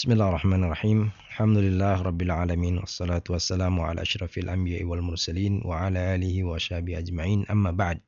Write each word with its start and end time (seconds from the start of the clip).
Bismillahirrahmanirrahim. 0.00 1.12
Alhamdulillah 1.36 2.00
rabbil 2.00 2.32
alamin 2.32 2.80
wassalatu 2.80 3.36
wassalamu 3.36 3.84
ala 3.84 4.00
asyrafil 4.00 4.48
anbiya'i 4.48 4.80
wal 4.80 5.04
mursalin 5.04 5.60
wa 5.60 5.76
ala 5.76 6.16
alihi 6.16 6.40
wa 6.40 6.56
ajma'in. 6.56 7.44
Amma 7.52 7.68
ba'd. 7.68 8.00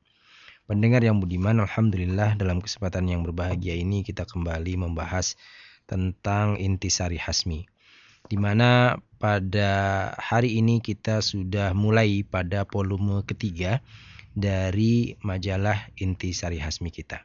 Pendengar 0.65 1.05
yang 1.05 1.21
budiman, 1.21 1.61
alhamdulillah 1.61 2.33
dalam 2.41 2.65
kesempatan 2.65 3.13
yang 3.13 3.21
berbahagia 3.21 3.77
ini 3.77 4.01
kita 4.01 4.25
kembali 4.25 4.73
membahas 4.73 5.37
tentang 5.85 6.57
intisari 6.57 7.21
hasmi. 7.21 7.69
Di 8.25 8.41
mana 8.41 8.97
pada 9.21 9.69
hari 10.17 10.57
ini 10.57 10.81
kita 10.81 11.21
sudah 11.21 11.77
mulai 11.77 12.25
pada 12.25 12.65
volume 12.65 13.21
ketiga 13.21 13.85
dari 14.33 15.13
majalah 15.21 15.93
intisari 16.01 16.57
hasmi 16.57 16.89
kita. 16.89 17.21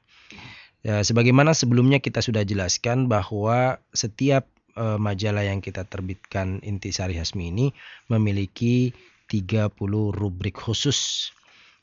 Ya, 0.84 1.00
sebagaimana 1.00 1.56
sebelumnya 1.56 2.04
kita 2.04 2.20
sudah 2.20 2.44
jelaskan 2.44 3.08
bahwa 3.08 3.80
setiap 3.96 4.57
uh, 4.78 4.98
majalah 5.02 5.42
yang 5.42 5.58
kita 5.58 5.82
terbitkan 5.82 6.62
Intisari 6.62 7.18
Hasmi 7.18 7.50
ini 7.50 7.66
memiliki 8.06 8.94
30 9.26 9.74
rubrik 10.14 10.56
khusus 10.56 11.30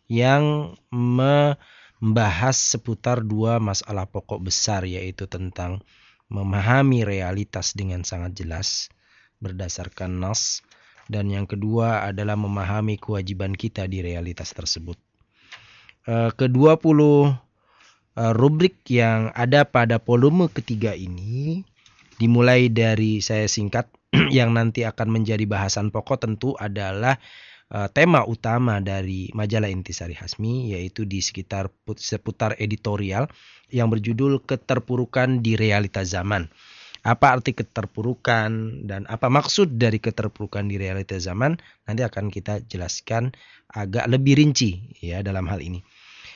yang 0.07 0.73
membahas 0.89 2.55
seputar 2.55 3.21
dua 3.21 3.59
masalah 3.59 4.07
pokok 4.07 4.39
besar 4.47 4.87
yaitu 4.87 5.27
tentang 5.27 5.83
memahami 6.31 7.05
realitas 7.05 7.77
dengan 7.77 8.01
sangat 8.01 8.33
jelas 8.33 8.89
berdasarkan 9.43 10.17
nas 10.17 10.65
dan 11.05 11.29
yang 11.29 11.45
kedua 11.45 12.01
adalah 12.01 12.33
memahami 12.33 12.97
kewajiban 12.97 13.53
kita 13.53 13.85
di 13.85 14.01
realitas 14.01 14.49
tersebut. 14.57 14.97
Uh, 16.05 16.33
kedua 16.33 16.81
puluh 16.81 17.29
uh, 18.17 18.33
rubrik 18.33 18.81
yang 18.89 19.29
ada 19.37 19.65
pada 19.65 20.01
volume 20.01 20.49
ketiga 20.49 20.97
ini 20.97 21.61
dimulai 22.17 22.71
dari 22.71 23.19
saya 23.19 23.47
singkat 23.47 23.91
yang 24.37 24.55
nanti 24.55 24.87
akan 24.87 25.11
menjadi 25.11 25.43
bahasan 25.43 25.91
pokok 25.91 26.23
tentu 26.23 26.55
adalah 26.55 27.19
uh, 27.71 27.87
tema 27.91 28.23
utama 28.23 28.79
dari 28.79 29.31
majalah 29.35 29.71
Intisari 29.71 30.15
Hasmi 30.15 30.75
yaitu 30.75 31.03
di 31.03 31.19
sekitar 31.19 31.71
seputar 31.97 32.55
editorial 32.61 33.27
yang 33.73 33.89
berjudul 33.89 34.45
keterpurukan 34.45 35.41
di 35.41 35.57
realita 35.57 36.05
zaman. 36.05 36.47
Apa 37.05 37.37
arti 37.37 37.53
keterpurukan 37.53 38.81
dan 38.89 39.05
apa 39.05 39.29
maksud 39.29 39.77
dari 39.77 40.01
keterpurukan 40.01 40.65
di 40.65 40.81
realita 40.81 41.13
zaman 41.21 41.53
nanti 41.85 42.01
akan 42.01 42.33
kita 42.33 42.65
jelaskan 42.65 43.29
agak 43.69 44.09
lebih 44.09 44.41
rinci 44.41 44.89
ya 45.05 45.21
dalam 45.21 45.45
hal 45.45 45.61
ini. 45.61 45.85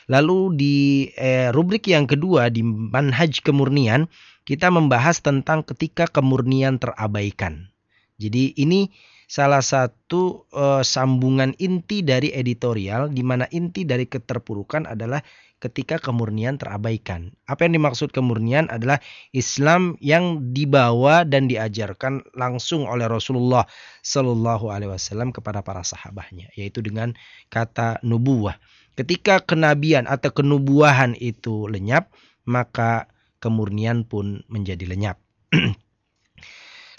Lalu 0.09 0.39
di 0.57 0.77
eh, 1.17 1.49
rubrik 1.53 1.89
yang 1.89 2.05
kedua 2.05 2.53
di 2.53 2.61
manhaj 2.65 3.41
kemurnian 3.41 4.09
kita 4.49 4.73
membahas 4.73 5.21
tentang 5.21 5.61
ketika 5.61 6.09
kemurnian 6.09 6.81
terabaikan. 6.81 7.69
Jadi 8.17 8.57
ini 8.57 8.89
salah 9.29 9.61
satu 9.61 10.49
eh, 10.49 10.81
sambungan 10.81 11.53
inti 11.61 12.01
dari 12.01 12.33
editorial 12.33 13.13
di 13.13 13.21
mana 13.21 13.45
inti 13.53 13.85
dari 13.85 14.09
keterpurukan 14.09 14.89
adalah 14.89 15.21
ketika 15.61 16.01
kemurnian 16.01 16.57
terabaikan. 16.57 17.29
Apa 17.45 17.69
yang 17.69 17.77
dimaksud 17.77 18.09
kemurnian 18.09 18.73
adalah 18.73 18.97
Islam 19.37 20.01
yang 20.01 20.49
dibawa 20.49 21.29
dan 21.29 21.45
diajarkan 21.45 22.25
langsung 22.33 22.89
oleh 22.89 23.05
Rasulullah 23.05 23.69
Shallallahu 24.01 24.73
Alaihi 24.73 24.89
Wasallam 24.97 25.29
kepada 25.29 25.61
para 25.61 25.85
sahabatnya, 25.85 26.49
yaitu 26.57 26.81
dengan 26.81 27.13
kata 27.53 28.01
nubuah. 28.01 28.57
Ketika 28.97 29.45
kenabian 29.45 30.09
atau 30.09 30.33
kenubuahan 30.33 31.13
itu 31.19 31.69
lenyap, 31.69 32.09
maka 32.47 33.11
kemurnian 33.39 34.05
pun 34.05 34.43
menjadi 34.51 34.85
lenyap. 34.85 35.17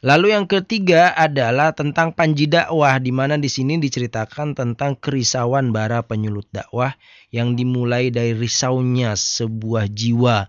Lalu 0.00 0.32
yang 0.32 0.48
ketiga 0.48 1.12
adalah 1.12 1.76
tentang 1.76 2.16
panji 2.16 2.48
dakwah 2.48 2.96
di 2.96 3.12
mana 3.12 3.36
di 3.36 3.52
sini 3.52 3.76
diceritakan 3.76 4.56
tentang 4.56 4.96
kerisauan 4.96 5.76
bara 5.76 6.00
penyulut 6.00 6.48
dakwah 6.48 6.96
yang 7.28 7.52
dimulai 7.52 8.08
dari 8.08 8.32
risaunya 8.32 9.12
sebuah 9.12 9.92
jiwa 9.92 10.48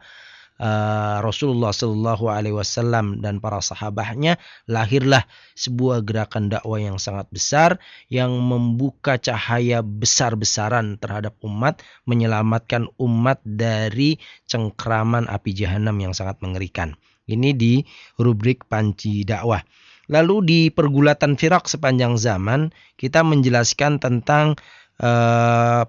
uh, 0.62 1.18
Rasulullah 1.26 1.74
Shallallahu 1.74 2.30
Alaihi 2.30 2.54
Wasallam 2.54 3.20
dan 3.20 3.42
para 3.42 3.58
sahabatnya 3.60 4.38
lahirlah 4.70 5.26
sebuah 5.58 6.06
gerakan 6.06 6.54
dakwah 6.54 6.78
yang 6.78 7.02
sangat 7.02 7.26
besar 7.34 7.82
yang 8.14 8.30
membuka 8.38 9.18
cahaya 9.18 9.82
besar-besaran 9.82 11.02
terhadap 11.02 11.34
umat 11.42 11.82
menyelamatkan 12.06 12.86
umat 13.02 13.42
dari 13.42 14.22
cengkraman 14.46 15.26
api 15.26 15.52
jahanam 15.58 15.98
yang 15.98 16.14
sangat 16.14 16.38
mengerikan. 16.46 16.94
Ini 17.26 17.58
di 17.58 17.82
rubrik 18.22 18.70
panci 18.70 19.26
dakwah. 19.26 19.66
Lalu 20.12 20.36
di 20.44 20.60
pergulatan 20.68 21.40
firak 21.40 21.72
sepanjang 21.72 22.20
zaman 22.20 22.76
kita 23.00 23.24
menjelaskan 23.24 24.04
tentang 24.04 24.60
uh, 25.00 25.88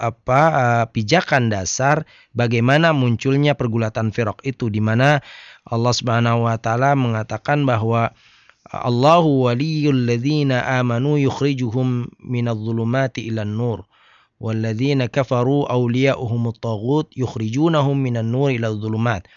apa 0.00 0.40
uh, 0.50 0.84
pijakan 0.88 1.52
dasar 1.52 2.08
bagaimana 2.32 2.96
munculnya 2.96 3.52
pergulatan 3.52 4.08
firaq 4.10 4.40
itu 4.48 4.72
di 4.72 4.80
mana 4.80 5.20
Allah 5.68 5.92
Subhanahu 5.92 6.48
wa 6.48 6.56
taala 6.56 6.96
mengatakan 6.96 7.68
bahwa 7.68 8.16
Allahu 8.70 9.50
waliyul 9.50 10.08
ladzina 10.08 10.64
amanu 10.80 11.20
yukhrijuhum 11.20 12.08
minadh-dhulumati 12.24 13.28
ilan 13.28 13.52
nur 13.52 13.84
walladzina 14.40 15.12
kafaru 15.12 15.68
awliya'uhumut 15.68 16.64
taghut 16.64 17.12
yukhrijunahum 17.12 17.92
minan 18.00 18.32
nur 18.32 18.48
ila 18.48 18.72
dhulumat 18.72 19.28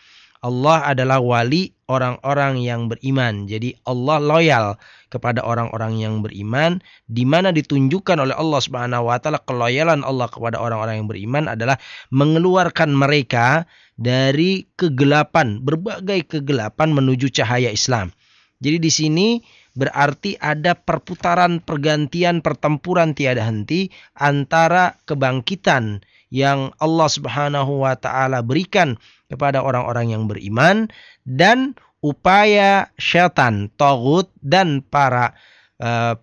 Allah 0.43 0.91
adalah 0.91 1.23
wali 1.23 1.71
orang-orang 1.87 2.59
yang 2.59 2.91
beriman. 2.91 3.47
Jadi 3.47 3.79
Allah 3.87 4.19
loyal 4.19 4.65
kepada 5.07 5.39
orang-orang 5.39 6.03
yang 6.03 6.19
beriman 6.19 6.83
di 7.07 7.23
mana 7.23 7.55
ditunjukkan 7.55 8.19
oleh 8.19 8.35
Allah 8.35 8.59
Subhanahu 8.59 9.07
wa 9.07 9.17
taala 9.23 9.39
keloyalan 9.39 10.03
Allah 10.03 10.27
kepada 10.27 10.59
orang-orang 10.59 10.99
yang 10.99 11.07
beriman 11.07 11.47
adalah 11.47 11.79
mengeluarkan 12.11 12.91
mereka 12.91 13.63
dari 13.95 14.67
kegelapan, 14.75 15.63
berbagai 15.63 16.27
kegelapan 16.27 16.91
menuju 16.91 17.31
cahaya 17.31 17.71
Islam. 17.71 18.11
Jadi 18.59 18.77
di 18.83 18.91
sini 18.91 19.27
berarti 19.73 20.35
ada 20.37 20.75
perputaran 20.75 21.63
pergantian 21.63 22.43
pertempuran 22.43 23.15
tiada 23.15 23.47
henti 23.47 23.89
antara 24.19 24.99
kebangkitan 25.07 26.03
yang 26.33 26.73
Allah 26.81 27.09
Subhanahu 27.09 27.85
wa 27.85 27.93
taala 27.93 28.41
berikan 28.41 28.97
kepada 29.33 29.66
orang-orang 29.66 30.13
yang 30.13 30.29
beriman 30.29 30.94
dan 31.25 31.73
upaya 32.05 32.94
syaitan, 33.01 33.73
togut 33.79 34.29
dan 34.45 34.85
para 34.85 35.33
uh, 35.81 36.13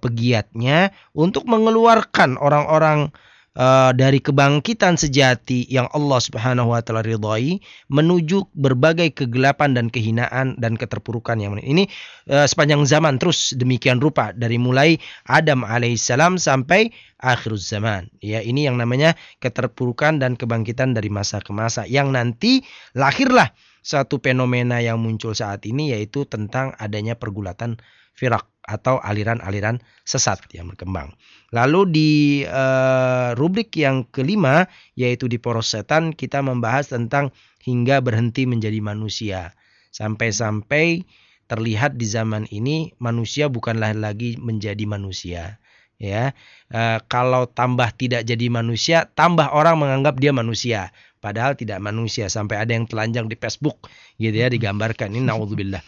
pegiatnya 0.00 0.90
untuk 1.14 1.46
mengeluarkan 1.46 2.34
orang-orang 2.40 3.14
uh, 3.56 3.90
dari 3.96 4.22
kebangkitan 4.22 4.94
sejati 5.00 5.66
yang 5.66 5.90
Allah 5.90 6.20
Subhanahu 6.22 6.70
wa 6.70 6.80
taala 6.84 7.02
ridhai 7.02 7.58
menuju 7.90 8.50
berbagai 8.54 9.14
kegelapan 9.16 9.74
dan 9.74 9.86
kehinaan 9.88 10.58
dan 10.60 10.76
keterpurukan 10.78 11.40
yang 11.40 11.58
ini 11.62 11.90
uh, 12.30 12.46
sepanjang 12.46 12.84
zaman 12.86 13.18
terus 13.18 13.56
demikian 13.56 13.98
rupa 13.98 14.30
dari 14.36 14.60
mulai 14.60 15.00
Adam 15.26 15.66
alaihissalam 15.66 16.38
sampai 16.38 16.92
akhir 17.20 17.56
zaman. 17.60 18.08
Ya, 18.24 18.40
ini 18.40 18.64
yang 18.64 18.80
namanya 18.80 19.16
keterpurukan 19.42 20.22
dan 20.22 20.36
kebangkitan 20.38 20.96
dari 20.96 21.12
masa 21.12 21.42
ke 21.42 21.52
masa 21.52 21.84
yang 21.84 22.14
nanti 22.14 22.64
lahirlah 22.96 23.52
satu 23.80 24.20
fenomena 24.20 24.84
yang 24.84 25.00
muncul 25.00 25.32
saat 25.32 25.64
ini 25.64 25.96
yaitu 25.96 26.28
tentang 26.28 26.76
adanya 26.76 27.16
pergulatan 27.16 27.80
firak 28.12 28.44
atau 28.70 29.02
aliran-aliran 29.02 29.82
sesat 30.06 30.38
yang 30.54 30.70
berkembang. 30.70 31.10
Lalu 31.50 31.80
di 31.90 32.10
uh, 32.46 33.34
rubrik 33.34 33.74
yang 33.74 34.06
kelima 34.14 34.70
yaitu 34.94 35.26
di 35.26 35.42
poros 35.42 35.74
setan 35.74 36.14
kita 36.14 36.38
membahas 36.38 36.94
tentang 36.94 37.34
hingga 37.66 37.98
berhenti 37.98 38.46
menjadi 38.46 38.78
manusia. 38.78 39.58
Sampai-sampai 39.90 41.02
terlihat 41.50 41.98
di 41.98 42.06
zaman 42.06 42.46
ini 42.54 42.94
manusia 43.02 43.50
bukanlah 43.50 43.90
lagi 43.90 44.38
menjadi 44.38 44.86
manusia 44.86 45.58
ya 46.00 46.32
e, 46.72 46.80
kalau 47.12 47.44
tambah 47.44 47.92
tidak 47.92 48.24
jadi 48.24 48.48
manusia 48.48 49.10
tambah 49.12 49.52
orang 49.52 49.76
menganggap 49.76 50.16
dia 50.16 50.32
manusia 50.32 50.94
padahal 51.20 51.52
tidak 51.52 51.76
manusia 51.84 52.32
sampai 52.32 52.56
ada 52.56 52.72
yang 52.72 52.88
telanjang 52.88 53.28
di 53.28 53.36
Facebook 53.36 53.84
gitu 54.16 54.32
ya 54.32 54.48
digambarkan 54.48 55.12
ini 55.12 55.28
naudzubillah 55.28 55.84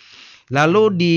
lalu 0.51 0.83
di 0.97 1.17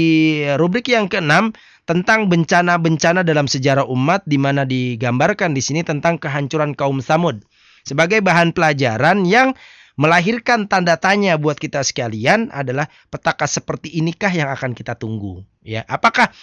rubrik 0.59 0.91
yang 0.91 1.09
keenam 1.09 1.55
tentang 1.85 2.27
bencana-bencana 2.29 3.21
dalam 3.21 3.45
sejarah 3.45 3.85
umat 3.85 4.25
di 4.25 4.37
mana 4.41 4.65
digambarkan 4.65 5.53
di 5.53 5.61
sini 5.61 5.85
tentang 5.85 6.17
kehancuran 6.17 6.73
kaum 6.73 7.01
Samud 7.01 7.45
sebagai 7.85 8.19
bahan 8.25 8.51
pelajaran 8.51 9.23
yang 9.29 9.53
melahirkan 9.95 10.67
tanda 10.67 10.99
tanya 10.99 11.39
buat 11.39 11.55
kita 11.55 11.85
sekalian 11.85 12.51
adalah 12.51 12.91
petaka 13.07 13.47
seperti 13.47 13.95
inikah 13.95 14.33
yang 14.33 14.51
akan 14.51 14.75
kita 14.75 14.97
tunggu 14.99 15.45
ya. 15.63 15.87
Apakah 15.87 16.33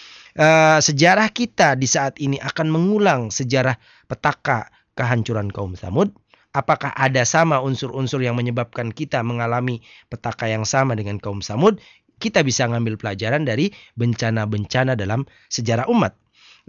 uh, 0.40 0.80
sejarah 0.80 1.28
kita 1.28 1.76
di 1.76 1.84
saat 1.84 2.16
ini 2.22 2.40
akan 2.40 2.72
mengulang 2.72 3.28
sejarah 3.28 3.76
petaka 4.08 4.72
kehancuran 4.96 5.52
kaum 5.52 5.76
Samud 5.76 6.16
apakah 6.52 6.92
ada 6.92 7.24
sama 7.24 7.58
unsur-unsur 7.64 8.20
yang 8.20 8.36
menyebabkan 8.36 8.92
kita 8.92 9.24
mengalami 9.24 9.80
petaka 10.12 10.46
yang 10.52 10.68
sama 10.68 10.92
dengan 10.92 11.16
kaum 11.16 11.40
Samud 11.40 11.80
kita 12.18 12.44
bisa 12.44 12.68
ngambil 12.68 13.00
pelajaran 13.00 13.46
dari 13.46 13.70
bencana-bencana 13.96 14.98
dalam 14.98 15.24
sejarah 15.48 15.88
umat. 15.88 16.16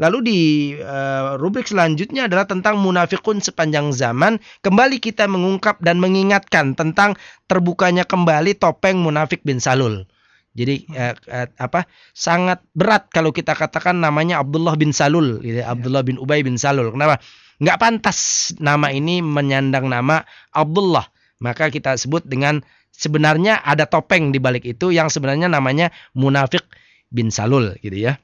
Lalu 0.02 0.20
di 0.26 0.40
uh, 0.82 1.38
rubrik 1.38 1.70
selanjutnya 1.70 2.26
adalah 2.26 2.50
tentang 2.50 2.82
munafikun 2.82 3.38
sepanjang 3.38 3.94
zaman. 3.94 4.42
Kembali 4.66 4.98
kita 4.98 5.30
mengungkap 5.30 5.78
dan 5.86 6.02
mengingatkan 6.02 6.74
tentang 6.74 7.14
terbukanya 7.46 8.02
kembali 8.02 8.58
topeng 8.58 8.98
munafik 8.98 9.46
bin 9.46 9.62
Salul. 9.62 10.10
Jadi 10.54 10.90
uh, 10.98 11.14
uh, 11.14 11.48
apa 11.62 11.86
sangat 12.14 12.62
berat 12.74 13.10
kalau 13.14 13.30
kita 13.30 13.54
katakan 13.54 14.02
namanya 14.02 14.42
Abdullah 14.42 14.74
bin 14.78 14.94
Salul, 14.94 15.42
gitu, 15.46 15.62
ya. 15.62 15.70
Abdullah 15.70 16.02
bin 16.02 16.18
Ubay 16.18 16.42
bin 16.42 16.58
Salul. 16.58 16.90
Kenapa? 16.90 17.22
Nggak 17.62 17.78
pantas 17.78 18.50
nama 18.58 18.90
ini 18.90 19.22
menyandang 19.22 19.94
nama 19.94 20.26
Abdullah. 20.50 21.06
Maka 21.38 21.70
kita 21.70 21.98
sebut 22.02 22.26
dengan 22.26 22.66
sebenarnya 22.94 23.60
ada 23.66 23.90
topeng 23.90 24.30
di 24.30 24.38
balik 24.38 24.64
itu 24.70 24.94
yang 24.94 25.10
sebenarnya 25.10 25.50
namanya 25.50 25.90
munafik 26.14 26.64
bin 27.10 27.34
Salul 27.34 27.74
gitu 27.82 27.98
ya. 27.98 28.22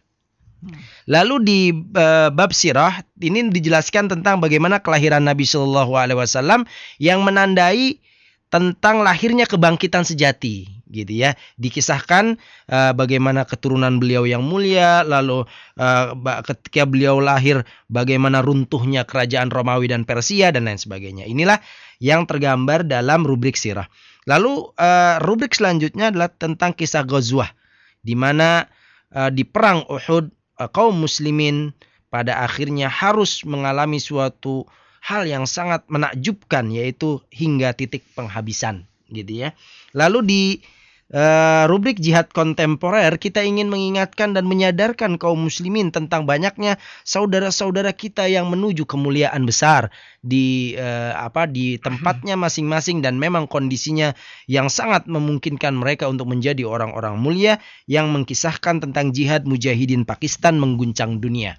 Lalu 1.08 1.36
di 1.42 1.60
uh, 1.72 2.30
bab 2.30 2.52
sirah 2.52 3.02
ini 3.24 3.48
dijelaskan 3.48 4.12
tentang 4.12 4.44
bagaimana 4.44 4.84
kelahiran 4.84 5.24
Nabi 5.24 5.48
Shallallahu 5.48 5.96
Alaihi 5.96 6.20
Wasallam 6.20 6.68
yang 7.00 7.24
menandai 7.24 8.04
tentang 8.52 9.06
lahirnya 9.06 9.48
kebangkitan 9.48 10.04
sejati 10.04 10.68
gitu 10.92 11.14
ya. 11.16 11.40
Dikisahkan 11.56 12.36
uh, 12.68 12.92
bagaimana 12.92 13.48
keturunan 13.48 14.04
beliau 14.04 14.28
yang 14.28 14.44
mulia 14.44 15.08
lalu 15.08 15.48
uh, 15.80 16.08
ketika 16.44 16.84
beliau 16.84 17.24
lahir 17.24 17.64
bagaimana 17.88 18.44
runtuhnya 18.44 19.08
kerajaan 19.08 19.48
Romawi 19.54 19.96
dan 19.96 20.04
Persia 20.04 20.52
dan 20.52 20.68
lain 20.68 20.82
sebagainya. 20.82 21.24
Inilah 21.24 21.64
yang 22.04 22.28
tergambar 22.28 22.84
dalam 22.84 23.24
rubrik 23.24 23.56
sirah 23.56 23.88
Lalu 24.28 24.76
uh, 24.76 25.16
rubrik 25.24 25.56
selanjutnya 25.56 26.12
adalah 26.12 26.28
tentang 26.32 26.76
kisah 26.76 27.08
Ghazwah 27.08 27.50
di 28.04 28.16
mana 28.16 28.68
uh, 29.16 29.32
di 29.32 29.48
perang 29.48 29.86
Uhud 29.88 30.32
uh, 30.60 30.70
kaum 30.72 31.00
muslimin 31.00 31.72
pada 32.10 32.42
akhirnya 32.44 32.90
harus 32.90 33.46
mengalami 33.46 34.02
suatu 34.02 34.66
hal 35.00 35.24
yang 35.30 35.48
sangat 35.48 35.86
menakjubkan 35.88 36.68
yaitu 36.74 37.24
hingga 37.32 37.72
titik 37.72 38.04
penghabisan 38.18 38.90
gitu 39.08 39.48
ya. 39.48 39.56
Lalu 39.96 40.20
di 40.26 40.44
uh, 41.14 41.66
rubrik 41.70 41.98
jihad 41.98 42.30
kontemporer 42.30 43.18
kita 43.18 43.42
ingin 43.42 43.70
mengingatkan 43.70 44.38
dan 44.38 44.46
menyadarkan 44.46 45.18
kaum 45.18 45.42
muslimin 45.50 45.90
tentang 45.90 46.30
banyaknya 46.30 46.78
saudara-saudara 47.06 47.94
kita 47.94 48.30
yang 48.30 48.50
menuju 48.50 48.86
kemuliaan 48.86 49.46
besar 49.46 49.90
di 50.22 50.78
uh, 50.78 51.18
apa 51.18 51.50
di 51.50 51.82
tempatnya 51.82 52.38
masing-masing 52.38 53.02
dan 53.02 53.18
memang 53.18 53.50
kondisinya 53.50 54.14
yang 54.46 54.70
sangat 54.70 55.10
memungkinkan 55.10 55.74
mereka 55.74 56.06
untuk 56.10 56.30
menjadi 56.30 56.66
orang-orang 56.66 57.18
mulia 57.18 57.58
yang 57.90 58.14
mengkisahkan 58.14 58.82
tentang 58.84 59.12
jihad 59.16 59.46
mujahidin 59.50 60.06
Pakistan 60.06 60.62
mengguncang 60.62 61.18
dunia. 61.22 61.58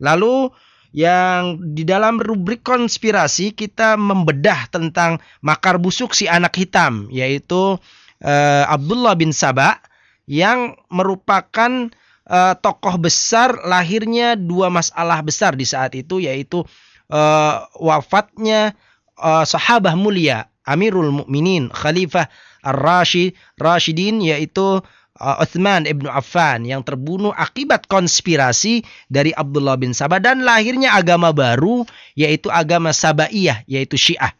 Lalu 0.00 0.52
yang 0.96 1.60
di 1.76 1.84
dalam 1.84 2.16
rubrik 2.16 2.64
konspirasi 2.64 3.52
kita 3.52 4.00
membedah 4.00 4.70
tentang 4.72 5.20
makar 5.44 5.76
busuk 5.76 6.16
si 6.16 6.24
anak 6.24 6.56
hitam 6.56 7.10
yaitu 7.12 7.76
uh, 8.22 8.64
Abdullah 8.70 9.18
bin 9.18 9.34
Sabah 9.34 9.80
yang 10.26 10.74
merupakan 10.90 11.90
uh, 12.26 12.54
tokoh 12.58 12.98
besar 12.98 13.62
lahirnya 13.64 14.34
dua 14.34 14.68
masalah 14.68 15.22
besar 15.22 15.54
di 15.54 15.64
saat 15.64 15.94
itu 15.94 16.18
yaitu 16.22 16.66
uh, 17.10 17.54
wafatnya 17.78 18.74
uh, 19.18 19.46
sahabah 19.46 19.94
mulia 19.94 20.50
Amirul 20.66 21.14
Mukminin 21.14 21.70
Khalifah 21.70 22.26
Ar-Rashid 22.66 23.38
Rashidin 23.54 24.18
yaitu 24.18 24.82
uh, 25.22 25.42
Uthman 25.42 25.86
ibnu 25.86 26.10
Affan 26.10 26.66
yang 26.66 26.82
terbunuh 26.82 27.30
akibat 27.30 27.86
konspirasi 27.86 28.82
dari 29.06 29.30
Abdullah 29.30 29.78
bin 29.78 29.94
Sabah 29.94 30.18
dan 30.18 30.42
lahirnya 30.42 30.98
agama 30.98 31.30
baru 31.30 31.86
yaitu 32.18 32.50
agama 32.50 32.90
Sabaiyah 32.90 33.62
yaitu 33.70 33.94
Syiah. 33.94 34.34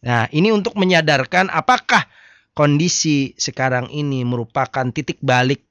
Nah, 0.00 0.28
ini 0.32 0.48
untuk 0.48 0.76
menyadarkan 0.80 1.52
apakah 1.52 2.08
kondisi 2.54 3.32
sekarang 3.38 3.88
ini 3.90 4.26
merupakan 4.26 4.88
titik 4.90 5.22
balik 5.22 5.66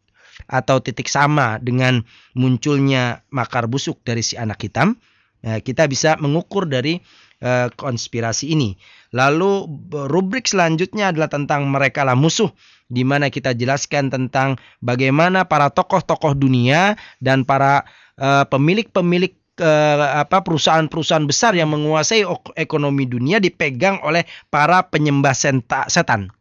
atau 0.48 0.80
titik 0.80 1.12
sama 1.12 1.60
dengan 1.60 2.02
munculnya 2.34 3.28
makar 3.30 3.68
busuk 3.68 4.00
dari 4.08 4.24
si 4.24 4.40
anak 4.40 4.64
hitam, 4.64 4.96
ya, 5.44 5.60
kita 5.60 5.86
bisa 5.92 6.16
mengukur 6.18 6.64
dari 6.64 7.04
uh, 7.44 7.68
konspirasi 7.76 8.56
ini. 8.56 8.80
Lalu 9.12 9.68
rubrik 10.08 10.48
selanjutnya 10.48 11.12
adalah 11.12 11.28
tentang 11.28 11.68
mereka 11.68 12.08
lah 12.08 12.16
musuh 12.16 12.54
di 12.90 13.06
mana 13.06 13.30
kita 13.30 13.54
jelaskan 13.54 14.10
tentang 14.10 14.58
bagaimana 14.82 15.46
para 15.46 15.70
tokoh-tokoh 15.70 16.34
dunia 16.34 16.98
dan 17.22 17.46
para 17.46 17.86
eh, 18.18 18.46
pemilik-pemilik 18.50 19.38
apa 19.60 20.40
perusahaan-perusahaan 20.40 21.28
besar 21.28 21.52
yang 21.52 21.76
menguasai 21.76 22.24
ekonomi 22.56 23.04
dunia 23.04 23.44
dipegang 23.44 24.00
oleh 24.08 24.24
para 24.48 24.88
penyembah 24.88 25.36
setan 25.36 26.32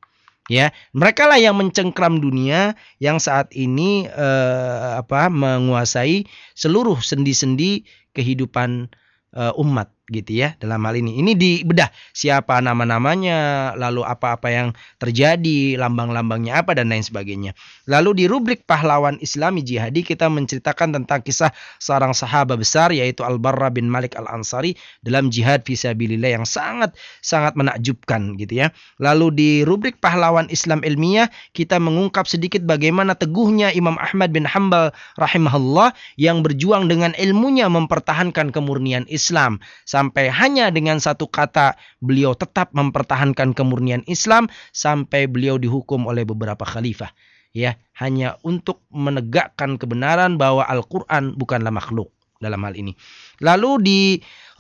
ya 0.49 0.73
mereka 0.97 1.29
lah 1.29 1.37
yang 1.37 1.55
mencengkram 1.61 2.19
dunia 2.19 2.75
yang 2.99 3.21
saat 3.21 3.53
ini 3.53 4.09
eh, 4.09 4.89
apa 4.99 5.29
menguasai 5.29 6.25
seluruh 6.57 6.99
sendi-sendi 6.99 7.85
kehidupan 8.17 8.89
eh, 9.37 9.53
umat 9.61 9.93
gitu 10.09 10.41
ya 10.45 10.57
dalam 10.59 10.81
hal 10.89 10.97
ini. 10.97 11.21
Ini 11.21 11.33
dibedah 11.37 11.93
siapa 12.17 12.59
nama-namanya, 12.65 13.73
lalu 13.77 14.03
apa-apa 14.03 14.49
yang 14.49 14.69
terjadi, 14.97 15.77
lambang-lambangnya 15.77 16.65
apa 16.65 16.73
dan 16.75 16.89
lain 16.91 17.05
sebagainya. 17.05 17.53
Lalu 17.87 18.25
di 18.25 18.25
rubrik 18.27 18.65
pahlawan 18.65 19.21
Islami 19.21 19.61
jihadi 19.61 20.05
kita 20.05 20.27
menceritakan 20.33 20.97
tentang 20.97 21.21
kisah 21.21 21.53
seorang 21.79 22.17
sahabat 22.17 22.57
besar 22.59 22.91
yaitu 22.91 23.23
Al-Barra 23.23 23.69
bin 23.69 23.87
Malik 23.87 24.17
Al-Ansari 24.17 24.75
dalam 25.05 25.29
jihad 25.29 25.63
fisabilillah 25.63 26.41
yang 26.41 26.47
sangat 26.49 26.97
sangat 27.21 27.55
menakjubkan 27.55 28.35
gitu 28.41 28.65
ya. 28.65 28.73
Lalu 28.99 29.27
di 29.37 29.51
rubrik 29.63 30.01
pahlawan 30.01 30.49
Islam 30.49 30.81
ilmiah 30.83 31.29
kita 31.53 31.77
mengungkap 31.77 32.25
sedikit 32.25 32.65
bagaimana 32.65 33.15
teguhnya 33.15 33.71
Imam 33.77 34.01
Ahmad 34.01 34.33
bin 34.33 34.49
Hambal 34.49 34.91
rahimahullah 35.21 35.93
yang 36.17 36.41
berjuang 36.41 36.89
dengan 36.89 37.13
ilmunya 37.21 37.69
mempertahankan 37.69 38.51
kemurnian 38.51 39.05
Islam 39.13 39.61
sampai 39.99 40.31
hanya 40.31 40.71
dengan 40.71 41.03
satu 41.03 41.27
kata 41.27 41.75
beliau 41.99 42.39
tetap 42.39 42.71
mempertahankan 42.71 43.51
kemurnian 43.51 44.07
Islam 44.07 44.47
sampai 44.71 45.27
beliau 45.27 45.59
dihukum 45.59 46.07
oleh 46.07 46.23
beberapa 46.23 46.63
khalifah 46.63 47.11
ya 47.51 47.75
hanya 47.99 48.39
untuk 48.47 48.87
menegakkan 48.95 49.75
kebenaran 49.75 50.39
bahwa 50.39 50.63
Al-Qur'an 50.63 51.35
bukanlah 51.35 51.75
makhluk 51.75 52.15
dalam 52.39 52.63
hal 52.63 52.79
ini. 52.79 52.95
Lalu 53.43 53.71
di 53.83 54.01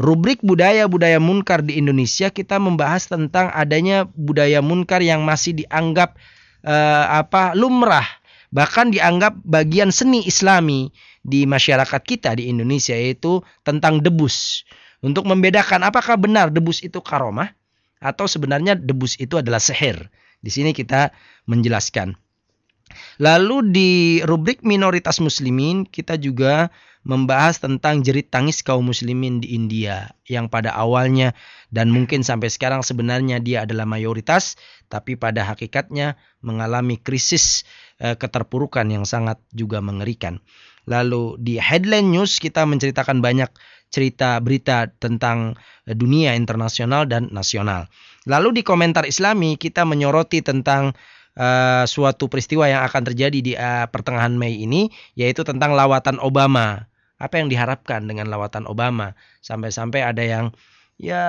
rubrik 0.02 0.42
budaya-budaya 0.42 1.22
munkar 1.22 1.62
di 1.62 1.78
Indonesia 1.78 2.34
kita 2.34 2.58
membahas 2.58 3.06
tentang 3.06 3.54
adanya 3.54 4.10
budaya 4.18 4.58
munkar 4.58 4.98
yang 4.98 5.22
masih 5.22 5.54
dianggap 5.54 6.18
uh, 6.66 7.22
apa 7.22 7.54
lumrah 7.54 8.06
bahkan 8.48 8.88
dianggap 8.90 9.38
bagian 9.44 9.92
seni 9.92 10.24
Islami 10.24 10.90
di 11.20 11.44
masyarakat 11.44 12.00
kita 12.02 12.34
di 12.34 12.48
Indonesia 12.48 12.96
yaitu 12.96 13.44
tentang 13.60 14.00
debus 14.00 14.64
untuk 15.04 15.26
membedakan 15.26 15.86
apakah 15.86 16.18
benar 16.18 16.50
debus 16.50 16.82
itu 16.82 16.98
karomah 16.98 17.54
atau 17.98 18.26
sebenarnya 18.26 18.78
debus 18.78 19.18
itu 19.18 19.38
adalah 19.38 19.62
seher. 19.62 20.10
Di 20.38 20.50
sini 20.54 20.70
kita 20.70 21.10
menjelaskan. 21.50 22.14
Lalu 23.20 23.56
di 23.68 23.90
rubrik 24.24 24.64
minoritas 24.64 25.20
muslimin 25.20 25.84
kita 25.84 26.16
juga 26.16 26.72
membahas 27.06 27.60
tentang 27.60 28.04
jerit 28.04 28.28
tangis 28.32 28.60
kaum 28.64 28.84
muslimin 28.84 29.40
di 29.40 29.54
India 29.54 30.12
yang 30.28 30.50
pada 30.50 30.74
awalnya 30.74 31.36
dan 31.72 31.92
mungkin 31.92 32.24
sampai 32.24 32.48
sekarang 32.52 32.84
sebenarnya 32.84 33.38
dia 33.40 33.64
adalah 33.64 33.84
mayoritas 33.84 34.56
tapi 34.92 35.14
pada 35.14 35.44
hakikatnya 35.46 36.16
mengalami 36.40 36.96
krisis 36.98 37.68
eh, 38.00 38.16
keterpurukan 38.16 38.88
yang 38.88 39.04
sangat 39.04 39.38
juga 39.52 39.78
mengerikan. 39.84 40.40
Lalu 40.88 41.36
di 41.36 41.60
headline 41.60 42.08
news 42.08 42.40
kita 42.40 42.64
menceritakan 42.64 43.20
banyak 43.20 43.52
cerita 43.88 44.38
berita 44.40 44.88
tentang 45.00 45.56
eh, 45.88 45.96
dunia 45.96 46.36
internasional 46.36 47.08
dan 47.08 47.32
nasional. 47.32 47.88
Lalu 48.28 48.60
di 48.60 48.62
komentar 48.64 49.08
Islami 49.08 49.56
kita 49.56 49.88
menyoroti 49.88 50.44
tentang 50.44 50.92
uh, 51.38 51.84
suatu 51.88 52.28
peristiwa 52.28 52.68
yang 52.68 52.84
akan 52.84 53.02
terjadi 53.08 53.38
di 53.40 53.52
uh, 53.56 53.88
pertengahan 53.88 54.36
Mei 54.36 54.60
ini 54.60 54.92
yaitu 55.16 55.46
tentang 55.48 55.72
lawatan 55.72 56.20
Obama. 56.20 56.84
Apa 57.18 57.40
yang 57.40 57.48
diharapkan 57.48 58.04
dengan 58.04 58.28
lawatan 58.28 58.68
Obama? 58.68 59.16
Sampai-sampai 59.40 60.04
ada 60.04 60.22
yang 60.22 60.52
ya 60.98 61.22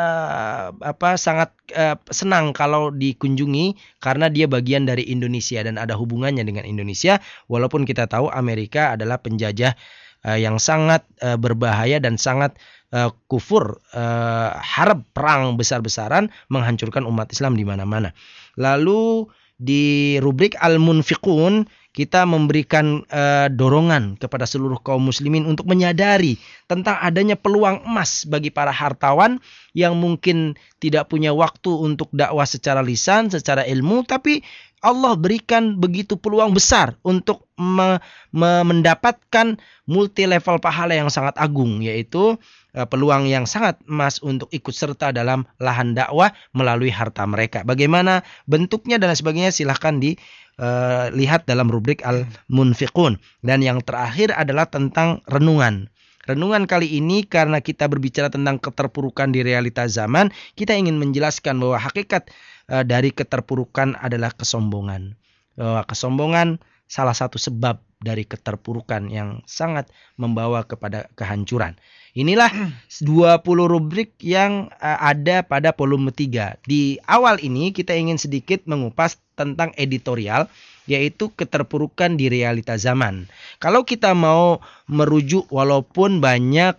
apa 0.81 1.13
sangat 1.15 1.53
uh, 1.77 1.93
senang 2.09 2.57
kalau 2.57 2.89
dikunjungi 2.89 3.77
karena 4.01 4.25
dia 4.27 4.49
bagian 4.49 4.89
dari 4.89 5.05
Indonesia 5.05 5.61
dan 5.61 5.77
ada 5.77 5.93
hubungannya 5.93 6.41
dengan 6.41 6.65
Indonesia 6.65 7.21
walaupun 7.45 7.85
kita 7.85 8.09
tahu 8.09 8.33
Amerika 8.33 8.97
adalah 8.97 9.21
penjajah 9.21 9.77
uh, 10.25 10.37
yang 10.39 10.57
sangat 10.57 11.05
uh, 11.23 11.35
berbahaya 11.39 11.99
dan 12.01 12.19
sangat 12.19 12.55
uh, 12.95 13.13
kufur 13.29 13.79
uh, 13.93 14.55
harap 14.59 15.05
perang 15.13 15.55
besar-besaran 15.55 16.33
menghancurkan 16.49 17.05
umat 17.05 17.29
Islam 17.31 17.55
di 17.55 17.65
mana-mana. 17.67 18.11
Lalu 18.57 19.29
di 19.59 20.15
rubrik 20.23 20.55
Al-Munfiqun 20.55 21.67
kita 21.89 22.23
memberikan 22.23 23.03
uh, 23.11 23.51
dorongan 23.51 24.15
kepada 24.15 24.47
seluruh 24.47 24.79
kaum 24.79 25.09
muslimin 25.09 25.43
untuk 25.43 25.67
menyadari 25.67 26.39
tentang 26.69 26.95
adanya 27.01 27.35
peluang 27.35 27.83
emas 27.83 28.23
bagi 28.23 28.53
para 28.53 28.71
hartawan 28.71 29.41
yang 29.75 29.99
mungkin 29.99 30.55
tidak 30.79 31.11
punya 31.11 31.35
waktu 31.35 31.67
untuk 31.75 32.07
dakwah 32.15 32.47
secara 32.47 32.79
lisan, 32.79 33.27
secara 33.33 33.67
ilmu, 33.67 34.07
tapi 34.07 34.39
Allah 34.79 35.13
berikan 35.19 35.77
begitu 35.79 36.15
peluang 36.15 36.55
besar 36.55 36.95
untuk 37.03 37.47
me 37.59 37.99
me 38.31 38.63
mendapatkan 38.63 39.59
multi 39.83 40.23
level 40.23 40.61
pahala 40.63 40.95
yang 40.95 41.11
sangat 41.11 41.35
agung 41.35 41.83
yaitu 41.83 42.39
uh, 42.75 42.87
peluang 42.87 43.27
yang 43.27 43.43
sangat 43.43 43.79
emas 43.85 44.23
untuk 44.23 44.47
ikut 44.55 44.71
serta 44.71 45.11
dalam 45.11 45.43
lahan 45.59 45.95
dakwah 45.95 46.31
melalui 46.55 46.91
harta 46.93 47.27
mereka. 47.27 47.67
Bagaimana 47.67 48.23
bentuknya 48.47 48.95
dan 48.95 49.11
sebagainya 49.11 49.51
silahkan 49.51 49.99
di 49.99 50.15
uh, 50.59 51.09
lihat 51.15 51.47
dalam 51.47 51.71
rubrik 51.71 52.03
Al-Munfiqun. 52.03 53.17
Dan 53.41 53.63
yang 53.63 53.81
terakhir 53.81 54.35
adalah 54.35 54.67
tentang 54.67 55.23
renungan. 55.25 55.87
Renungan 56.29 56.69
kali 56.69 56.85
ini 57.01 57.25
karena 57.25 57.57
kita 57.57 57.89
berbicara 57.89 58.29
tentang 58.29 58.61
keterpurukan 58.61 59.33
di 59.33 59.41
realita 59.41 59.89
zaman, 59.89 60.29
kita 60.53 60.77
ingin 60.77 61.01
menjelaskan 61.01 61.57
bahwa 61.57 61.81
hakikat 61.81 62.29
uh, 62.69 62.85
dari 62.85 63.09
keterpurukan 63.09 63.97
adalah 63.99 64.31
kesombongan. 64.31 65.17
Bahwa 65.59 65.83
kesombongan 65.83 66.61
salah 66.89 67.13
satu 67.13 67.35
sebab 67.35 67.81
dari 67.99 68.23
keterpurukan 68.23 69.11
yang 69.11 69.43
sangat 69.43 69.91
membawa 70.15 70.63
kepada 70.63 71.11
kehancuran. 71.19 71.75
Inilah 72.15 72.49
20 73.03 73.43
rubrik 73.45 74.15
yang 74.23 74.71
ada 74.81 75.43
pada 75.43 75.75
volume 75.75 76.09
3. 76.15 76.63
Di 76.63 76.97
awal 77.05 77.43
ini 77.43 77.75
kita 77.75 77.93
ingin 77.93 78.17
sedikit 78.17 78.63
mengupas 78.65 79.19
tentang 79.35 79.75
editorial 79.75 80.47
yaitu 80.89 81.29
keterpurukan 81.37 82.17
di 82.17 82.33
realita 82.33 82.73
zaman. 82.73 83.29
Kalau 83.61 83.85
kita 83.85 84.17
mau 84.17 84.57
merujuk 84.89 85.45
walaupun 85.53 86.17
banyak 86.17 86.73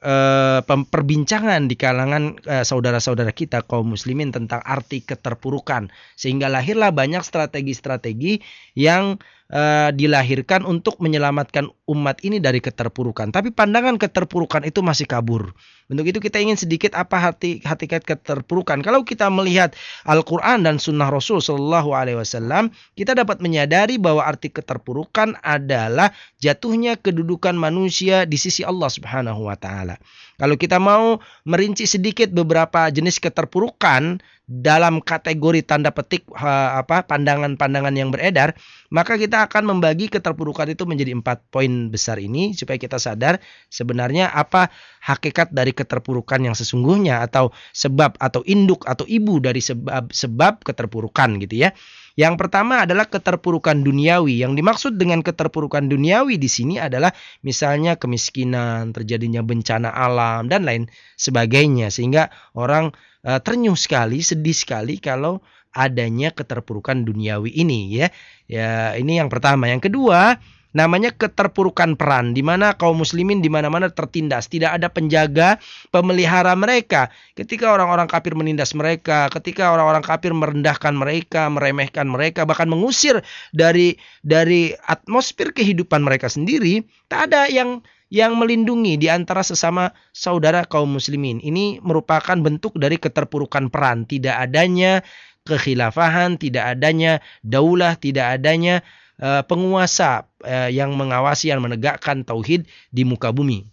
uh, 0.00 0.60
perbincangan 0.64 1.68
di 1.68 1.76
kalangan 1.76 2.36
uh, 2.48 2.64
saudara-saudara 2.64 3.32
kita 3.32 3.64
kaum 3.64 3.92
muslimin 3.92 4.32
tentang 4.32 4.60
arti 4.64 5.04
keterpurukan. 5.04 5.92
Sehingga 6.16 6.48
lahirlah 6.48 6.92
banyak 6.92 7.24
strategi-strategi 7.24 8.40
yang 8.76 9.20
uh, 9.50 9.90
dilahirkan 9.92 10.62
untuk 10.64 11.02
menyelamatkan 11.02 11.68
umat 11.90 12.22
ini 12.22 12.38
dari 12.38 12.62
keterpurukan. 12.62 13.34
Tapi 13.34 13.50
pandangan 13.50 13.98
keterpurukan 13.98 14.62
itu 14.64 14.80
masih 14.80 15.04
kabur. 15.10 15.52
Untuk 15.90 16.06
itu 16.06 16.22
kita 16.22 16.38
ingin 16.38 16.54
sedikit 16.54 16.94
apa 16.94 17.18
hati 17.18 17.58
hakikat 17.66 18.06
keterpurukan. 18.06 18.78
Kalau 18.80 19.02
kita 19.02 19.26
melihat 19.26 19.74
Al-Quran 20.06 20.62
dan 20.62 20.78
Sunnah 20.78 21.10
Rasul 21.10 21.42
Shallallahu 21.42 21.90
Alaihi 21.90 22.18
Wasallam, 22.22 22.70
kita 22.94 23.18
dapat 23.18 23.42
menyadari 23.42 23.98
bahwa 23.98 24.22
arti 24.22 24.54
keterpurukan 24.54 25.34
adalah 25.42 26.14
jatuhnya 26.38 26.94
kedudukan 26.94 27.58
manusia 27.58 28.22
di 28.22 28.38
sisi 28.38 28.62
Allah 28.62 28.86
Subhanahu 28.86 29.50
Wa 29.50 29.58
Taala. 29.58 29.98
Kalau 30.40 30.56
kita 30.56 30.80
mau 30.80 31.20
merinci 31.44 31.84
sedikit 31.84 32.32
beberapa 32.32 32.88
jenis 32.88 33.20
keterpurukan 33.20 34.24
dalam 34.48 34.98
kategori 35.04 35.62
tanda 35.62 35.92
petik 35.92 36.26
apa 36.34 37.04
pandangan-pandangan 37.04 37.92
yang 37.92 38.08
beredar, 38.08 38.56
maka 38.88 39.20
kita 39.20 39.44
akan 39.44 39.76
membagi 39.76 40.08
keterpurukan 40.08 40.66
itu 40.72 40.88
menjadi 40.88 41.12
empat 41.12 41.44
poin 41.52 41.92
besar 41.92 42.16
ini 42.16 42.56
supaya 42.56 42.80
kita 42.80 42.96
sadar 42.96 43.36
sebenarnya 43.68 44.32
apa 44.32 44.72
hakikat 45.04 45.52
dari 45.52 45.76
keterpurukan 45.76 46.40
yang 46.40 46.56
sesungguhnya 46.56 47.20
atau 47.20 47.52
sebab 47.76 48.16
atau 48.16 48.40
induk 48.48 48.88
atau 48.88 49.04
ibu 49.04 49.38
dari 49.38 49.60
sebab 49.60 50.08
sebab 50.08 50.64
keterpurukan 50.64 51.36
gitu 51.44 51.68
ya. 51.68 51.76
Yang 52.20 52.34
pertama 52.36 52.84
adalah 52.84 53.08
keterpurukan 53.08 53.80
duniawi. 53.80 54.44
Yang 54.44 54.52
dimaksud 54.60 54.92
dengan 55.00 55.24
keterpurukan 55.24 55.88
duniawi 55.88 56.36
di 56.36 56.52
sini 56.52 56.76
adalah 56.76 57.16
misalnya 57.40 57.96
kemiskinan, 57.96 58.92
terjadinya 58.92 59.40
bencana 59.40 59.88
alam 59.88 60.44
dan 60.52 60.68
lain 60.68 60.84
sebagainya 61.16 61.88
sehingga 61.88 62.28
orang 62.52 62.92
uh, 63.24 63.40
ternyuh 63.40 63.72
sekali, 63.72 64.20
sedih 64.20 64.52
sekali 64.52 65.00
kalau 65.00 65.40
adanya 65.72 66.28
keterpurukan 66.36 67.08
duniawi 67.08 67.56
ini 67.56 67.88
ya. 67.88 68.12
Ya, 68.44 68.92
ini 69.00 69.16
yang 69.16 69.32
pertama. 69.32 69.72
Yang 69.72 69.88
kedua, 69.88 70.36
namanya 70.70 71.10
keterpurukan 71.10 71.98
peran 71.98 72.32
di 72.32 72.42
mana 72.46 72.78
kaum 72.78 73.02
muslimin 73.02 73.42
di 73.42 73.50
mana-mana 73.50 73.90
tertindas, 73.90 74.46
tidak 74.46 74.78
ada 74.78 74.86
penjaga 74.90 75.58
pemelihara 75.90 76.54
mereka. 76.54 77.10
Ketika 77.34 77.74
orang-orang 77.74 78.06
kafir 78.06 78.38
menindas 78.38 78.74
mereka, 78.76 79.26
ketika 79.34 79.74
orang-orang 79.74 80.02
kafir 80.02 80.30
merendahkan 80.30 80.94
mereka, 80.94 81.50
meremehkan 81.50 82.06
mereka, 82.06 82.46
bahkan 82.46 82.70
mengusir 82.70 83.22
dari 83.50 83.98
dari 84.22 84.74
atmosfer 84.86 85.50
kehidupan 85.50 86.02
mereka 86.02 86.30
sendiri, 86.30 86.86
tak 87.10 87.30
ada 87.30 87.50
yang 87.50 87.82
yang 88.10 88.34
melindungi 88.34 88.98
di 88.98 89.06
antara 89.06 89.46
sesama 89.46 89.94
saudara 90.10 90.66
kaum 90.66 90.98
muslimin. 90.98 91.38
Ini 91.38 91.78
merupakan 91.78 92.34
bentuk 92.34 92.74
dari 92.74 92.98
keterpurukan 92.98 93.70
peran, 93.70 94.02
tidak 94.04 94.50
adanya 94.50 95.06
kekhilafahan, 95.46 96.36
tidak 96.36 96.76
adanya 96.76 97.22
daulah, 97.46 97.94
tidak 97.96 98.38
adanya 98.38 98.82
uh, 99.20 99.44
penguasa 99.44 100.26
uh, 100.42 100.72
yang 100.72 100.96
mengawasi 100.96 101.52
yang 101.52 101.60
menegakkan 101.62 102.24
tauhid 102.24 102.66
di 102.90 103.04
muka 103.04 103.30
bumi. 103.30 103.68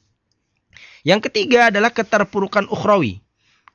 Yang 1.07 1.31
ketiga 1.31 1.71
adalah 1.71 1.95
keterpurukan 1.95 2.67
ukhrawi. 2.67 3.23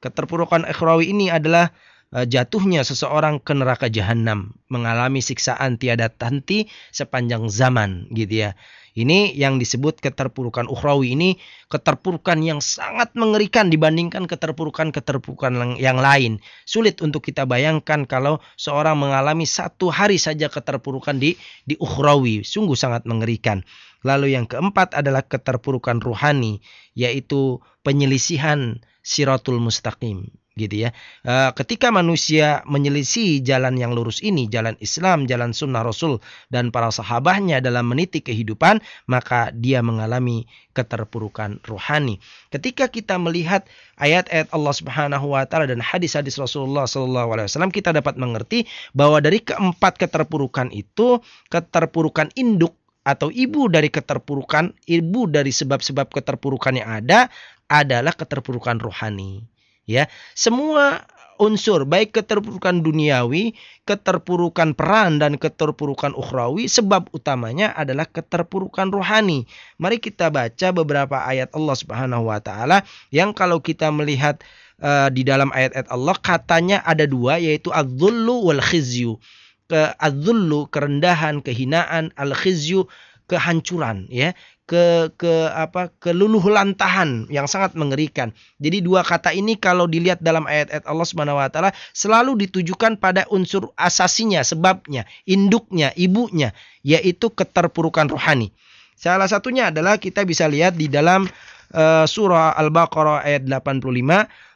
Keterpurukan 0.05 0.69
ukhrawi 0.69 1.11
ini 1.11 1.33
adalah 1.33 1.73
uh, 2.13 2.29
jatuhnya 2.29 2.85
seseorang 2.85 3.41
ke 3.41 3.57
neraka 3.57 3.89
jahanam, 3.89 4.53
mengalami 4.69 5.25
siksaan 5.25 5.81
tiada 5.81 6.13
henti 6.13 6.69
sepanjang 6.93 7.49
zaman 7.49 8.13
gitu 8.13 8.47
ya. 8.47 8.51
Ini 8.93 9.33
yang 9.33 9.57
disebut 9.57 10.05
keterpurukan 10.05 10.69
ukhrawi 10.69 11.17
ini 11.17 11.41
keterpurukan 11.73 12.45
yang 12.45 12.61
sangat 12.61 13.17
mengerikan 13.17 13.73
dibandingkan 13.73 14.29
keterpurukan-keterpurukan 14.29 15.81
yang 15.81 15.97
lain. 15.97 16.45
Sulit 16.69 17.01
untuk 17.01 17.25
kita 17.25 17.49
bayangkan 17.49 18.05
kalau 18.05 18.45
seorang 18.61 19.01
mengalami 19.01 19.49
satu 19.49 19.89
hari 19.89 20.21
saja 20.21 20.53
keterpurukan 20.53 21.17
di 21.17 21.41
di 21.65 21.81
ukhrawi, 21.81 22.45
sungguh 22.45 22.77
sangat 22.77 23.09
mengerikan. 23.09 23.65
Lalu 24.05 24.37
yang 24.37 24.45
keempat 24.45 24.93
adalah 24.93 25.25
keterpurukan 25.25 26.03
ruhani, 26.05 26.61
yaitu 26.93 27.65
penyelisihan 27.81 28.85
siratul 29.01 29.57
mustaqim 29.57 30.42
gitu 30.57 30.89
ya. 30.89 30.91
E, 31.25 31.53
ketika 31.57 31.89
manusia 31.89 32.61
menyelisih 32.69 33.41
jalan 33.41 33.77
yang 33.81 33.97
lurus 33.97 34.21
ini, 34.21 34.49
jalan 34.49 34.77
Islam, 34.85 35.25
jalan 35.25 35.57
sunnah 35.57 35.81
Rasul 35.81 36.21
dan 36.53 36.69
para 36.69 36.93
sahabatnya 36.93 37.65
dalam 37.65 37.89
meniti 37.89 38.21
kehidupan, 38.21 38.85
maka 39.09 39.49
dia 39.57 39.81
mengalami 39.81 40.45
keterpurukan 40.73 41.61
rohani. 41.65 42.21
Ketika 42.49 42.89
kita 42.89 43.21
melihat 43.21 43.69
ayat-ayat 44.01 44.53
Allah 44.53 44.75
Subhanahu 44.77 45.37
wa 45.37 45.45
taala 45.45 45.69
dan 45.69 45.81
hadis-hadis 45.81 46.37
Rasulullah 46.41 46.89
sallallahu 46.89 47.29
alaihi 47.37 47.49
wasallam, 47.49 47.73
kita 47.73 47.93
dapat 47.93 48.17
mengerti 48.17 48.69
bahwa 48.97 49.21
dari 49.21 49.41
keempat 49.41 50.01
keterpurukan 50.01 50.73
itu, 50.73 51.21
keterpurukan 51.53 52.33
induk 52.37 52.77
atau 53.03 53.29
ibu 53.35 53.67
dari 53.67 53.91
keterpurukan, 53.91 54.73
ibu 54.89 55.21
dari 55.29 55.51
sebab-sebab 55.51 56.09
keterpurukan 56.13 56.77
yang 56.79 57.03
ada 57.03 57.29
adalah 57.73 58.13
keterpurukan 58.13 58.79
rohani 58.79 59.52
ya 59.87 60.07
semua 60.33 61.07
unsur 61.43 61.83
baik 61.83 62.15
keterpurukan 62.15 62.87
duniawi, 62.87 63.59
keterpurukan 63.83 64.79
peran 64.79 65.19
dan 65.19 65.35
keterpurukan 65.35 66.15
ukhrawi 66.15 66.71
sebab 66.71 67.11
utamanya 67.11 67.75
adalah 67.75 68.07
keterpurukan 68.07 68.95
rohani. 68.95 69.51
Mari 69.83 69.99
kita 69.99 70.31
baca 70.31 70.69
beberapa 70.71 71.19
ayat 71.27 71.51
Allah 71.51 71.77
Subhanahu 71.77 72.31
wa 72.31 72.39
taala 72.39 72.87
yang 73.11 73.35
kalau 73.35 73.59
kita 73.59 73.91
melihat 73.91 74.39
uh, 74.79 75.11
di 75.11 75.27
dalam 75.27 75.51
ayat-ayat 75.51 75.91
Allah 75.91 76.17
katanya 76.23 76.79
ada 76.87 77.11
dua 77.11 77.43
yaitu 77.43 77.75
adzullu 77.75 78.47
wal 78.47 78.63
khizyu. 78.63 79.19
Ke 79.67 79.95
adzullu 79.99 80.71
kerendahan, 80.71 81.43
kehinaan, 81.43 82.15
al 82.15 82.37
khizyu 82.39 82.87
kehancuran 83.31 84.05
ya 84.13 84.37
ke 84.73 85.13
ke 85.21 85.53
apa 85.53 85.93
keluluh 86.01 86.41
lantahan 86.49 87.29
yang 87.29 87.45
sangat 87.45 87.77
mengerikan. 87.77 88.33
Jadi 88.57 88.81
dua 88.81 89.05
kata 89.05 89.37
ini 89.37 89.61
kalau 89.61 89.85
dilihat 89.85 90.25
dalam 90.25 90.49
ayat-ayat 90.49 90.89
Allah 90.89 91.05
Subhanahu 91.05 91.37
wa 91.37 91.53
taala 91.53 91.77
selalu 91.93 92.49
ditujukan 92.49 92.97
pada 92.97 93.29
unsur 93.29 93.69
asasinya, 93.77 94.41
sebabnya, 94.41 95.05
induknya, 95.29 95.93
ibunya 95.93 96.57
yaitu 96.81 97.29
keterpurukan 97.29 98.09
rohani. 98.09 98.49
Salah 98.97 99.29
satunya 99.29 99.69
adalah 99.69 100.01
kita 100.01 100.25
bisa 100.25 100.49
lihat 100.49 100.73
di 100.73 100.89
dalam 100.89 101.29
uh, 101.77 102.09
surah 102.09 102.57
Al-Baqarah 102.57 103.29
ayat 103.29 103.45
85 103.45 103.93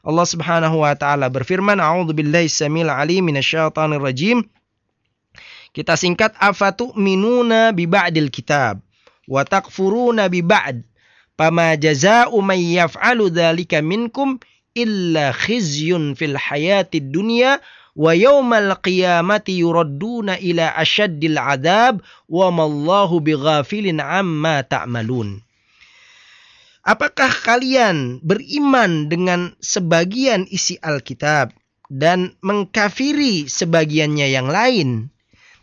Allah 0.07 0.27
Subhanahu 0.27 0.81
wa 0.81 0.97
taala 0.97 1.29
berfirman 1.29 1.77
a'udzubillahi 1.77 2.49
samil 2.49 2.89
alim 2.89 3.21
minasyaitonir 3.21 4.01
rajim 4.01 4.49
kita 5.77 5.93
singkat 5.93 6.33
afatu 6.41 6.97
minuna 6.97 7.69
bi 7.77 7.85
ba'dil 7.85 8.33
kitab 8.33 8.86
wa 9.29 9.43
takfuruna 9.45 10.31
bi 10.31 10.43
ba'd 10.43 10.83
fama 11.37 11.77
jazaa'u 11.77 12.39
man 12.43 12.59
yaf'alu 12.59 13.29
dzalika 13.31 13.83
minkum 13.85 14.41
illa 14.75 15.33
khizyun 15.37 16.17
fil 16.17 16.37
hayatid 16.37 17.13
dunya 17.13 17.61
wa 17.97 18.13
yaumal 18.13 18.77
qiyamati 18.85 19.65
yuradduna 19.65 20.37
ila 20.37 20.77
asyaddil 20.77 21.41
adab 21.41 22.05
wa 22.29 22.53
mallahu 22.53 23.25
bighafilin 23.25 24.05
amma 24.05 24.61
ta'malun. 24.63 25.41
Apakah 26.87 27.33
kalian 27.43 28.23
beriman 28.23 29.11
dengan 29.11 29.59
sebagian 29.59 30.47
isi 30.47 30.79
Alkitab 30.79 31.51
dan 31.91 32.39
mengkafiri 32.47 33.51
sebagiannya 33.51 34.31
yang 34.31 34.47
lain? 34.47 35.11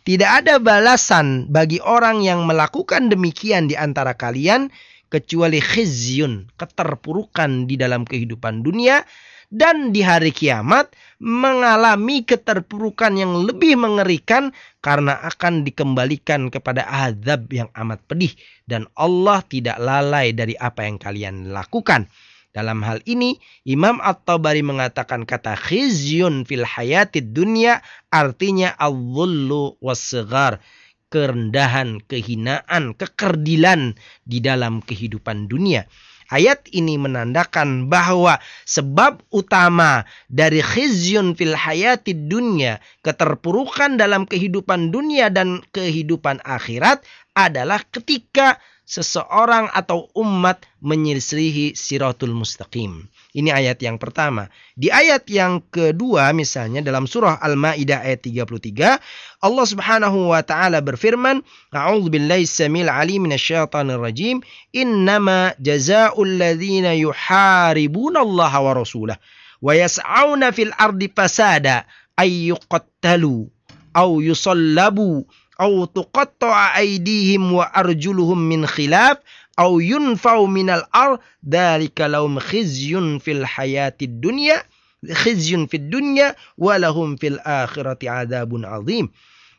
Tidak 0.04 0.44
ada 0.44 0.60
balasan 0.60 1.48
bagi 1.48 1.80
orang 1.80 2.20
yang 2.20 2.44
melakukan 2.44 3.08
demikian 3.08 3.72
di 3.72 3.72
antara 3.72 4.12
kalian 4.12 4.68
kecuali 5.08 5.64
khizyun, 5.64 6.52
keterpurukan 6.60 7.64
di 7.64 7.80
dalam 7.80 8.04
kehidupan 8.04 8.60
dunia 8.60 9.00
dan 9.48 9.96
di 9.96 10.04
hari 10.04 10.28
kiamat 10.28 10.92
mengalami 11.24 12.20
keterpurukan 12.20 13.16
yang 13.16 13.48
lebih 13.48 13.80
mengerikan 13.80 14.52
karena 14.84 15.24
akan 15.24 15.64
dikembalikan 15.64 16.52
kepada 16.52 16.84
azab 16.84 17.48
yang 17.48 17.72
amat 17.72 18.04
pedih 18.04 18.36
dan 18.68 18.84
Allah 19.00 19.40
tidak 19.48 19.80
lalai 19.80 20.36
dari 20.36 20.52
apa 20.60 20.84
yang 20.84 21.00
kalian 21.00 21.48
lakukan. 21.48 22.12
Dalam 22.54 22.86
hal 22.86 23.02
ini 23.02 23.34
Imam 23.66 23.98
At-Tabari 23.98 24.62
mengatakan 24.62 25.26
kata 25.26 25.58
khizyun 25.58 26.46
fil 26.46 26.62
hayatid 26.62 27.34
dunya 27.34 27.82
artinya 28.14 28.70
al-dhullu 28.78 29.74
was-sighar 29.82 30.62
kerendahan, 31.10 31.98
kehinaan, 32.06 32.94
kekerdilan 32.94 33.98
di 34.22 34.38
dalam 34.38 34.86
kehidupan 34.86 35.50
dunia. 35.50 35.86
Ayat 36.30 36.66
ini 36.70 36.94
menandakan 36.96 37.86
bahwa 37.92 38.40
sebab 38.64 39.22
utama 39.34 40.06
dari 40.26 40.62
khizyun 40.62 41.34
fil 41.34 41.58
hayati 41.58 42.14
dunia, 42.14 42.78
keterpurukan 43.02 43.98
dalam 43.98 44.30
kehidupan 44.30 44.94
dunia 44.94 45.30
dan 45.30 45.62
kehidupan 45.74 46.38
akhirat 46.42 47.02
adalah 47.34 47.82
ketika 47.90 48.62
seseorang 48.84 49.72
atau 49.72 50.12
umat 50.14 50.64
menyelisihi 50.84 51.72
siratul 51.72 52.36
mustaqim. 52.36 53.08
Ini 53.34 53.50
ayat 53.50 53.82
yang 53.82 53.98
pertama. 53.98 54.52
Di 54.78 54.92
ayat 54.92 55.26
yang 55.26 55.64
kedua 55.72 56.30
misalnya 56.36 56.84
dalam 56.84 57.08
surah 57.08 57.40
Al-Maidah 57.40 58.04
ayat 58.04 58.22
33, 58.22 59.00
Allah 59.42 59.66
Subhanahu 59.66 60.30
wa 60.30 60.40
taala 60.44 60.84
berfirman, 60.84 61.42
A'udzu 61.74 62.12
billahi 62.12 62.46
samil 62.46 62.86
alim 62.86 63.26
minasyaitonir 63.26 63.98
rajim, 63.98 64.44
innama 64.70 65.56
jazaa'ul 65.58 66.38
ladzina 66.38 66.94
yuharibuna 66.94 68.22
Allah 68.22 68.52
wa 68.60 68.72
rasulah 68.76 69.18
wa 69.64 69.72
yas'auna 69.72 70.52
fil 70.52 70.76
ardi 70.76 71.08
fasada 71.08 71.88
ay 72.20 72.52
yuqattalu 72.52 73.48
aw 73.96 74.10
yusallabu 74.20 75.24
au 75.58 75.86
tuqatta'a 75.86 76.78
aydihim 76.78 77.54
wa 77.54 77.68
arjuluhum 77.70 78.38
min 78.38 78.66
khilaf 78.66 79.22
au 79.56 79.78
yunfau 79.78 80.46
minal 80.50 80.82
ar 80.90 81.22
dzalika 81.42 82.10
lahum 82.10 82.42
khizyun 82.42 83.22
fil 83.22 83.46
hayatid 83.46 84.18
dunya 84.18 84.58
khizyun 85.04 85.70
fid 85.70 85.92
dunya 85.92 86.34
wa 86.58 86.74
lahum 86.80 87.14
fil 87.20 87.38
akhirati 87.44 88.10
azim 88.10 89.12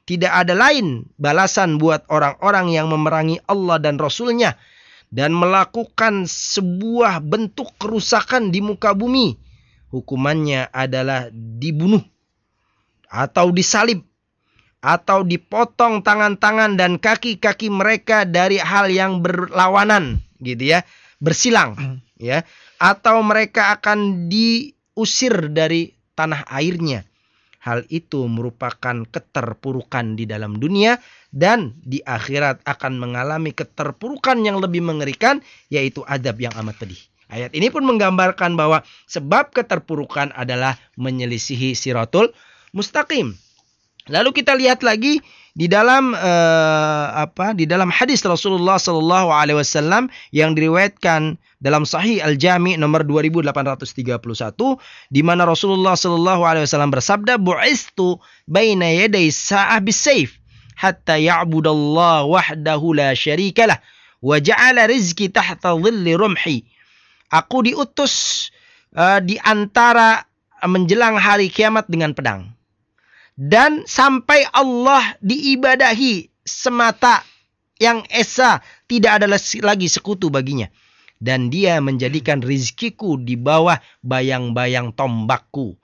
tidak 0.06 0.32
ada 0.32 0.54
lain 0.54 1.10
balasan 1.18 1.82
buat 1.82 2.06
orang-orang 2.14 2.70
yang 2.70 2.88
memerangi 2.94 3.42
Allah 3.50 3.82
dan 3.82 3.98
Rasulnya 3.98 4.54
dan 5.10 5.34
melakukan 5.34 6.30
sebuah 6.30 7.26
bentuk 7.26 7.74
kerusakan 7.82 8.54
di 8.54 8.62
muka 8.62 8.94
bumi. 8.94 9.38
Hukumannya 9.90 10.70
adalah 10.70 11.32
dibunuh 11.32 12.04
atau 13.10 13.50
disalib 13.50 14.06
atau 14.86 15.26
dipotong 15.26 16.06
tangan-tangan 16.06 16.78
dan 16.78 17.02
kaki-kaki 17.02 17.74
mereka 17.74 18.22
dari 18.22 18.62
hal 18.62 18.94
yang 18.94 19.26
berlawanan 19.26 20.22
gitu 20.46 20.78
ya 20.78 20.86
bersilang 21.18 21.74
hmm. 21.74 21.98
ya. 22.22 22.46
Atau 22.78 23.26
mereka 23.26 23.74
akan 23.74 24.30
diusir 24.30 25.50
dari 25.50 25.90
tanah 26.14 26.46
airnya. 26.54 27.02
Hal 27.66 27.82
itu 27.90 28.30
merupakan 28.30 29.10
keterpurukan 29.10 30.14
di 30.14 30.30
dalam 30.30 30.62
dunia 30.62 31.02
dan 31.34 31.74
di 31.82 31.98
akhirat 32.06 32.62
akan 32.62 33.02
mengalami 33.02 33.58
keterpurukan 33.58 34.38
yang 34.46 34.62
lebih 34.62 34.86
mengerikan 34.86 35.42
yaitu 35.74 36.06
adab 36.06 36.38
yang 36.38 36.54
amat 36.62 36.78
pedih. 36.78 37.02
Ayat 37.26 37.58
ini 37.58 37.74
pun 37.74 37.82
menggambarkan 37.90 38.54
bahwa 38.54 38.86
sebab 39.10 39.50
keterpurukan 39.50 40.30
adalah 40.38 40.78
menyelisihi 40.94 41.74
siratul 41.74 42.30
mustaqim 42.70 43.34
Lalu 44.06 44.30
kita 44.38 44.54
lihat 44.54 44.86
lagi 44.86 45.18
di 45.56 45.66
dalam 45.66 46.14
uh, 46.14 47.06
apa 47.16 47.58
di 47.58 47.66
dalam 47.66 47.90
hadis 47.90 48.22
Rasulullah 48.22 48.78
Shallallahu 48.78 49.34
Alaihi 49.34 49.58
Wasallam 49.58 50.14
yang 50.30 50.54
diriwayatkan 50.54 51.42
dalam 51.58 51.88
Sahih 51.88 52.22
Al 52.22 52.38
Jami 52.38 52.78
nomor 52.78 53.02
2831 53.02 54.20
di 55.10 55.22
mana 55.26 55.50
Rasulullah 55.50 55.98
Shallallahu 55.98 56.44
Alaihi 56.46 56.70
Wasallam 56.70 56.94
bersabda 56.94 57.42
bu'istu 57.42 58.22
baina 58.46 58.94
yaday 58.94 59.34
sa'ah 59.34 59.82
bisayf 59.82 60.38
hatta 60.78 61.18
ya'budallah 61.18 62.30
wahdahu 62.30 62.94
la 62.94 63.18
syarikalah 63.18 63.82
wa 64.22 64.38
ja'ala 64.38 64.86
rizki 64.86 65.34
tahta 65.34 65.74
dhilli 65.74 66.14
rumhi. 66.14 66.68
Aku 67.34 67.66
diutus 67.66 68.48
uh, 68.94 69.18
di 69.18 69.42
antara 69.42 70.30
menjelang 70.62 71.18
hari 71.18 71.50
kiamat 71.50 71.90
dengan 71.90 72.14
pedang 72.14 72.55
dan 73.36 73.84
sampai 73.84 74.48
Allah 74.56 75.20
diibadahi 75.20 76.32
semata 76.48 77.20
yang 77.76 78.08
esa 78.08 78.64
tidak 78.88 79.20
ada 79.20 79.28
lagi 79.28 79.88
sekutu 79.92 80.32
baginya. 80.32 80.72
Dan 81.20 81.52
dia 81.52 81.80
menjadikan 81.80 82.44
rizkiku 82.44 83.20
di 83.20 83.40
bawah 83.40 83.80
bayang-bayang 84.04 84.96
tombakku. 84.96 85.76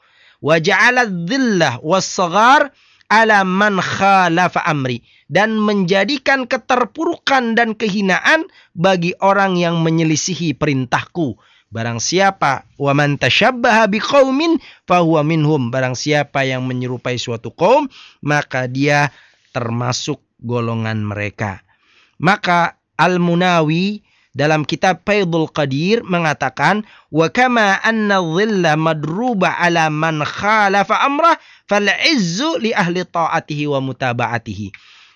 Wa 0.43 0.59
ja'ala 0.59 1.07
dhillah 1.07 1.79
was-saghar 1.83 2.71
ala 3.07 3.43
man 3.43 3.79
khalafa 3.79 4.63
amri. 4.67 5.03
Dan 5.31 5.55
menjadikan 5.59 6.47
keterpurukan 6.47 7.55
dan 7.55 7.75
kehinaan 7.75 8.47
bagi 8.75 9.15
orang 9.23 9.55
yang 9.55 9.79
menyelisihi 9.79 10.55
perintahku 10.55 11.39
Barang 11.71 12.03
siapa 12.03 12.67
wa 12.75 12.91
man 12.91 13.15
tasyabbaha 13.15 13.87
biqaumin 13.87 14.59
fahuwa 14.83 15.23
minhum. 15.23 15.71
Barang 15.71 15.95
siapa 15.95 16.43
yang 16.43 16.67
menyerupai 16.67 17.15
suatu 17.15 17.55
kaum, 17.55 17.87
maka 18.19 18.67
dia 18.67 19.07
termasuk 19.55 20.19
golongan 20.43 20.99
mereka. 20.99 21.63
Maka 22.19 22.75
Al-Munawi 22.99 24.03
dalam 24.35 24.67
kitab 24.67 25.07
Faidul 25.07 25.47
Qadir 25.47 26.03
mengatakan 26.03 26.83
wa 27.07 27.27
kama 27.31 27.79
anna 27.83 28.19
dhilla 28.19 28.75
madruba 28.75 29.55
ala 29.59 29.87
man 29.91 30.23
khalafa 30.27 31.03
amrah 31.03 31.35
fal 31.67 31.87
izzu 31.87 32.59
li 32.59 32.75
ahli 32.75 33.07
taatihi 33.07 33.67
wa 33.71 33.79
mutaba'atihi. 33.79 34.67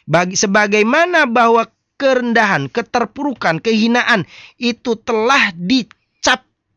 Bagi 0.08 0.40
sebagaimana 0.40 1.28
bahwa 1.28 1.68
kerendahan, 2.00 2.68
keterpurukan, 2.72 3.64
kehinaan 3.64 4.28
itu 4.60 5.00
telah 5.00 5.52
di 5.56 5.88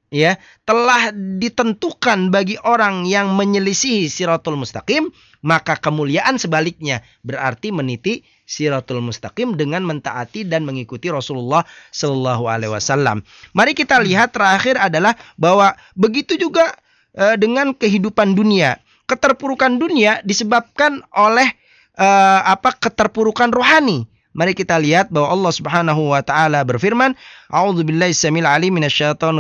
ya 0.09 0.40
telah 0.64 1.12
ditentukan 1.12 2.33
bagi 2.33 2.57
orang 2.64 3.05
yang 3.05 3.37
menyelisihi 3.37 4.09
siratul 4.09 4.57
mustaqim 4.57 5.12
maka 5.44 5.77
kemuliaan 5.77 6.40
sebaliknya 6.40 7.05
berarti 7.20 7.70
meniti 7.70 8.24
siratul 8.48 9.05
mustaqim 9.05 9.55
dengan 9.55 9.85
mentaati 9.85 10.48
dan 10.48 10.64
mengikuti 10.64 11.12
Rasulullah 11.12 11.62
Shallallahu 11.92 12.48
Alaihi 12.48 12.72
Wasallam. 12.72 13.20
Mari 13.53 13.77
kita 13.77 14.01
lihat 14.01 14.33
terakhir 14.33 14.81
adalah 14.81 15.14
bahwa 15.37 15.77
begitu 15.92 16.40
juga 16.40 16.72
e, 17.12 17.37
dengan 17.37 17.77
kehidupan 17.77 18.33
dunia. 18.33 18.81
Keterpurukan 19.05 19.77
dunia 19.77 20.24
disebabkan 20.24 21.05
oleh 21.12 21.46
e, 21.94 22.09
apa 22.42 22.72
keterpurukan 22.74 23.53
rohani. 23.53 24.09
Mari 24.36 24.52
kita 24.52 24.76
lihat 24.76 25.08
bahwa 25.08 25.32
Allah 25.32 25.52
Subhanahu 25.52 26.12
wa 26.12 26.20
taala 26.20 26.60
berfirman, 26.62 27.16
A'udzubillahi 27.48 28.12
alim 28.44 28.76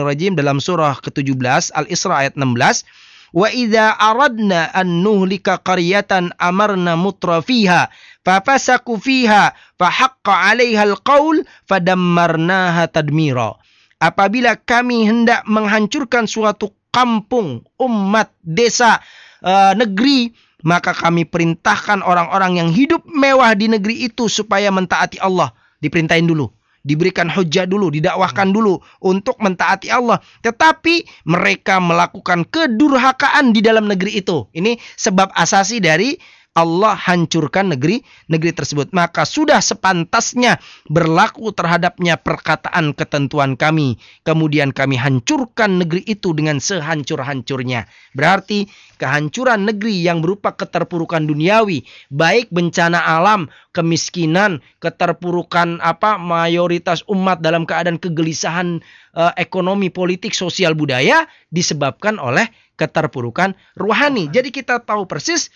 rajim 0.00 0.32
dalam 0.32 0.58
surah 0.58 0.96
ke-17 1.04 1.76
Al-Isra 1.76 2.24
ayat 2.26 2.34
16. 2.34 2.88
Wa 3.28 3.52
idza 3.52 3.92
aradna 3.92 4.72
an 4.72 5.04
nuhlika 5.04 5.60
qaryatan 5.60 6.32
amarna 6.40 6.96
mutrafiha 6.96 7.92
fafasaku 8.24 8.96
fiha 8.96 9.52
fahaqqa 9.76 10.32
'alaiha 10.48 10.88
al-qaul 10.88 11.44
fadammarnaha 11.68 12.88
tadmira. 12.88 13.60
Apabila 14.00 14.56
kami 14.56 15.04
hendak 15.04 15.44
menghancurkan 15.44 16.24
suatu 16.24 16.72
kampung, 16.88 17.66
umat, 17.76 18.32
desa, 18.40 19.04
uh, 19.44 19.76
negeri 19.76 20.32
maka 20.66 20.90
kami 20.90 21.22
perintahkan 21.28 22.02
orang-orang 22.02 22.58
yang 22.58 22.68
hidup 22.74 23.06
mewah 23.06 23.54
di 23.54 23.70
negeri 23.70 24.10
itu 24.10 24.26
supaya 24.26 24.72
mentaati 24.74 25.22
Allah. 25.22 25.54
Diperintahin 25.78 26.26
dulu. 26.26 26.50
diberikan 26.88 27.28
hujah 27.28 27.68
dulu, 27.68 27.92
didakwahkan 27.92 28.48
dulu 28.48 28.80
untuk 29.04 29.36
mentaati 29.44 29.92
Allah. 29.92 30.24
Tetapi 30.40 31.26
mereka 31.28 31.76
melakukan 31.84 32.48
kedurhakaan 32.48 33.52
di 33.52 33.60
dalam 33.60 33.84
negeri 33.84 34.24
itu. 34.24 34.48
Ini 34.56 34.80
sebab 34.96 35.28
asasi 35.36 35.84
dari 35.84 36.16
Allah 36.56 36.98
hancurkan 36.98 37.70
negeri 37.74 38.02
negeri 38.26 38.50
tersebut. 38.56 38.90
Maka 38.90 39.22
sudah 39.22 39.62
sepantasnya 39.62 40.58
berlaku 40.90 41.54
terhadapnya 41.54 42.18
perkataan 42.18 42.96
ketentuan 42.96 43.54
kami. 43.54 44.00
Kemudian 44.26 44.74
kami 44.74 44.98
hancurkan 44.98 45.84
negeri 45.84 46.02
itu 46.08 46.34
dengan 46.34 46.58
sehancur-hancurnya. 46.58 47.86
Berarti 48.16 48.66
kehancuran 48.98 49.70
negeri 49.70 50.02
yang 50.02 50.20
berupa 50.20 50.52
keterpurukan 50.58 51.24
duniawi 51.24 51.86
baik 52.10 52.50
bencana 52.50 52.98
alam 52.98 53.46
kemiskinan 53.70 54.58
keterpurukan 54.82 55.78
apa 55.78 56.18
mayoritas 56.18 57.06
umat 57.06 57.38
dalam 57.38 57.62
keadaan 57.64 58.02
kegelisahan 58.02 58.82
eh, 59.14 59.32
ekonomi 59.38 59.88
politik 59.88 60.34
sosial 60.34 60.74
budaya 60.74 61.30
disebabkan 61.54 62.18
oleh 62.18 62.50
keterpurukan 62.74 63.54
rohani 63.78 64.26
jadi 64.28 64.50
kita 64.50 64.82
tahu 64.82 65.06
persis 65.06 65.54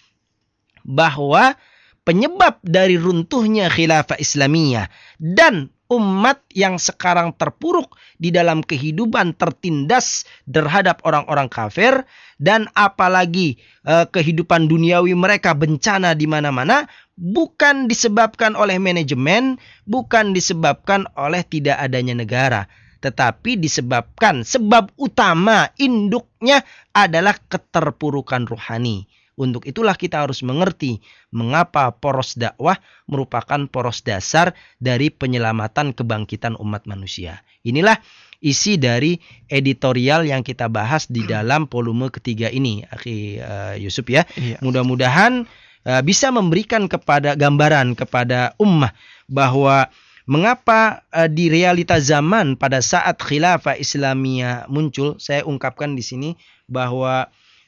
bahwa 0.83 1.55
penyebab 2.03 2.59
dari 2.63 2.99
runtuhnya 2.99 3.71
khilafah 3.71 4.19
Islamiyah 4.19 4.91
dan 5.19 5.71
umat 5.93 6.41
yang 6.57 6.81
sekarang 6.81 7.37
terpuruk 7.37 7.93
di 8.17 8.33
dalam 8.33 8.65
kehidupan 8.65 9.37
tertindas 9.37 10.25
terhadap 10.49 11.05
orang-orang 11.05 11.53
kafir 11.53 12.09
dan 12.41 12.65
apalagi 12.73 13.61
eh, 13.85 14.07
kehidupan 14.09 14.73
duniawi 14.73 15.13
mereka 15.13 15.53
bencana 15.53 16.17
di 16.17 16.25
mana-mana 16.25 16.89
bukan 17.13 17.87
disebabkan 17.87 18.57
oleh 18.57 18.81
manajemen, 18.81 19.61
bukan 19.85 20.33
disebabkan 20.33 21.05
oleh 21.13 21.45
tidak 21.45 21.77
adanya 21.77 22.17
negara, 22.17 22.67
tetapi 23.05 23.61
disebabkan 23.61 24.49
sebab 24.49 24.89
utama 24.97 25.69
induknya 25.77 26.65
adalah 26.97 27.37
keterpurukan 27.37 28.49
rohani. 28.49 29.05
Untuk 29.33 29.65
itulah 29.65 29.97
kita 29.97 30.25
harus 30.25 30.45
mengerti 30.45 31.01
mengapa 31.33 31.89
poros 31.97 32.37
dakwah 32.37 32.77
merupakan 33.09 33.65
poros 33.69 34.05
dasar 34.05 34.53
dari 34.77 35.09
penyelamatan 35.09 35.97
kebangkitan 35.97 36.61
umat 36.61 36.85
manusia. 36.85 37.41
Inilah 37.65 37.97
isi 38.45 38.77
dari 38.77 39.17
editorial 39.49 40.29
yang 40.29 40.45
kita 40.45 40.69
bahas 40.69 41.09
di 41.09 41.25
dalam 41.25 41.65
volume 41.65 42.13
ketiga 42.13 42.53
ini, 42.53 42.85
Akhi 42.93 43.41
uh, 43.41 43.75
Yusuf 43.81 44.05
ya. 44.13 44.29
Iya. 44.37 44.61
Mudah-mudahan 44.61 45.49
uh, 45.89 46.03
bisa 46.05 46.29
memberikan 46.29 46.85
kepada 46.91 47.33
gambaran 47.33 47.97
kepada 47.97 48.53
ummah 48.61 48.93
bahwa 49.31 49.89
Mengapa 50.23 51.03
uh, 51.11 51.27
di 51.27 51.51
realita 51.51 51.99
zaman 51.99 52.55
pada 52.55 52.79
saat 52.79 53.19
khilafah 53.19 53.75
Islamiyah 53.75 54.71
muncul, 54.71 55.19
saya 55.19 55.43
ungkapkan 55.43 55.99
di 55.99 56.05
sini 56.07 56.31
bahwa 56.71 57.27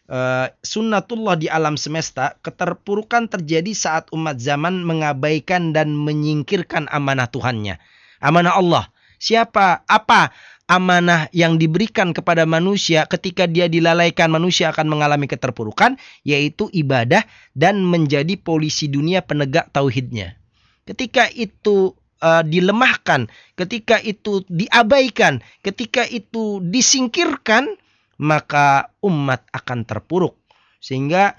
uh, 0.09 0.47
sunnatullah 0.61 1.39
di 1.39 1.47
alam 1.49 1.79
semesta, 1.79 2.37
keterpurukan 2.41 3.29
terjadi 3.29 3.73
saat 3.73 4.11
umat 4.13 4.41
zaman 4.41 4.85
mengabaikan 4.85 5.73
dan 5.73 5.93
menyingkirkan 5.95 6.89
amanah 6.91 7.29
Tuhannya. 7.29 7.81
Amanah 8.21 8.57
Allah. 8.57 8.85
Siapa, 9.21 9.87
apa 9.89 10.35
amanah 10.65 11.29
yang 11.33 11.61
diberikan 11.61 12.17
kepada 12.17 12.49
manusia 12.49 13.05
ketika 13.05 13.45
dia 13.45 13.69
dilalaikan 13.69 14.33
manusia 14.33 14.73
akan 14.73 14.89
mengalami 14.89 15.29
keterpurukan 15.29 16.01
yaitu 16.25 16.73
ibadah 16.73 17.25
dan 17.53 17.85
menjadi 17.85 18.37
polisi 18.41 18.89
dunia 18.89 19.21
penegak 19.21 19.69
tauhidnya. 19.73 20.37
Ketika 20.85 21.29
itu 21.33 21.97
uh, 22.21 22.45
dilemahkan, 22.45 23.29
ketika 23.57 24.01
itu 24.01 24.45
diabaikan, 24.49 25.41
ketika 25.65 26.05
itu 26.09 26.61
disingkirkan, 26.61 27.69
maka 28.19 28.95
umat 29.03 29.45
akan 29.51 29.87
terpuruk. 29.87 30.39
Sehingga 30.79 31.35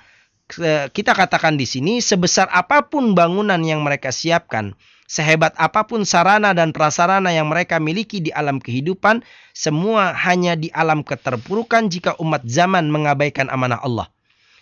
kita 0.94 1.18
katakan 1.18 1.58
di 1.58 1.66
sini 1.66 1.98
sebesar 2.02 2.46
apa 2.54 2.86
pun 2.86 3.18
bangunan 3.18 3.58
yang 3.66 3.82
mereka 3.82 4.14
siapkan, 4.14 4.78
sehebat 5.10 5.58
apa 5.58 5.90
pun 5.90 6.06
sarana 6.06 6.54
dan 6.54 6.70
prasarana 6.70 7.34
yang 7.34 7.50
mereka 7.50 7.82
miliki 7.82 8.22
di 8.22 8.30
alam 8.30 8.62
kehidupan, 8.62 9.26
semua 9.58 10.14
hanya 10.14 10.54
di 10.54 10.70
alam 10.70 11.02
keterpurukan 11.02 11.90
jika 11.90 12.14
umat 12.22 12.46
zaman 12.46 12.94
mengabaikan 12.94 13.50
amanah 13.50 13.82
Allah. 13.82 14.08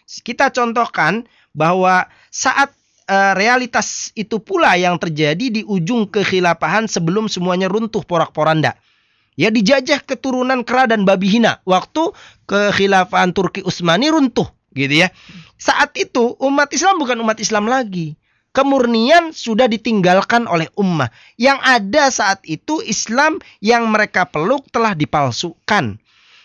Kita 0.08 0.52
contohkan 0.52 1.28
bahwa 1.56 2.08
saat 2.32 2.72
uh, 3.08 3.34
realitas 3.36 4.12
itu 4.16 4.40
pula 4.40 4.76
yang 4.80 4.96
terjadi 5.00 5.52
di 5.52 5.62
ujung 5.64 6.08
kekhilafahan 6.08 6.88
sebelum 6.88 7.28
semuanya 7.28 7.68
runtuh 7.68 8.04
porak-poranda. 8.04 8.76
Ya 9.34 9.50
dijajah 9.50 10.06
keturunan 10.06 10.62
kera 10.62 10.86
dan 10.86 11.04
babi 11.04 11.30
hina. 11.40 11.62
Waktu 11.66 12.14
kekhilafahan 12.46 13.34
Turki 13.34 13.66
Utsmani 13.66 14.14
runtuh 14.14 14.50
gitu 14.74 15.06
ya. 15.06 15.10
Saat 15.58 15.96
itu 15.98 16.36
umat 16.42 16.70
Islam 16.74 17.00
bukan 17.00 17.18
umat 17.22 17.40
Islam 17.40 17.70
lagi. 17.70 18.18
Kemurnian 18.54 19.34
sudah 19.34 19.66
ditinggalkan 19.66 20.46
oleh 20.46 20.70
ummah. 20.78 21.10
Yang 21.42 21.60
ada 21.66 22.04
saat 22.14 22.40
itu 22.46 22.86
Islam 22.86 23.42
yang 23.58 23.90
mereka 23.90 24.30
peluk 24.30 24.70
telah 24.70 24.94
dipalsukan. 24.94 25.98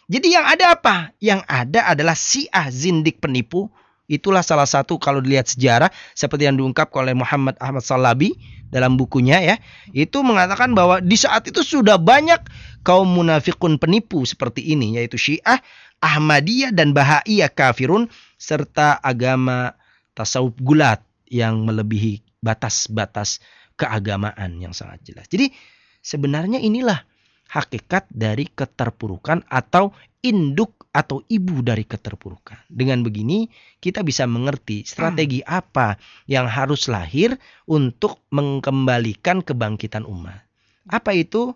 Jadi 0.09 0.27
yang 0.33 0.48
ada 0.48 0.72
apa? 0.72 1.12
Yang 1.20 1.44
ada 1.44 1.92
adalah 1.92 2.16
siah 2.16 2.72
zindik 2.72 3.20
penipu. 3.20 3.68
Itulah 4.09 4.40
salah 4.40 4.64
satu 4.64 4.97
kalau 4.97 5.21
dilihat 5.21 5.53
sejarah 5.53 5.92
seperti 6.16 6.49
yang 6.49 6.57
diungkap 6.57 6.88
oleh 6.97 7.12
Muhammad 7.12 7.61
Ahmad 7.61 7.85
Salabi 7.85 8.33
dalam 8.73 8.97
bukunya 8.97 9.37
ya. 9.44 9.57
Itu 9.92 10.25
mengatakan 10.25 10.73
bahwa 10.73 11.05
di 11.05 11.12
saat 11.12 11.44
itu 11.44 11.61
sudah 11.61 12.01
banyak 12.01 12.40
kaum 12.88 13.05
munafikun 13.05 13.77
penipu 13.77 14.25
seperti 14.25 14.64
ini 14.64 14.97
yaitu 14.97 15.21
Syiah, 15.21 15.61
Ahmadiyah 16.01 16.73
dan 16.73 16.97
Bahaiyah 16.97 17.53
kafirun 17.53 18.09
serta 18.40 18.97
agama 18.97 19.77
tasawuf 20.16 20.57
gulat 20.57 21.05
yang 21.29 21.68
melebihi 21.68 22.25
batas-batas 22.40 23.44
keagamaan 23.77 24.57
yang 24.57 24.73
sangat 24.73 25.05
jelas. 25.05 25.29
Jadi 25.29 25.53
sebenarnya 26.01 26.59
inilah 26.64 27.05
hakikat 27.49 28.07
dari 28.13 28.47
keterpurukan 28.49 29.45
atau 29.49 29.97
induk 30.21 30.79
atau 30.93 31.23
ibu 31.31 31.65
dari 31.65 31.85
keterpurukan. 31.85 32.59
Dengan 32.69 33.01
begini 33.01 33.49
kita 33.79 34.05
bisa 34.05 34.29
mengerti 34.29 34.85
strategi 34.85 35.41
hmm. 35.45 35.51
apa 35.51 35.97
yang 36.29 36.49
harus 36.49 36.91
lahir 36.91 37.37
untuk 37.69 38.21
mengembalikan 38.33 39.41
kebangkitan 39.41 40.05
umat. 40.05 40.45
Apa 40.89 41.17
itu? 41.17 41.53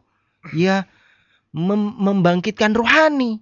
Ya 0.57 0.89
mem 1.55 1.97
membangkitkan 1.97 2.73
rohani. 2.73 3.41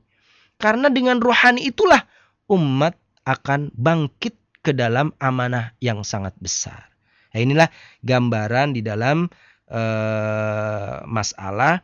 Karena 0.60 0.92
dengan 0.92 1.22
rohani 1.22 1.64
itulah 1.64 2.04
umat 2.52 2.98
akan 3.24 3.72
bangkit 3.72 4.36
ke 4.60 4.76
dalam 4.76 5.16
amanah 5.16 5.72
yang 5.80 6.04
sangat 6.04 6.36
besar. 6.36 6.92
Nah, 7.32 7.40
inilah 7.40 7.68
gambaran 8.04 8.76
di 8.76 8.84
dalam 8.84 9.30
uh, 9.70 10.96
masalah 11.08 11.80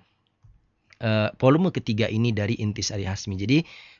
uh, 1.02 1.32
volume 1.36 1.72
ketiga 1.74 2.06
ini 2.08 2.32
dari 2.32 2.56
Intisari 2.60 3.04
Hasmi. 3.04 3.36
Jadi 3.36 3.58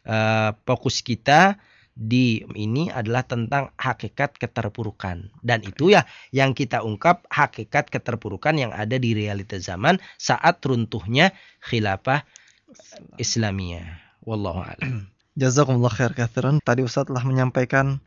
uh, 0.09 0.53
fokus 0.65 1.01
kita 1.01 1.57
di 1.97 2.45
ini 2.53 2.93
adalah 2.93 3.25
tentang 3.25 3.73
hakikat 3.81 4.37
keterpurukan 4.37 5.33
dan 5.41 5.59
itu 5.65 5.97
ya 5.97 6.05
yang 6.29 6.53
kita 6.53 6.85
ungkap 6.85 7.25
hakikat 7.33 7.89
keterpurukan 7.89 8.53
yang 8.53 8.69
ada 8.69 9.01
di 9.01 9.17
realita 9.17 9.57
zaman 9.57 9.97
saat 10.21 10.61
runtuhnya 10.61 11.33
khilafah 11.65 12.21
Islamiyah. 13.17 14.21
Wallahu 14.29 14.61
a'lam. 14.61 15.09
Jazakumullah 15.41 15.93
khair 15.93 16.13
kathiran. 16.13 16.61
Tadi 16.61 16.85
Ustaz 16.85 17.09
telah 17.09 17.25
menyampaikan 17.25 18.01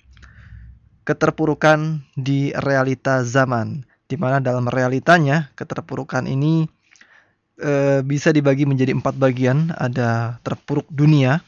keterpurukan 1.05 2.05
di 2.13 2.53
realita 2.53 3.25
zaman 3.25 3.89
di 4.09 4.17
mana 4.17 4.41
dalam 4.41 4.69
realitanya 4.69 5.53
keterpurukan 5.57 6.25
ini 6.25 6.69
e, 7.59 8.01
bisa 8.07 8.31
dibagi 8.31 8.63
menjadi 8.63 8.95
empat 8.95 9.19
bagian. 9.19 9.75
Ada 9.75 10.39
terpuruk 10.41 10.87
dunia, 10.89 11.43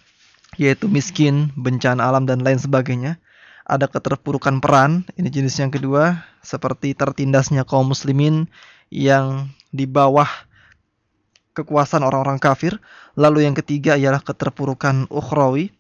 yaitu 0.60 0.92
miskin, 0.92 1.50
bencana 1.56 2.12
alam 2.12 2.28
dan 2.28 2.44
lain 2.44 2.60
sebagainya. 2.60 3.18
Ada 3.64 3.88
keterpurukan 3.88 4.60
peran, 4.60 5.08
ini 5.16 5.32
jenis 5.32 5.56
yang 5.64 5.72
kedua, 5.72 6.28
seperti 6.44 6.92
tertindasnya 6.92 7.64
kaum 7.64 7.96
muslimin 7.96 8.52
yang 8.92 9.48
di 9.72 9.88
bawah 9.88 10.28
kekuasaan 11.56 12.04
orang-orang 12.04 12.38
kafir. 12.38 12.84
Lalu 13.16 13.48
yang 13.48 13.56
ketiga 13.56 13.96
ialah 13.96 14.20
keterpurukan 14.20 15.08
ukhrawi, 15.08 15.72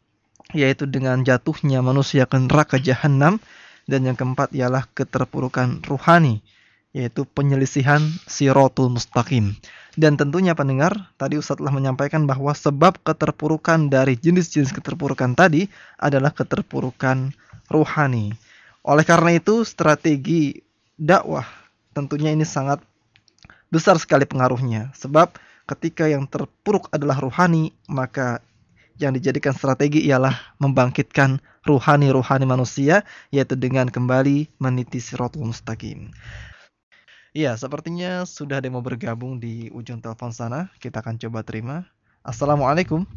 yaitu 0.56 0.88
dengan 0.88 1.24
jatuhnya 1.28 1.84
manusia 1.84 2.24
ke 2.24 2.39
neraka 2.39 2.80
jahanam. 2.80 3.44
Dan 3.89 4.08
yang 4.08 4.15
keempat 4.15 4.56
ialah 4.56 4.88
keterpurukan 4.94 5.84
ruhani, 5.84 6.39
yaitu 6.91 7.23
penyelisihan 7.23 8.04
sirotul 8.27 8.91
mustaqim. 8.91 9.56
Dan 9.95 10.15
tentunya 10.15 10.56
pendengar, 10.56 11.12
tadi 11.19 11.36
Ustaz 11.36 11.60
telah 11.60 11.75
menyampaikan 11.75 12.23
bahwa 12.23 12.56
sebab 12.56 12.99
keterpurukan 13.04 13.91
dari 13.91 14.15
jenis-jenis 14.15 14.71
keterpurukan 14.71 15.36
tadi 15.36 15.67
adalah 15.99 16.32
keterpurukan 16.32 17.36
ruhani. 17.67 18.32
Oleh 18.88 19.04
karena 19.04 19.36
itu, 19.36 19.67
strategi 19.67 20.63
dakwah 20.95 21.43
tentunya 21.91 22.32
ini 22.32 22.47
sangat 22.47 22.80
besar 23.67 23.99
sekali 23.99 24.23
pengaruhnya. 24.23 24.95
Sebab 24.95 25.36
ketika 25.67 26.08
yang 26.08 26.23
terpuruk 26.27 26.88
adalah 26.95 27.19
rohani, 27.19 27.75
maka 27.91 28.39
yang 28.95 29.12
dijadikan 29.12 29.51
strategi 29.56 30.08
ialah 30.08 30.56
membangkitkan 30.60 31.43
ruhani-ruhani 31.67 32.47
manusia, 32.47 33.04
yaitu 33.27 33.60
dengan 33.60 33.91
kembali 33.91 34.47
meniti 34.60 35.04
siratul 35.04 35.51
mustaqim. 35.51 36.15
Iya, 37.32 37.56
sepertinya 37.56 38.28
sudah 38.28 38.60
ada 38.60 38.67
yang 38.67 38.76
mau 38.76 38.84
bergabung 38.84 39.39
di 39.39 39.72
ujung 39.72 40.04
telepon 40.04 40.36
sana. 40.36 40.67
Kita 40.84 41.00
akan 41.00 41.15
coba 41.15 41.48
terima. 41.48 41.88
Assalamualaikum. 42.28 43.08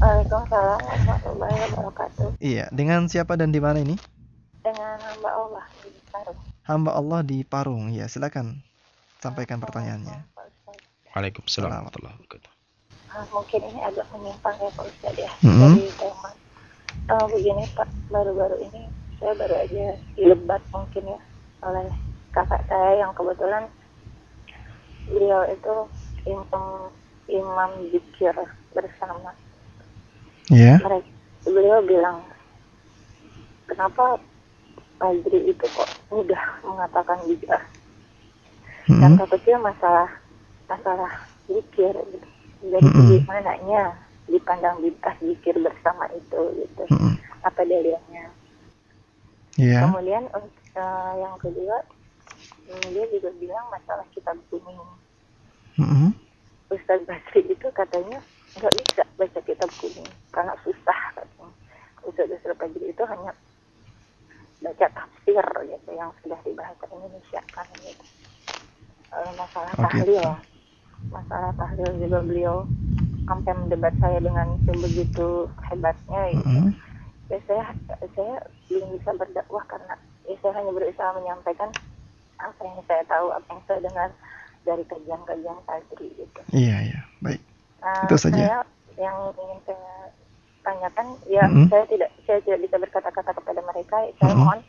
Waalaikumsalam 0.00 0.80
warahmatullahi 0.80 1.56
wabarakatuh. 1.76 2.28
Iya, 2.40 2.72
dengan 2.72 3.04
siapa 3.12 3.36
dan 3.36 3.52
di 3.52 3.60
mana 3.60 3.84
ini? 3.84 4.00
Dengan 4.64 4.96
hamba 5.04 5.30
Allah 5.36 5.64
di 5.84 5.92
Parung. 6.08 6.40
Hamba 6.64 6.90
Allah 6.96 7.20
di 7.20 7.38
Parung. 7.44 7.92
Ya, 7.92 8.08
silakan 8.08 8.64
sampaikan 9.20 9.60
pertanyaannya. 9.60 10.16
Waalaikumsalam 11.12 11.68
warahmatullahi 11.68 12.16
wabarakatuh. 12.24 12.52
Ah, 13.12 13.24
mungkin 13.28 13.60
ini 13.68 13.80
agak 13.84 14.08
menyimpang 14.16 14.56
ya 14.64 14.70
Pak 14.72 14.84
Ustadz 14.88 15.20
ya 15.20 15.32
Mm-mm. 15.44 15.76
dari 15.76 15.92
tema. 15.92 16.30
Eh, 17.04 17.26
begini 17.36 17.64
Pak, 17.76 17.88
baru-baru 18.08 18.64
ini 18.64 18.88
saya 19.20 19.36
baru 19.36 19.60
aja 19.60 19.84
dilebat 20.16 20.62
mungkin 20.72 21.04
ya 21.04 21.20
oleh 21.68 22.07
kakak 22.32 22.62
saya 22.68 23.02
yang 23.04 23.12
kebetulan 23.16 23.64
beliau 25.08 25.42
itu 25.48 25.74
imam 26.28 26.92
imam 27.28 27.70
zikir 27.92 28.34
bersama. 28.72 29.32
Ya. 30.48 30.80
Mereka 30.80 31.08
beliau 31.48 31.80
bilang 31.84 32.24
kenapa 33.68 34.20
Fajri 34.98 35.54
itu 35.54 35.62
kok 35.62 35.90
mudah 36.10 36.42
mengatakan 36.66 37.22
bid'ah 37.30 37.62
dan 38.98 39.14
Mm-mm. 39.14 39.18
takutnya 39.20 39.56
masalah 39.62 40.10
masalah 40.66 41.12
zikir 41.46 41.94
gitu. 41.94 42.28
Jadi 42.66 42.82
Mm-mm. 42.82 43.22
mananya 43.30 43.94
dipandang 44.26 44.82
bid'ah 44.82 45.14
zikir 45.22 45.54
bersama 45.62 46.10
itu 46.12 46.40
gitu. 46.58 46.82
Mm-mm. 46.90 47.14
Apa 47.46 47.62
dalilnya? 47.62 48.26
Ya. 49.54 49.86
Kemudian 49.86 50.26
untuk 50.34 50.54
eh, 50.74 51.12
yang 51.22 51.34
kedua 51.38 51.76
dia 52.68 53.04
juga 53.08 53.30
bilang 53.40 53.66
masalah 53.72 54.04
kitab 54.12 54.36
kuning. 54.52 54.80
Mm-mm. 55.80 56.10
Ustaz 56.68 57.00
Basri 57.08 57.48
itu 57.48 57.66
katanya 57.72 58.20
nggak 58.58 58.74
bisa 58.76 59.02
baca 59.16 59.40
kitab 59.40 59.70
kuning 59.80 60.08
karena 60.34 60.52
susah 60.66 61.00
katanya. 61.16 61.48
Ustaz 62.04 62.28
Basri 62.28 62.54
Fajri 62.58 62.86
itu 62.92 63.02
hanya 63.08 63.32
baca 64.58 64.86
tafsir 64.90 65.44
gitu 65.64 65.90
yang 65.94 66.10
sudah 66.20 66.40
dibahasa 66.44 66.84
Indonesia 66.92 67.40
kan 67.54 67.66
gitu. 67.78 68.04
Eh, 69.08 69.32
masalah 69.38 69.72
Oh, 69.78 69.82
tahlil, 69.88 70.26
masalah 71.08 71.52
tahlil 71.56 71.90
juga 72.04 72.18
beliau 72.20 72.56
sampai 73.24 73.52
mendebat 73.56 73.94
saya 74.02 74.18
dengan 74.20 74.60
sebegitu 74.68 75.48
hebatnya 75.72 76.20
gitu. 76.36 76.44
Mm-mm. 76.44 76.68
Ya 77.28 77.38
saya 77.44 77.64
saya 78.12 78.36
belum 78.68 79.00
bisa 79.00 79.10
berdakwah 79.16 79.64
karena 79.68 79.94
ya 80.28 80.36
saya 80.40 80.52
hanya 80.60 80.72
berusaha 80.72 81.10
menyampaikan 81.16 81.70
apa 82.38 82.60
yang 82.62 82.78
saya 82.86 83.02
tahu, 83.06 83.26
apa 83.34 83.46
yang 83.50 83.62
saya 83.66 83.80
dengar 83.82 84.08
dari 84.66 84.84
kajian-kajian 84.86 85.58
Fajri 85.64 86.08
gitu. 86.18 86.40
Iya, 86.54 86.76
iya. 86.92 87.00
Baik. 87.22 87.40
Nah, 87.82 88.04
Itu 88.06 88.16
saja. 88.18 88.36
Saya 88.38 88.58
yang 88.98 89.16
ingin 89.38 89.58
saya 89.66 89.92
tanyakan, 90.66 91.06
ya 91.30 91.44
Mm-mm. 91.46 91.66
saya 91.70 91.84
tidak 91.86 92.10
saya 92.26 92.38
tidak 92.44 92.60
bisa 92.66 92.76
berkata-kata 92.76 93.30
kepada 93.32 93.60
mereka. 93.64 93.96
Saya 94.18 94.34
Mm-mm. 94.34 94.42
mohon 94.44 94.60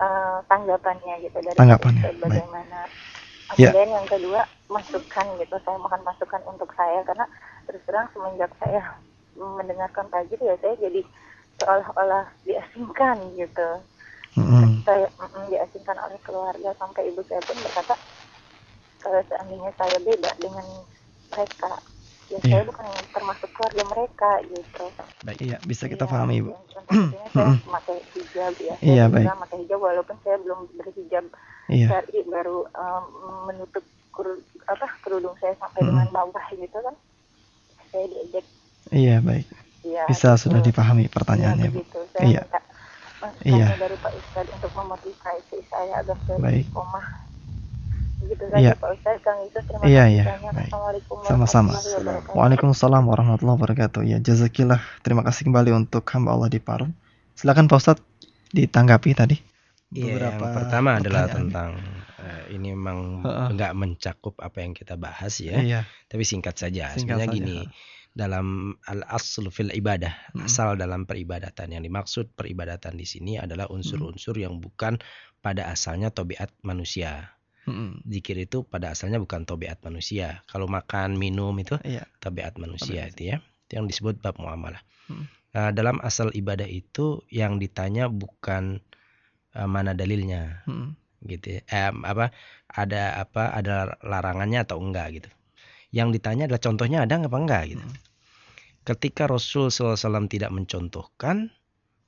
eh, 0.00 0.38
tanggapannya 0.50 1.14
gitu 1.24 1.38
dari 1.40 1.56
Tanggapannya, 1.56 2.02
Ustaz, 2.02 2.16
baik. 2.16 2.22
bagaimana. 2.24 2.80
Ya. 3.54 3.70
Kemudian 3.70 3.90
yang 3.94 4.06
kedua 4.10 4.40
masukan 4.66 5.26
gitu, 5.38 5.56
saya 5.62 5.78
mohon 5.78 6.02
masukan 6.02 6.42
untuk 6.50 6.70
saya 6.74 6.98
karena 7.06 7.26
terus 7.70 7.82
terang 7.86 8.10
semenjak 8.10 8.50
saya 8.58 8.82
mendengarkan 9.38 10.10
Fajri 10.10 10.42
ya 10.42 10.56
saya 10.58 10.74
jadi 10.82 11.00
seolah-olah 11.62 12.26
diasingkan 12.42 13.16
gitu. 13.38 13.68
Mm-mm. 14.34 14.65
Saya 14.86 15.06
mm, 15.18 15.50
diasingkan 15.50 15.98
oleh 15.98 16.18
keluarga 16.22 16.70
sampai 16.78 17.10
ibu 17.10 17.20
saya 17.26 17.42
pun 17.42 17.58
berkata 17.58 17.94
kalau 19.02 19.20
seandainya 19.26 19.70
saya 19.76 19.98
beda 20.00 20.30
dengan 20.38 20.66
mereka 21.34 21.70
ya 22.30 22.38
Iya. 22.42 22.50
saya 22.58 22.62
bukan 22.66 22.86
termasuk 23.14 23.50
keluarga 23.54 23.82
mereka 23.90 24.30
gitu. 24.46 24.84
Baik, 25.22 25.38
iya, 25.42 25.56
bisa 25.62 25.84
kita 25.86 26.06
Iya, 26.06 26.10
pahami, 26.10 26.34
Ibu. 26.42 26.50
dan 26.54 26.62
Contohnya 26.70 27.26
saya 27.34 27.50
memakai 27.66 27.98
hijab 28.14 28.54
ya. 28.62 28.74
Iya, 28.82 29.04
saya 29.06 29.12
baik. 29.14 29.26
juga 29.26 29.34
memakai 29.38 29.58
hijab 29.66 29.78
walaupun 29.82 30.16
saya 30.22 30.36
belum 30.42 30.60
berhijab 30.78 31.24
Iya. 31.66 31.86
syar'i 31.90 32.20
baru 32.30 32.58
um, 32.74 33.04
menutup 33.50 33.84
kur- 34.14 34.42
apa 34.70 34.86
kerudung 35.02 35.34
saya 35.42 35.54
sampai 35.58 35.82
Mm-mm. 35.82 35.90
dengan 35.94 36.08
bawah 36.14 36.46
gitu 36.54 36.78
kan. 36.78 36.94
Saya 37.90 38.04
diejek 38.10 38.46
Iya, 38.94 39.18
baik. 39.18 39.46
ya. 39.82 40.06
Bisa 40.06 40.34
gitu. 40.34 40.42
sudah 40.46 40.60
dipahami 40.62 41.10
pertanyaannya, 41.10 41.70
Iya, 41.70 41.74
Bu. 41.74 41.82
Iya. 42.22 42.42
minta 42.46 42.60
Iya. 43.42 43.66
dari 43.74 43.96
Pak 43.96 44.12
Ustadz 44.12 44.50
untuk 44.52 44.72
memotivasi 44.74 45.56
saya 45.66 45.92
agar 46.00 46.16
saya 46.26 46.38
Baik. 46.38 46.64
istiqomah. 46.66 47.06
Begitu 48.16 48.44
saja 48.48 48.60
Iya. 48.60 48.72
Pak 48.76 48.90
Ustadz, 48.92 49.20
Kang 49.22 49.38
Yusuf. 49.40 49.62
Terima 49.64 49.82
Iya, 49.82 50.02
kasih 50.02 50.12
iya. 50.12 50.24
banyak. 50.26 50.52
Baik. 50.52 50.66
Assalamualaikum 50.66 51.16
Sama-sama. 51.24 51.72
Waalaikumsalam 52.32 53.02
warahmatullahi 53.04 53.56
wabarakatuh. 53.56 54.02
Ya, 54.04 54.18
jazakillah. 54.18 54.80
Terima 55.00 55.22
kasih 55.22 55.46
kembali 55.46 55.70
untuk 55.72 56.04
hamba 56.10 56.32
Allah 56.32 56.48
di 56.48 56.58
Parung. 56.58 56.92
Silakan 57.32 57.66
Pak 57.66 57.76
Ustadz 57.76 58.04
ditanggapi 58.50 59.10
tadi. 59.12 59.36
Iya, 59.86 60.18
yang 60.18 60.42
pertama 60.42 60.98
adalah 60.98 61.30
pertanyaan. 61.30 61.46
tentang 61.46 61.70
eh, 62.18 62.42
ini 62.58 62.74
memang 62.74 63.22
nggak 63.22 63.72
mencakup 63.72 64.34
apa 64.42 64.58
yang 64.58 64.74
kita 64.74 64.98
bahas 64.98 65.38
ya, 65.38 65.62
Iya. 65.62 65.80
tapi 66.10 66.26
singkat 66.26 66.58
saja. 66.58 66.90
Singkat 66.90 67.22
Sebenarnya 67.22 67.28
saja, 67.30 67.36
gini, 67.38 67.58
dalam 68.16 68.72
al 68.88 69.04
asl 69.12 69.52
fil 69.52 69.68
ibadah, 69.70 70.32
Mm. 70.32 70.48
asal 70.48 70.80
dalam 70.80 71.04
peribadatan 71.04 71.68
yang 71.76 71.84
dimaksud 71.84 72.32
peribadatan 72.32 72.96
di 72.96 73.04
sini 73.04 73.36
adalah 73.36 73.68
unsur-unsur 73.68 74.40
yang 74.40 74.56
bukan 74.56 74.96
pada 75.44 75.68
asalnya 75.68 76.08
tobiat 76.08 76.48
manusia. 76.64 77.36
Zikir 78.06 78.46
itu 78.46 78.62
pada 78.62 78.94
asalnya 78.94 79.18
bukan 79.18 79.42
tobiat 79.42 79.82
manusia. 79.82 80.46
Kalau 80.46 80.70
makan, 80.70 81.18
minum 81.18 81.50
itu 81.58 81.74
Iya. 81.82 82.06
tabiat 82.22 82.56
manusia 82.62 83.04
Tabiat. 83.04 83.12
itu 83.18 83.22
ya. 83.26 83.36
Itu 83.66 83.72
yang 83.82 83.86
disebut 83.90 84.22
bab 84.22 84.38
muamalah. 84.38 84.78
Hmm. 85.10 85.26
Nah, 85.50 85.74
dalam 85.74 85.98
asal 85.98 86.30
ibadah 86.30 86.70
itu 86.70 87.26
yang 87.28 87.58
ditanya 87.58 88.06
bukan 88.06 88.78
eh, 89.50 89.66
mana 89.66 89.98
dalilnya 89.98 90.62
Mm-mm. 90.70 90.94
gitu 91.26 91.58
ya. 91.58 91.60
Eh, 91.66 91.90
apa 92.06 92.30
ada 92.70 93.18
apa 93.18 93.50
ada 93.50 93.98
larangannya 93.98 94.62
atau 94.62 94.78
enggak 94.78 95.18
gitu. 95.18 95.30
Yang 95.90 96.22
ditanya 96.22 96.46
adalah 96.46 96.62
contohnya 96.62 96.98
ada 97.02 97.18
apa 97.18 97.34
enggak 97.34 97.62
gitu. 97.74 97.82
Hmm. 97.82 97.98
Ketika 98.86 99.26
Rasul 99.26 99.74
SAW 99.74 100.30
tidak 100.30 100.54
mencontohkan, 100.54 101.50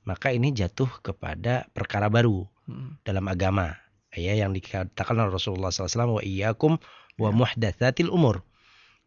maka 0.07 0.31
ini 0.31 0.55
jatuh 0.55 0.87
kepada 1.03 1.67
perkara 1.75 2.07
baru 2.07 2.47
Mm-mm. 2.71 3.03
dalam 3.03 3.27
agama. 3.27 3.75
Ya 4.15 4.33
yang 4.33 4.55
dikatakan 4.55 5.13
oleh 5.19 5.29
Rasulullah 5.29 5.69
SAW 5.69 6.17
wa 6.17 6.23
iyyakum 6.23 6.79
wa 7.19 7.29
Ya. 7.29 7.35
muhdatsatil 7.35 8.07
umur. 8.09 8.47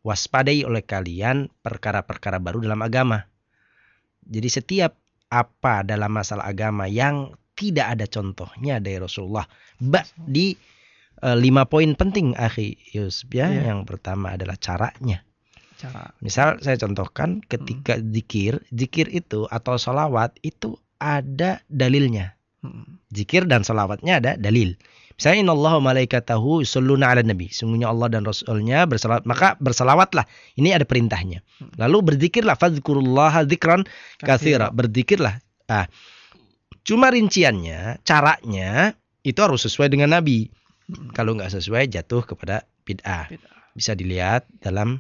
Waspadai 0.05 0.69
oleh 0.69 0.85
kalian 0.85 1.49
perkara-perkara 1.65 2.39
baru 2.39 2.61
dalam 2.61 2.79
agama. 2.85 3.25
Jadi 4.23 4.49
setiap 4.53 4.93
apa 5.33 5.81
dalam 5.83 6.13
masalah 6.13 6.45
agama 6.45 6.87
yang 6.87 7.33
tidak 7.57 7.97
ada 7.99 8.05
contohnya 8.05 8.79
dari 8.85 9.01
Rasulullah. 9.01 9.49
Ba 9.81 10.05
di 10.15 10.53
eh, 11.25 11.37
lima 11.41 11.65
poin 11.67 11.97
penting 11.97 12.37
akhi 12.37 12.77
Yusuf 12.93 13.33
ya. 13.33 13.49
Iya. 13.49 13.73
Yang 13.75 13.81
pertama 13.97 14.37
adalah 14.37 14.61
caranya. 14.61 15.25
Cara. 15.83 16.15
Misal 16.23 16.63
saya 16.63 16.79
contohkan 16.79 17.43
ketika 17.51 17.99
zikir, 17.99 18.63
zikir 18.71 19.11
itu 19.11 19.51
atau 19.51 19.75
solawat 19.75 20.39
itu 20.47 20.79
ada 21.03 21.59
dalilnya. 21.67 22.39
Mm-mm. 22.63 23.03
Zikir 23.11 23.51
dan 23.51 23.67
solawatnya 23.67 24.23
ada 24.23 24.39
dalil. 24.39 24.79
Misalnya 25.19 25.51
innallaha 25.51 25.83
wa 25.83 25.93
malaikatahu 25.93 26.63
yusholluna 26.63 27.11
ala 27.13 27.27
nabi. 27.27 27.51
Sungguhnya 27.51 27.91
Allah 27.91 28.09
dan 28.15 28.23
Rasulnya 28.23 28.87
bersalawat. 28.87 29.27
Maka 29.27 29.59
bersalawatlah. 29.59 30.25
Ini 30.57 30.79
ada 30.79 30.87
perintahnya. 30.87 31.43
Lalu 31.77 32.15
berzikirlah. 32.15 32.57
Fadhkurullaha 32.57 33.45
dzikran 33.45 33.85
katsira. 34.23 34.71
Berzikirlah. 34.71 35.43
Ah. 35.67 35.91
Cuma 36.83 37.15
rinciannya, 37.15 38.03
caranya 38.03 38.99
itu 39.23 39.39
harus 39.39 39.63
sesuai 39.63 39.93
dengan 39.95 40.19
Nabi. 40.19 40.51
Kalau 41.15 41.39
nggak 41.39 41.55
sesuai 41.55 41.87
jatuh 41.87 42.27
kepada 42.27 42.67
bid'ah. 42.83 43.31
Bid'ah. 43.31 43.71
Bisa 43.79 43.95
dilihat 43.95 44.51
dalam 44.59 44.99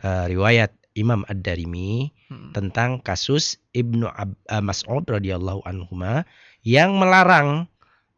eh, 0.00 0.24
riwayat 0.32 0.72
Imam 0.92 1.24
Ad-Darimi 1.24 2.12
Mm-mm. 2.28 2.52
tentang 2.52 3.00
kasus 3.00 3.60
Ibnu 3.72 4.08
Ab- 4.08 4.40
eh, 4.48 4.60
Mas'ud 4.64 5.04
radhiyallahu 5.04 5.64
anhuma 5.64 6.24
yang 6.64 6.96
melarang 6.96 7.68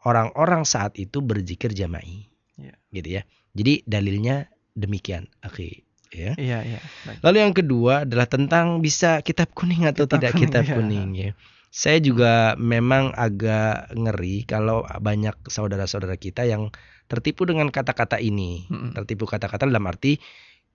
orang-orang 0.04 0.68
saat 0.68 0.94
itu 1.00 1.24
berzikir 1.24 1.72
jama'i. 1.72 2.28
Iya. 2.60 2.74
Gitu 2.92 3.08
ya. 3.18 3.22
Jadi 3.54 3.86
dalilnya 3.86 4.50
demikian, 4.74 5.30
akhi, 5.40 5.86
ya. 6.10 6.34
Iya, 6.34 6.58
iya. 6.66 6.80
Baik. 7.06 7.18
Lalu 7.22 7.36
yang 7.38 7.54
kedua 7.54 7.94
adalah 8.02 8.26
tentang 8.26 8.82
bisa 8.82 9.22
kitab 9.22 9.54
kuning 9.54 9.86
atau 9.86 10.06
Kitab 10.06 10.18
tidak 10.18 10.32
kuning, 10.34 10.42
kitab 10.42 10.64
iya. 10.66 10.74
kuning 10.74 11.10
ya. 11.14 11.30
Saya 11.74 11.98
juga 11.98 12.54
memang 12.54 13.10
agak 13.18 13.90
ngeri 13.98 14.46
kalau 14.46 14.86
banyak 14.86 15.34
saudara-saudara 15.50 16.14
kita 16.14 16.46
yang 16.46 16.70
tertipu 17.10 17.46
dengan 17.46 17.70
kata-kata 17.70 18.22
ini. 18.22 18.66
Mm-mm. 18.70 18.94
Tertipu 18.94 19.26
kata-kata 19.26 19.66
dalam 19.66 19.82
arti 19.90 20.18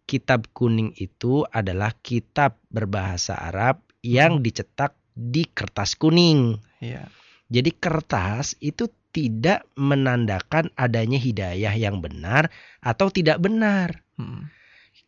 kitab 0.09 0.49
kuning 0.57 0.97
itu 0.97 1.45
adalah 1.53 1.93
kitab 2.01 2.57
berbahasa 2.73 3.37
Arab 3.37 3.85
yang 4.01 4.41
dicetak 4.41 4.97
di 5.13 5.45
kertas 5.45 5.93
kuning. 5.93 6.57
Iya. 6.81 7.05
Jadi 7.53 7.69
kertas 7.77 8.57
itu 8.57 8.89
tidak 9.13 9.65
menandakan 9.77 10.73
adanya 10.73 11.21
hidayah 11.21 11.73
yang 11.77 12.01
benar 12.01 12.49
atau 12.81 13.13
tidak 13.13 13.37
benar. 13.37 14.01
Mm. 14.17 14.49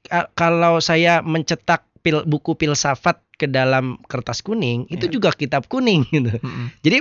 Ka- 0.05 0.29
Kalau 0.37 0.77
saya 0.81 1.21
mencetak 1.21 1.85
pil, 2.01 2.25
buku 2.25 2.57
filsafat 2.57 3.21
ke 3.37 3.45
dalam 3.45 3.97
kertas 4.09 4.41
kuning, 4.41 4.89
itu 4.89 5.05
Iya. 5.09 5.13
juga 5.13 5.29
kitab 5.33 5.65
kuning 5.69 6.05
gitu. 6.09 6.33
Mm-mm. 6.37 6.73
Jadi 6.81 6.97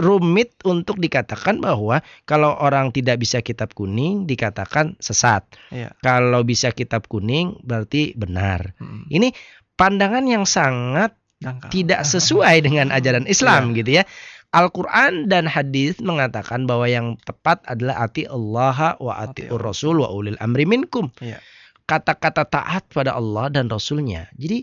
rumit 0.00 0.56
untuk 0.64 0.96
dikatakan 0.96 1.60
bahwa 1.60 2.00
kalau 2.24 2.56
orang 2.56 2.90
tidak 2.90 3.20
bisa 3.20 3.44
kitab 3.44 3.76
kuning 3.76 4.24
dikatakan 4.24 4.96
sesat. 4.98 5.44
Iya. 5.68 5.92
Kalau 6.00 6.40
bisa 6.42 6.72
kitab 6.72 7.06
kuning 7.06 7.60
berarti 7.60 8.16
benar. 8.16 8.72
Mm-mm. 8.80 9.12
Ini 9.12 9.36
pandangan 9.76 10.24
yang 10.24 10.48
sangat 10.48 11.12
Dangkal. 11.38 11.68
tidak 11.68 12.02
sesuai 12.16 12.64
dengan 12.64 12.88
ajaran 12.90 13.28
Islam 13.28 13.76
gitu 13.76 14.00
ya. 14.00 14.08
Al-Quran 14.54 15.26
dan 15.26 15.50
hadis 15.50 15.98
mengatakan 15.98 16.70
bahwa 16.70 16.86
yang 16.86 17.18
tepat 17.26 17.58
adalah 17.66 18.06
ati 18.06 18.22
Allah 18.30 18.94
wa 19.02 19.18
ati 19.18 19.50
Rasul 19.50 19.98
wa 19.98 20.08
ulil 20.14 20.38
amri 20.38 20.62
minkum. 20.62 21.10
Iya. 21.18 21.42
Kata-kata 21.84 22.46
taat 22.46 22.86
pada 22.94 23.18
Allah 23.18 23.50
dan 23.50 23.66
Rasulnya. 23.66 24.30
Jadi 24.38 24.62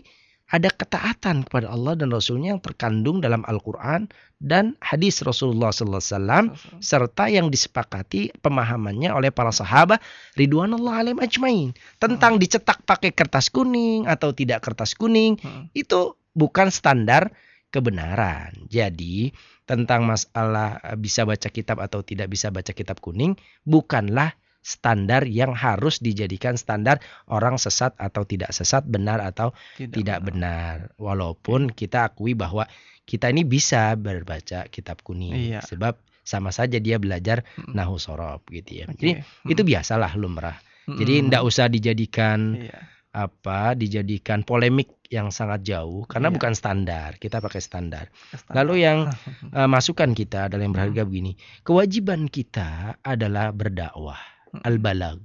ada 0.52 0.68
ketaatan 0.68 1.48
kepada 1.48 1.72
Allah 1.72 1.96
dan 1.96 2.12
Rasulnya 2.12 2.56
yang 2.56 2.62
terkandung 2.64 3.24
dalam 3.24 3.40
Al-Quran 3.48 4.12
dan 4.42 4.74
hadis 4.82 5.22
Rasulullah 5.22 5.70
SAW 5.70 6.50
serta 6.82 7.30
yang 7.30 7.46
disepakati 7.46 8.34
pemahamannya 8.42 9.14
oleh 9.14 9.30
para 9.30 9.54
sahabat 9.54 10.02
ridwanullah 10.34 11.06
alaihim 11.06 11.22
ajmain 11.22 11.70
tentang 12.02 12.42
dicetak 12.42 12.82
pakai 12.82 13.14
kertas 13.14 13.54
kuning 13.54 14.10
atau 14.10 14.34
tidak 14.34 14.66
kertas 14.66 14.98
kuning 14.98 15.38
Mm. 15.38 15.70
itu 15.72 16.18
bukan 16.34 16.68
standar 16.74 17.30
kebenaran. 17.72 18.52
Jadi 18.68 19.32
tentang 19.64 20.04
masalah 20.04 20.82
eh, 20.82 20.98
bisa 20.98 21.24
baca 21.24 21.48
kitab 21.48 21.80
atau 21.80 22.02
tidak 22.02 22.28
bisa 22.28 22.50
baca 22.50 22.74
kitab 22.74 22.98
kuning 23.00 23.38
bukanlah 23.62 24.34
standar 24.62 25.26
yang 25.26 25.52
harus 25.52 25.98
dijadikan 25.98 26.54
standar 26.54 27.02
orang 27.26 27.58
sesat 27.58 27.92
atau 27.98 28.22
tidak 28.22 28.54
sesat, 28.54 28.86
benar 28.86 29.18
atau 29.18 29.50
tidak 29.76 30.22
benar. 30.22 30.94
Walaupun 30.96 31.74
kita 31.74 32.06
akui 32.08 32.32
bahwa 32.38 32.64
kita 33.02 33.28
ini 33.28 33.42
bisa 33.42 33.98
berbaca 33.98 34.70
kitab 34.70 35.02
kuning 35.02 35.34
Iya. 35.34 35.60
sebab 35.66 35.98
sama 36.22 36.54
saja 36.54 36.78
dia 36.78 37.02
belajar 37.02 37.42
Mm. 37.58 37.74
nahu 37.74 37.98
sorob 37.98 38.46
gitu 38.46 38.82
ya. 38.82 38.86
Oke. 38.86 38.94
Jadi 39.02 39.12
Mm. 39.18 39.50
itu 39.50 39.62
biasalah 39.66 40.14
lumrah. 40.14 40.54
Mm-mm. 40.86 40.98
Jadi 41.02 41.12
tidak 41.26 41.42
usah 41.42 41.66
dijadikan 41.66 42.38
Iya. 42.62 42.78
apa 43.12 43.74
dijadikan 43.74 44.46
polemik 44.46 45.02
yang 45.12 45.28
sangat 45.28 45.66
jauh 45.66 46.06
karena 46.08 46.30
Iya. 46.30 46.34
bukan 46.38 46.52
standar. 46.56 47.18
Kita 47.18 47.42
pakai 47.42 47.60
standar. 47.60 48.08
Standar. 48.32 48.54
Lalu 48.54 48.74
yang 48.86 48.98
eh, 49.58 49.68
masukan 49.68 50.14
kita 50.14 50.46
adalah 50.48 50.62
yang 50.62 50.72
berharga 50.72 51.02
begini. 51.02 51.34
Kewajiban 51.66 52.30
kita 52.30 52.96
adalah 53.02 53.50
berdakwah. 53.50 54.31
Al-balag, 54.60 55.20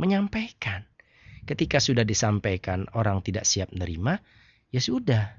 menyampaikan. 0.00 0.88
Ketika 1.44 1.80
sudah 1.80 2.04
disampaikan 2.04 2.88
orang 2.96 3.20
tidak 3.20 3.44
siap 3.44 3.68
menerima, 3.74 4.20
ya 4.72 4.80
sudah. 4.80 5.36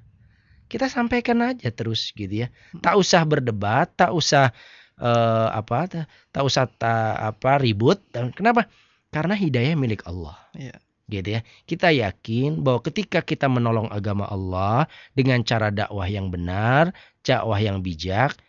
Kita 0.69 0.87
sampaikan 0.87 1.41
aja 1.43 1.67
terus 1.73 2.13
gitu 2.13 2.45
ya. 2.45 2.47
Tak 2.79 2.95
usah 2.95 3.25
berdebat, 3.25 3.91
tak 3.97 4.13
usah 4.13 4.53
eh, 5.01 5.49
apa 5.51 5.89
tak, 5.89 6.05
tak 6.31 6.43
usah 6.45 6.69
ta- 6.69 7.17
apa 7.17 7.57
ribut. 7.59 7.99
Kenapa? 8.37 8.69
Karena 9.11 9.35
hidayah 9.35 9.75
milik 9.75 10.07
Allah 10.07 10.39
Iya. 10.55 10.79
gitu 11.11 11.29
ya. 11.35 11.41
Kita 11.67 11.91
yakin 11.91 12.63
bahwa 12.63 12.79
ketika 12.87 13.19
kita 13.19 13.51
menolong 13.51 13.91
agama 13.91 14.23
Allah 14.31 14.87
dengan 15.11 15.43
cara 15.43 15.67
dakwah 15.67 16.07
yang 16.07 16.31
benar, 16.31 16.95
dakwah 17.19 17.59
yang 17.59 17.83
bijak, 17.83 18.39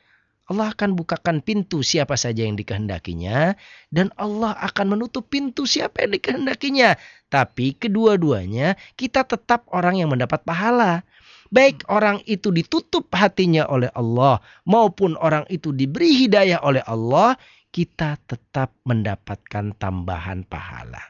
Allah 0.53 0.77
akan 0.77 0.93
bukakan 0.93 1.41
pintu 1.41 1.81
siapa 1.81 2.13
saja 2.21 2.45
yang 2.45 2.61
dikehendakinya 2.61 3.57
dan 3.89 4.13
Allah 4.21 4.53
akan 4.61 4.95
menutup 4.95 5.33
pintu 5.33 5.65
siapa 5.65 6.05
yang 6.05 6.13
dikehendakinya. 6.13 7.01
Tapi 7.33 7.81
kedua-duanya 7.81 8.77
kita 9.01 9.25
tetap 9.25 9.65
orang 9.73 10.05
yang 10.05 10.13
mendapat 10.13 10.45
pahala. 10.45 11.09
Baik 11.49 11.85
orang 11.89 12.21
itu 12.29 12.53
ditutup 12.53 13.09
hatinya 13.13 13.65
oleh 13.69 13.89
Allah 13.93 14.45
maupun 14.69 15.17
orang 15.17 15.49
itu 15.53 15.73
diberi 15.73 16.17
hidayah 16.25 16.61
oleh 16.65 16.81
Allah, 16.85 17.37
kita 17.69 18.17
tetap 18.25 18.73
mendapatkan 18.89 19.77
tambahan 19.77 20.49
pahala. 20.49 21.01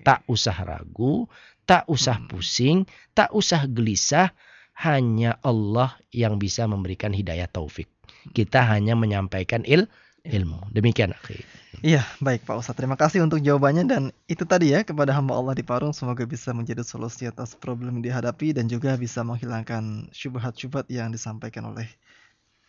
Tak 0.00 0.24
usah 0.28 0.56
ragu, 0.64 1.28
tak 1.68 1.84
usah 1.92 2.16
Hmm. 2.20 2.28
pusing, 2.28 2.78
tak 3.12 3.32
usah 3.36 3.68
gelisah. 3.68 4.32
Hanya 4.72 5.36
Allah 5.44 6.00
yang 6.08 6.40
bisa 6.40 6.64
memberikan 6.64 7.12
hidayah 7.12 7.44
taufik. 7.44 7.91
Kita 8.30 8.62
hanya 8.62 8.94
menyampaikan 8.94 9.66
il 9.66 9.90
ilmu. 10.22 10.70
Demikian 10.70 11.10
akhi. 11.10 11.42
Iya, 11.82 12.06
baik 12.22 12.46
Pak 12.46 12.62
Ustadz. 12.62 12.78
Terima 12.78 12.94
kasih 12.94 13.26
untuk 13.26 13.42
jawabannya 13.42 13.84
dan 13.90 14.02
itu 14.30 14.46
tadi 14.46 14.70
ya 14.70 14.86
kepada 14.86 15.10
hamba 15.10 15.34
Allah 15.34 15.58
di 15.58 15.66
Parung 15.66 15.90
semoga 15.90 16.22
bisa 16.22 16.54
menjadi 16.54 16.86
solusi 16.86 17.26
atas 17.26 17.58
problem 17.58 17.98
yang 17.98 18.04
dihadapi 18.06 18.54
dan 18.54 18.70
juga 18.70 18.94
bisa 18.94 19.26
menghilangkan 19.26 20.06
syubhat-syubhat 20.14 20.86
yang 20.86 21.10
disampaikan 21.10 21.74
oleh 21.74 21.90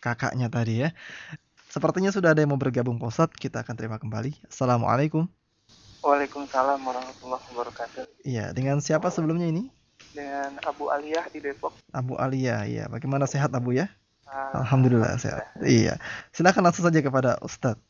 kakaknya 0.02 0.50
tadi 0.50 0.82
ya. 0.82 0.90
Sepertinya 1.70 2.10
sudah 2.10 2.34
ada 2.34 2.42
yang 2.42 2.54
mau 2.54 2.60
bergabung 2.60 2.98
Pak 2.98 3.10
Ustadz, 3.10 3.38
kita 3.38 3.62
akan 3.62 3.74
terima 3.78 4.02
kembali. 4.02 4.50
Assalamualaikum. 4.50 5.30
Waalaikumsalam 6.04 6.82
warahmatullahi 6.84 7.44
wabarakatuh. 7.54 8.02
Iya, 8.26 8.52
dengan 8.52 8.82
siapa 8.82 9.08
sebelumnya 9.08 9.48
ini? 9.48 9.72
Dengan 10.12 10.58
Abu 10.68 10.92
Aliyah 10.92 11.26
di 11.32 11.40
Depok. 11.40 11.72
Abu 11.94 12.18
Alia. 12.20 12.66
Iya, 12.68 12.92
bagaimana 12.92 13.24
sehat 13.24 13.50
Abu 13.56 13.72
ya? 13.72 13.88
Ah, 14.28 14.64
Alhamdulillah 14.64 15.14
sehat. 15.20 15.44
Iya. 15.62 16.00
Silakan 16.32 16.64
langsung 16.66 16.84
saja 16.88 17.00
kepada 17.04 17.36
Ustadz. 17.44 17.80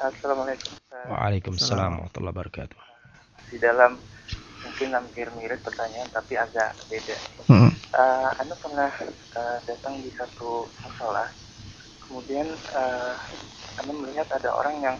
Assalamualaikum. 0.00 0.72
Ustaz. 0.74 1.06
Waalaikumsalam 1.06 1.92
warahmatullahi 2.00 2.34
wabarakatuh. 2.34 2.78
Di 3.52 3.56
dalam 3.60 4.00
mungkin 4.64 4.88
hampir 4.96 5.26
mirip 5.36 5.60
pertanyaan 5.62 6.08
tapi 6.10 6.34
agak 6.38 6.74
beda. 6.88 7.16
Hmm. 7.46 7.70
Eh, 7.92 8.30
anda 8.40 8.56
pernah 8.56 8.88
eh, 9.04 9.58
datang 9.68 10.00
di 10.00 10.10
satu 10.16 10.72
musola, 10.80 11.28
kemudian 12.08 12.48
eh, 12.56 13.14
Anda 13.72 13.92
melihat 13.96 14.28
ada 14.32 14.52
orang 14.52 14.84
yang 14.84 14.96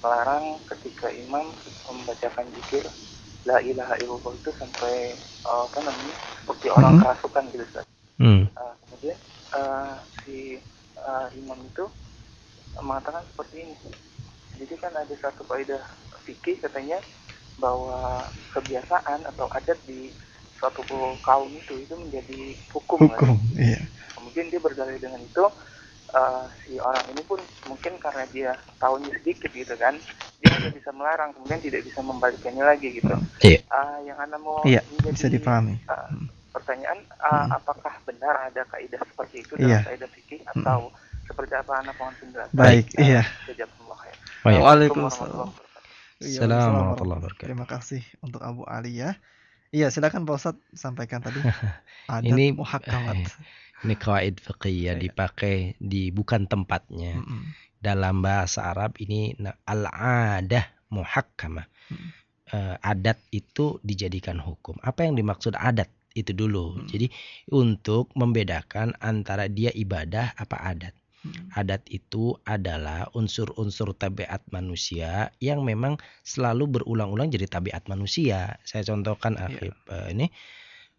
melarang 0.00 0.64
ketika 0.64 1.12
imam 1.12 1.52
membacakan 1.88 2.48
zikir 2.56 2.88
la 3.44 3.60
ilaha 3.60 3.96
illallah 4.00 4.32
itu 4.36 4.50
sampai 4.60 5.16
eh, 5.16 5.62
apa 5.66 5.78
namanya 5.82 6.14
seperti 6.40 6.66
orang 6.68 6.96
Mhm. 6.96 7.00
kerasukan 7.02 7.44
gitu 7.52 7.64
Ustaz. 7.64 7.86
Hmm. 8.18 8.50
Uh, 8.50 8.74
kemudian 8.82 9.14
uh, 9.54 9.94
si 10.28 10.60
uh, 11.00 11.32
imam 11.32 11.56
itu 11.64 11.88
mengatakan 12.84 13.24
seperti 13.32 13.64
ini. 13.64 13.76
Jadi 14.60 14.74
kan 14.76 14.92
ada 14.92 15.14
satu 15.16 15.40
kaidah 15.48 15.80
fikih 16.28 16.60
katanya 16.60 17.00
bahwa 17.56 18.20
kebiasaan 18.52 19.24
atau 19.24 19.48
adat 19.56 19.80
di 19.88 20.12
suatu 20.60 20.84
kaum 21.24 21.48
itu 21.48 21.80
itu 21.80 21.94
menjadi 21.96 22.52
hukum. 22.76 23.08
kan. 23.08 23.16
Hukum. 23.24 23.38
Iya. 23.56 23.80
Kemudian 24.12 24.52
dia 24.52 24.60
berdalil 24.60 24.98
dengan 25.00 25.22
itu 25.24 25.44
uh, 26.12 26.44
si 26.60 26.76
orang 26.76 27.02
ini 27.16 27.22
pun 27.24 27.40
mungkin 27.70 27.96
karena 27.96 28.24
dia 28.28 28.50
tahunya 28.76 29.10
sedikit 29.22 29.50
gitu 29.54 29.74
kan, 29.80 29.96
dia 30.42 30.48
hanya 30.52 30.70
bisa 30.74 30.90
melarang 30.92 31.30
kemudian 31.32 31.62
tidak 31.62 31.80
bisa 31.86 32.02
membalikannya 32.04 32.64
lagi 32.66 33.00
gitu. 33.00 33.14
Iya. 33.40 33.60
Uh, 33.72 33.98
yang 34.04 34.18
anda 34.20 34.36
mau 34.36 34.60
Iya, 34.66 34.82
menjadi 34.98 35.14
bisa 35.14 35.26
dipahami. 35.32 35.74
uh. 35.88 36.10
Pertanyaan 36.50 36.98
uh, 37.16 37.44
Hmm. 37.44 37.48
apakah 37.54 37.94
benar 38.02 38.34
ada 38.46 38.62
kaidah 38.66 39.00
seperti 39.04 39.36
itu 39.42 39.52
Iya. 39.56 39.80
dalam 39.80 39.86
kaidah 39.86 40.10
fikih 40.10 40.40
atau 40.48 40.80
seperti 41.24 41.52
apa 41.54 41.72
anda 41.76 41.92
mohon 41.94 42.14
penjelasan 42.16 42.54
Baik, 42.54 42.86
Uh, 42.90 43.04
iya. 43.04 43.22
iya. 43.48 43.66
Waalaikumsalam. 44.44 45.50
Assalamualaikum 45.50 45.66
Iya, 46.18 46.40
warahmatullahi 46.42 47.18
wabarakatuh. 47.20 47.44
Terima 47.44 47.62
kasih 47.64 48.02
untuk 48.18 48.40
Abu 48.40 48.66
Ali 48.66 48.98
ya. 48.98 49.14
Iya, 49.68 49.86
silakan 49.88 50.24
Pak 50.24 50.34
Ustadz 50.34 50.64
sampaikan 50.72 51.20
tadi. 51.20 51.38
Adat 52.10 52.26
Ini- 52.26 52.56
muhakamat. 52.56 53.16
Ini 53.86 53.94
kawaid 53.94 54.40
fiqhiyah 54.40 54.96
Iya. 54.96 55.00
dipakai 55.00 55.78
di 55.78 56.10
bukan 56.10 56.44
tempatnya. 56.44 57.14
Mm-mm. 57.14 57.54
Dalam 57.78 58.18
bahasa 58.18 58.66
Arab 58.66 58.98
ini 58.98 59.38
na- 59.38 59.54
al-adah 59.62 60.66
muhakkamah. 60.90 61.62
Hmm. 61.86 62.10
Eh, 62.48 62.74
adat 62.80 63.20
itu 63.30 63.78
dijadikan 63.80 64.40
hukum. 64.40 64.74
Apa 64.80 65.04
yang 65.04 65.14
dimaksud 65.14 65.54
adat? 65.54 65.86
Itu 66.18 66.34
dulu. 66.34 66.82
Hmm. 66.82 66.86
Jadi 66.90 67.06
untuk 67.54 68.10
membedakan 68.18 68.98
antara 68.98 69.46
dia 69.46 69.70
ibadah 69.70 70.34
apa 70.34 70.56
adat. 70.58 70.94
Mm. 71.18 71.50
Adat 71.50 71.82
itu 71.90 72.38
adalah 72.46 73.10
unsur-unsur 73.10 73.90
tabiat 73.98 74.38
manusia 74.54 75.34
yang 75.42 75.66
memang 75.66 75.98
selalu 76.22 76.78
berulang-ulang 76.78 77.26
jadi 77.26 77.50
tabiat 77.50 77.90
manusia. 77.90 78.54
Saya 78.62 78.86
contohkan 78.86 79.34
Iya. 79.34 79.46
Akhib, 79.50 79.74
eh, 79.90 80.06
ini 80.14 80.26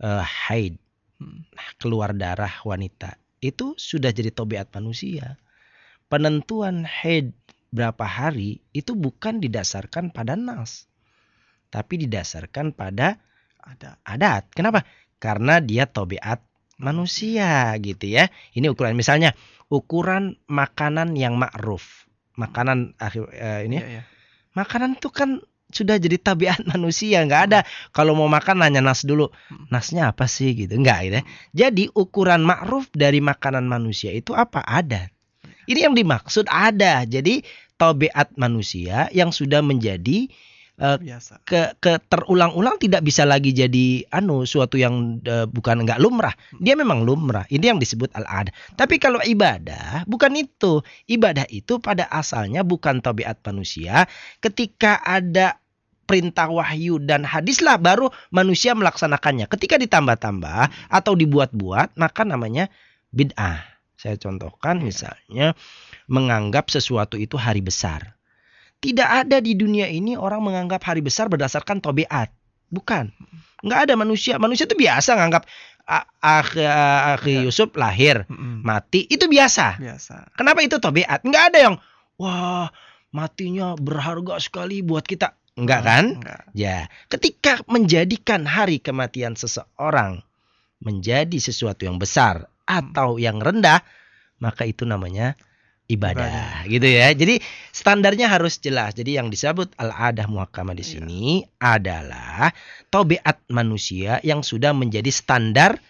eh, 0.03 0.23
haid 0.23 0.75
Mm. 1.19 1.39
keluar 1.79 2.15
darah 2.15 2.51
wanita 2.63 3.15
itu 3.39 3.75
sudah 3.79 4.11
jadi 4.11 4.31
tobiat 4.31 4.71
manusia. 4.75 5.35
Penentuan 6.11 6.83
haid 6.83 7.31
berapa 7.71 8.03
hari 8.03 8.59
itu 8.75 8.95
bukan 8.95 9.39
didasarkan 9.39 10.11
pada 10.11 10.35
nas, 10.35 10.87
tapi 11.71 12.01
didasarkan 12.07 12.73
pada 12.75 13.19
Ada. 13.59 13.99
adat. 14.03 14.49
Kenapa? 14.55 14.81
Karena 15.19 15.59
dia 15.59 15.85
tobiat 15.85 16.39
manusia 16.79 17.75
gitu 17.79 18.07
ya. 18.07 18.31
Ini 18.55 18.71
ukuran 18.71 18.95
misalnya 18.95 19.35
ukuran 19.67 20.39
makanan 20.47 21.13
yang 21.13 21.35
ma'ruf. 21.35 22.07
Makanan 22.39 22.95
akhir 22.97 23.27
eh, 23.35 23.67
ini 23.67 23.77
Iya, 23.77 23.87
iya. 23.99 24.03
makanan 24.55 24.95
itu 24.95 25.11
kan 25.11 25.43
sudah 25.69 26.01
jadi 26.01 26.17
tabiat 26.17 26.65
manusia 26.73 27.21
nggak 27.21 27.43
ada 27.51 27.59
kalau 27.93 28.17
mau 28.17 28.25
makan 28.25 28.63
nanya 28.63 28.81
nas 28.81 29.05
dulu 29.05 29.29
Hmm. 29.51 29.69
nasnya 29.69 30.09
apa 30.09 30.25
sih 30.25 30.57
gitu 30.57 30.73
nggak 30.73 30.97
gitu 31.05 31.17
ya. 31.19 31.23
jadi 31.53 31.83
ukuran 31.93 32.41
ma'ruf 32.41 32.89
dari 32.89 33.21
makanan 33.21 33.69
manusia 33.69 34.09
itu 34.09 34.33
apa 34.33 34.65
ada 34.65 35.13
ini 35.69 35.85
yang 35.85 35.93
dimaksud 35.93 36.49
ada 36.49 37.05
jadi 37.05 37.45
tabiat 37.77 38.33
manusia 38.33 39.13
yang 39.13 39.29
sudah 39.29 39.61
menjadi 39.61 40.31
Biasa. 40.79 41.43
ke, 41.43 41.75
ke 41.83 41.99
terulang-ulang 42.07 42.79
tidak 42.79 43.03
bisa 43.03 43.27
lagi 43.27 43.51
jadi 43.51 44.07
anu 44.15 44.47
suatu 44.47 44.79
yang 44.79 45.19
eh, 45.27 45.43
bukan 45.43 45.83
enggak 45.83 45.99
lumrah. 45.99 46.31
Dia 46.55 46.79
memang 46.79 47.03
lumrah. 47.03 47.43
Ini 47.51 47.75
yang 47.75 47.79
disebut 47.83 48.15
al-ada. 48.15 48.55
Tapi 48.79 48.95
kalau 48.95 49.19
ibadah 49.19 50.07
bukan 50.07 50.31
itu. 50.39 50.79
Ibadah 51.11 51.51
itu 51.51 51.83
pada 51.83 52.07
asalnya 52.07 52.63
bukan 52.63 53.03
tabiat 53.03 53.43
manusia. 53.43 54.07
Ketika 54.39 55.03
ada 55.03 55.59
perintah 56.09 56.49
wahyu 56.49 56.97
dan 56.97 57.21
hadislah 57.21 57.77
baru 57.77 58.09
manusia 58.33 58.73
melaksanakannya. 58.73 59.45
Ketika 59.45 59.77
ditambah-tambah 59.77 60.89
atau 60.89 61.13
dibuat-buat 61.13 61.99
maka 61.99 62.25
namanya 62.25 62.71
bid'ah. 63.13 63.61
Saya 63.99 64.15
contohkan 64.15 64.79
misalnya 64.79 65.59
menganggap 66.07 66.71
sesuatu 66.71 67.19
itu 67.19 67.35
hari 67.35 67.59
besar. 67.59 68.18
Tidak 68.79 69.09
ada 69.27 69.43
di 69.43 69.59
dunia 69.59 69.91
ini 69.91 70.15
orang 70.15 70.39
menganggap 70.39 70.79
hari 70.87 71.03
besar 71.03 71.27
berdasarkan 71.27 71.83
tobiat. 71.83 72.31
Bukan. 72.71 73.11
Nggak 73.59 73.79
ada 73.89 73.93
manusia. 73.99 74.39
Manusia 74.39 74.63
itu 74.63 74.79
biasa 74.79 75.19
nganggap 75.19 75.43
akhi 76.21 76.63
akhi 76.63 77.33
Yusuf 77.49 77.73
lahir, 77.75 78.23
mati. 78.63 79.09
Itu 79.09 79.25
biasa. 79.25 79.81
Biasa. 79.81 80.37
Kenapa 80.37 80.61
itu 80.61 80.77
tobiat? 80.77 81.25
Nggak 81.25 81.43
ada 81.51 81.57
yang, 81.59 81.75
wah 82.21 82.69
matinya 83.09 83.73
berharga 83.75 84.37
sekali 84.37 84.85
buat 84.85 85.03
kita. 85.03 85.33
Enggak 85.59 85.81
kan? 85.83 86.05
Enggak. 86.21 86.41
Ya, 86.55 86.87
ketika 87.11 87.59
menjadikan 87.67 88.47
hari 88.47 88.79
kematian 88.79 89.35
seseorang 89.35 90.23
menjadi 90.79 91.35
sesuatu 91.35 91.83
yang 91.83 91.99
besar 91.99 92.47
atau 92.63 93.19
yang 93.19 93.43
rendah, 93.43 93.83
maka 94.39 94.63
itu 94.63 94.87
namanya 94.87 95.35
ibadah, 95.89 96.69
gitu 96.69 96.85
ya. 96.85 97.09
Jadi 97.11 97.41
standarnya 97.73 98.29
harus 98.29 98.61
jelas. 98.61 98.93
Jadi 98.93 99.17
yang 99.17 99.33
disebut 99.33 99.73
al-adah 99.75 100.29
muhakkamah 100.29 100.77
di 100.77 100.85
Iya. 100.85 100.91
sini 101.01 101.41
adalah 101.57 102.53
tobiat 102.93 103.41
manusia 103.49 104.21
yang 104.21 104.45
sudah 104.45 104.71
menjadi 104.71 105.09
standar 105.09 105.81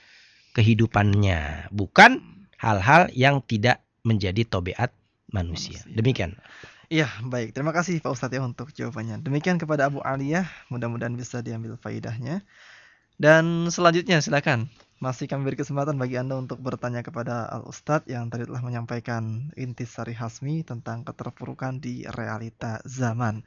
kehidupannya, 0.55 1.69
bukan 1.75 2.23
hal-hal 2.57 3.11
yang 3.11 3.43
tidak 3.43 3.83
menjadi 4.07 4.47
tobiat 4.47 4.89
manusia. 5.29 5.83
Manusia. 5.83 5.93
Demikian. 5.93 6.31
Iya, 6.89 7.05
baik. 7.21 7.53
Terima 7.53 7.69
kasih 7.69 8.01
Pak 8.01 8.17
Ustadz 8.17 8.33
ya 8.33 8.41
untuk 8.41 8.73
jawabannya. 8.73 9.21
Demikian 9.21 9.61
kepada 9.61 9.85
Abu 9.85 10.01
Aliyah, 10.01 10.49
mudah-mudahan 10.73 11.13
bisa 11.13 11.45
diambil 11.45 11.77
faidahnya. 11.77 12.41
Dan 13.19 13.69
selanjutnya 13.69 14.23
silakan. 14.25 14.71
Masih 14.99 15.31
kami 15.31 15.47
beri 15.47 15.55
kesempatan 15.55 15.95
bagi 15.95 16.19
Anda 16.19 16.35
untuk 16.35 16.59
bertanya 16.59 16.99
kepada 16.99 17.47
Al 17.47 17.63
Ustadz 17.63 18.11
yang 18.11 18.27
tadi 18.27 18.43
telah 18.43 18.59
menyampaikan 18.59 19.47
intisari 19.55 20.11
hasmi 20.11 20.67
tentang 20.67 21.07
keterpurukan 21.07 21.79
di 21.79 22.03
realita 22.19 22.83
zaman. 22.83 23.39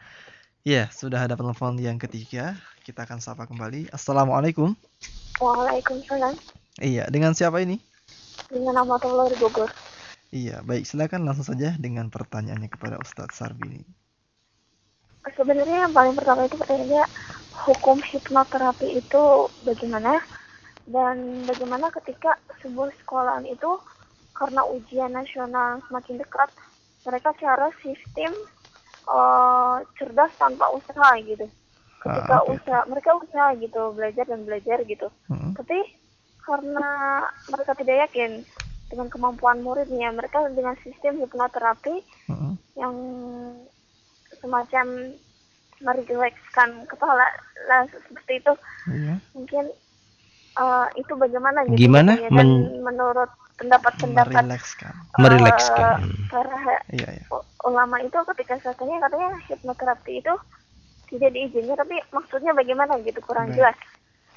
Ya, 0.64 0.88
sudah 0.88 1.28
ada 1.28 1.36
telepon 1.36 1.76
yang 1.76 2.00
ketiga. 2.00 2.56
Kita 2.80 3.04
akan 3.04 3.20
sapa 3.20 3.44
kembali. 3.44 3.92
Assalamualaikum. 3.92 4.72
Waalaikumsalam. 5.44 6.40
Iya, 6.80 7.12
dengan 7.12 7.36
siapa 7.36 7.60
ini? 7.60 7.76
Dengan 8.48 8.80
nama 8.80 8.96
dari 8.96 9.36
Bogor. 9.36 9.68
Iya, 10.32 10.64
baik. 10.64 10.88
Silakan 10.88 11.28
langsung 11.28 11.44
saja 11.44 11.76
dengan 11.76 12.08
pertanyaannya 12.08 12.72
kepada 12.72 12.96
Ustadz 12.96 13.36
Sarbini. 13.36 13.84
Sebenarnya 15.36 15.84
yang 15.84 15.92
paling 15.92 16.16
pertama 16.16 16.48
itu 16.48 16.56
pertanyaannya 16.56 17.04
hukum 17.68 18.00
hipnoterapi 18.00 19.04
itu 19.04 19.52
bagaimana 19.68 20.16
dan 20.86 21.46
bagaimana 21.46 21.88
ketika 21.94 22.34
sebuah 22.60 22.90
sekolahan 23.02 23.46
itu 23.46 23.78
karena 24.32 24.64
ujian 24.66 25.12
nasional 25.12 25.78
semakin 25.86 26.18
dekat 26.18 26.50
mereka 27.04 27.30
cara 27.38 27.68
sistem 27.82 28.32
eh, 29.06 29.76
cerdas 29.98 30.32
tanpa 30.38 30.70
usaha 30.72 31.10
gitu 31.22 31.46
ketika 32.02 32.34
Ah, 32.34 32.42
oke. 32.42 32.58
usaha 32.58 32.80
mereka 32.90 33.10
usaha 33.14 33.54
gitu 33.56 33.94
belajar 33.94 34.24
dan 34.26 34.42
belajar 34.42 34.82
gitu 34.82 35.06
Mm-mm. 35.30 35.54
tapi 35.54 35.78
karena 36.42 36.88
mereka 37.46 37.78
tidak 37.78 38.10
yakin 38.10 38.42
dengan 38.90 39.06
kemampuan 39.06 39.62
muridnya 39.62 40.10
mereka 40.10 40.42
dengan 40.50 40.74
sistem 40.82 41.22
hipnoterapi 41.22 42.02
Mm-mm. 42.26 42.58
yang 42.74 42.94
semacam 44.42 45.14
merilekskan 45.82 46.86
kepala 46.86 47.26
lah 47.70 47.86
seperti 47.90 48.38
itu 48.38 48.52
Iya. 48.90 49.14
mungkin 49.34 49.64
eh, 50.54 50.86
itu 50.96 51.12
bagaimana 51.14 51.64
gitu 51.64 51.78
Gimana? 51.78 52.12
dan 52.14 52.28
Men- 52.30 52.80
menurut 52.80 53.30
pendapat-pendapat 53.54 54.42
Merilekskan. 54.42 54.94
eh, 54.94 55.18
Merilekskan. 55.18 55.98
para 56.26 56.58
Iya, 56.88 57.08
iya. 57.12 57.24
ulama 57.62 57.96
itu 57.98 58.16
ketika 58.34 58.58
saya 58.58 58.74
tanya 58.74 58.98
katanya 59.00 59.30
hipnoterapi 59.46 60.18
itu 60.18 60.34
tidak 61.06 61.30
diizinkan 61.30 61.76
tapi 61.76 62.00
maksudnya 62.08 62.52
bagaimana 62.52 62.96
gitu 63.00 63.20
kurang 63.20 63.48
Baik. 63.48 63.56
jelas 63.56 63.76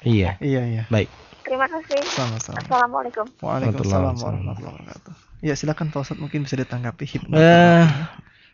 Iya. 0.02 0.30
Iya, 0.38 0.62
iya. 0.62 0.82
Baik. 0.86 1.08
terima 1.42 1.66
kasih 1.66 1.98
Sama-sama. 2.06 2.58
assalamualaikum 2.60 3.26
Waalaikumsalam 3.38 4.14
warahmatullahi 4.14 4.74
wabarakatuh. 4.76 5.14
Ya, 5.40 5.54
silakan 5.54 5.88
Pak 5.88 6.02
Ustadz 6.02 6.18
mungkin 6.18 6.42
bisa 6.42 6.54
ditanggapi 6.54 7.04
hipnoterapi. 7.06 7.86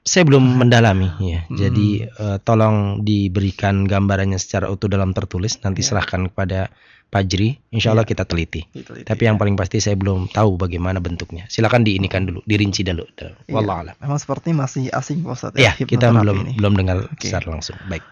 Saya 0.02 0.26
belum 0.26 0.58
mendalami 0.58 1.08
ya. 1.22 1.46
Hmm. 1.46 1.54
Jadi 1.54 1.88
eh, 2.04 2.38
tolong 2.42 3.00
diberikan 3.00 3.86
gambarannya 3.86 4.36
secara 4.36 4.66
utuh 4.66 4.90
dalam 4.90 5.14
tertulis. 5.14 5.62
Nanti 5.62 5.80
Iya. 5.80 5.88
serahkan 5.94 6.30
kepada 6.34 6.68
Pajri. 7.06 7.60
Insya 7.70 7.92
Allah 7.92 8.02
Iya. 8.02 8.12
kita 8.16 8.24
teliti. 8.24 8.64
Diteliti, 8.72 9.04
Tapi 9.04 9.22
ya. 9.22 9.28
yang 9.30 9.36
paling 9.36 9.54
pasti 9.54 9.78
saya 9.78 9.94
belum 9.94 10.32
tahu 10.32 10.56
bagaimana 10.56 10.96
bentuknya. 10.98 11.44
Silakan 11.46 11.84
diinikan 11.84 12.24
dulu, 12.24 12.40
dirinci 12.42 12.82
dulu. 12.82 13.04
Iya. 13.14 13.36
Wallah 13.52 13.76
alam. 13.84 13.94
Memang 14.00 14.18
seperti 14.18 14.50
masih 14.50 14.88
asing 14.90 15.20
Pak 15.20 15.32
Ustadz 15.32 15.60
Ya, 15.60 15.76
kita 15.76 16.08
hipnoterapi 16.10 16.18
belum 16.24 16.36
ini. 16.42 16.52
belum 16.58 16.72
dengar 16.74 16.96
Oke. 17.06 17.28
secara 17.28 17.46
langsung. 17.52 17.76
Baik. 17.86 18.02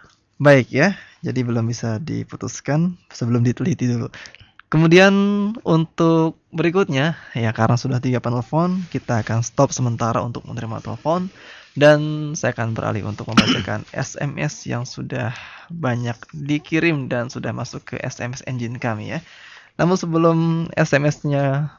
Baik 0.41 0.73
ya, 0.73 0.97
jadi 1.21 1.41
belum 1.45 1.69
bisa 1.69 2.01
diputuskan 2.01 2.97
sebelum 3.13 3.45
diteliti 3.45 3.85
dulu. 3.85 4.09
Kemudian 4.71 5.13
untuk 5.61 6.39
berikutnya, 6.49 7.19
ya 7.35 7.51
karena 7.51 7.75
sudah 7.75 7.99
tiga 7.99 8.23
penelpon, 8.23 8.87
kita 8.89 9.21
akan 9.21 9.43
stop 9.43 9.75
sementara 9.75 10.23
untuk 10.23 10.47
menerima 10.47 10.79
telepon 10.79 11.27
dan 11.79 12.33
saya 12.35 12.51
akan 12.57 12.75
beralih 12.75 13.07
untuk 13.07 13.31
membacakan 13.31 13.87
SMS 13.95 14.67
yang 14.67 14.83
sudah 14.83 15.35
banyak 15.71 16.19
dikirim 16.35 17.07
dan 17.07 17.31
sudah 17.31 17.55
masuk 17.55 17.95
ke 17.95 17.97
SMS 18.03 18.43
engine 18.47 18.79
kami 18.83 19.15
ya. 19.15 19.21
Namun 19.79 19.97
sebelum 19.97 20.39
SMS-nya 20.77 21.73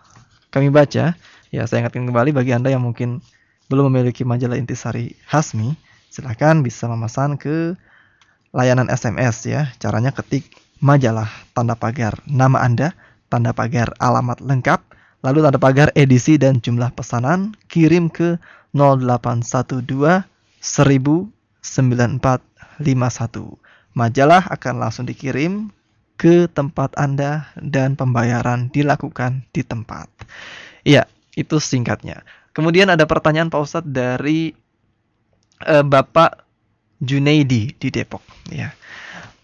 kami 0.50 0.74
baca, 0.74 1.14
ya 1.54 1.62
saya 1.70 1.86
ingatkan 1.86 2.08
kembali 2.08 2.34
bagi 2.34 2.56
Anda 2.56 2.74
yang 2.74 2.82
mungkin 2.82 3.22
belum 3.70 3.94
memiliki 3.94 4.26
majalah 4.26 4.58
Intisari 4.58 5.14
Hasmi, 5.30 5.76
silakan 6.10 6.66
bisa 6.66 6.90
memesan 6.90 7.38
ke 7.38 7.78
layanan 8.56 8.90
SMS 8.90 9.46
ya. 9.46 9.70
Caranya 9.78 10.12
ketik 10.12 10.50
majalah 10.82 11.30
tanda 11.54 11.78
pagar 11.78 12.20
nama 12.26 12.64
Anda, 12.64 12.98
tanda 13.30 13.54
pagar 13.54 13.94
alamat 14.02 14.42
lengkap, 14.42 14.82
lalu 15.22 15.46
tanda 15.46 15.60
pagar 15.62 15.94
edisi 15.94 16.42
dan 16.42 16.58
jumlah 16.58 16.92
pesanan 16.98 17.54
kirim 17.70 18.10
ke 18.10 18.42
0812 18.74 20.26
109451. 20.62 23.58
Majalah 23.92 24.48
akan 24.48 24.76
langsung 24.80 25.04
dikirim 25.04 25.68
ke 26.16 26.48
tempat 26.48 26.96
Anda 26.96 27.52
dan 27.58 27.98
pembayaran 27.98 28.70
dilakukan 28.70 29.44
di 29.52 29.66
tempat. 29.66 30.08
Iya, 30.86 31.10
itu 31.34 31.58
singkatnya. 31.58 32.22
Kemudian 32.54 32.94
ada 32.94 33.10
pertanyaan 33.10 33.50
Pak 33.50 33.62
Ustadz 33.64 33.90
dari 33.90 34.54
eh, 35.66 35.84
Bapak 35.84 36.46
Junaidi 37.02 37.74
di 37.74 37.90
Depok. 37.90 38.22
Ya. 38.54 38.78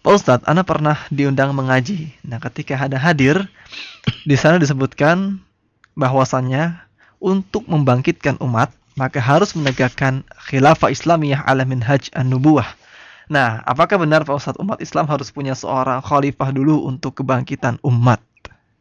Pak 0.06 0.12
Ustadz, 0.14 0.46
Anda 0.46 0.62
pernah 0.62 1.02
diundang 1.10 1.50
mengaji. 1.52 2.14
Nah, 2.22 2.38
ketika 2.38 2.78
ada 2.78 2.94
hadir, 2.94 3.50
di 4.22 4.38
sana 4.38 4.62
disebutkan 4.62 5.42
bahwasannya 5.98 6.78
untuk 7.18 7.66
membangkitkan 7.66 8.38
umat, 8.38 8.70
maka 8.98 9.22
harus 9.22 9.54
menegakkan 9.54 10.26
khilafah 10.50 10.90
Islamiyah 10.90 11.46
ala 11.46 11.62
minhaj 11.62 12.10
an-nubuwah. 12.12 12.66
Nah, 13.28 13.60
apakah 13.62 14.00
benar 14.00 14.24
Pak 14.24 14.34
Ustadz, 14.40 14.60
umat 14.60 14.80
Islam 14.80 15.04
harus 15.06 15.28
punya 15.30 15.52
seorang 15.52 16.00
khalifah 16.00 16.50
dulu 16.50 16.88
untuk 16.88 17.20
kebangkitan 17.20 17.78
umat? 17.84 18.18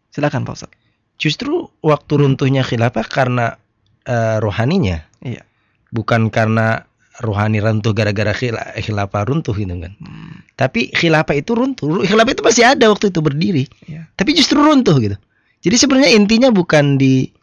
Silakan 0.09 0.47
Pak 0.47 0.55
Ustadz. 0.55 0.78
Justru 1.20 1.68
waktu 1.84 2.13
runtuhnya 2.18 2.63
khilafah 2.63 3.05
karena 3.05 3.59
eh, 4.07 4.39
rohaninya, 4.39 5.03
Iya. 5.20 5.43
bukan 5.91 6.32
karena 6.32 6.88
rohani 7.20 7.59
runtuh 7.59 7.91
gara-gara 7.91 8.32
khila- 8.32 8.78
khilafah 8.80 9.28
runtuh 9.28 9.51
gitu 9.51 9.68
kan. 9.68 9.91
Hmm, 9.99 10.45
Tapi 10.55 10.95
khilafah 10.95 11.36
itu 11.36 11.51
runtuh. 11.57 12.05
Khilafah 12.07 12.32
itu 12.32 12.43
masih 12.45 12.63
ada 12.72 12.88
waktu 12.88 13.11
itu 13.11 13.20
berdiri. 13.20 13.65
Iya. 13.84 14.07
Tapi 14.15 14.32
justru 14.32 14.63
runtuh 14.63 14.95
gitu. 15.01 15.18
Jadi 15.59 15.76
sebenarnya 15.76 16.11
intinya 16.15 16.49
bukan 16.53 16.95
di 16.95 17.34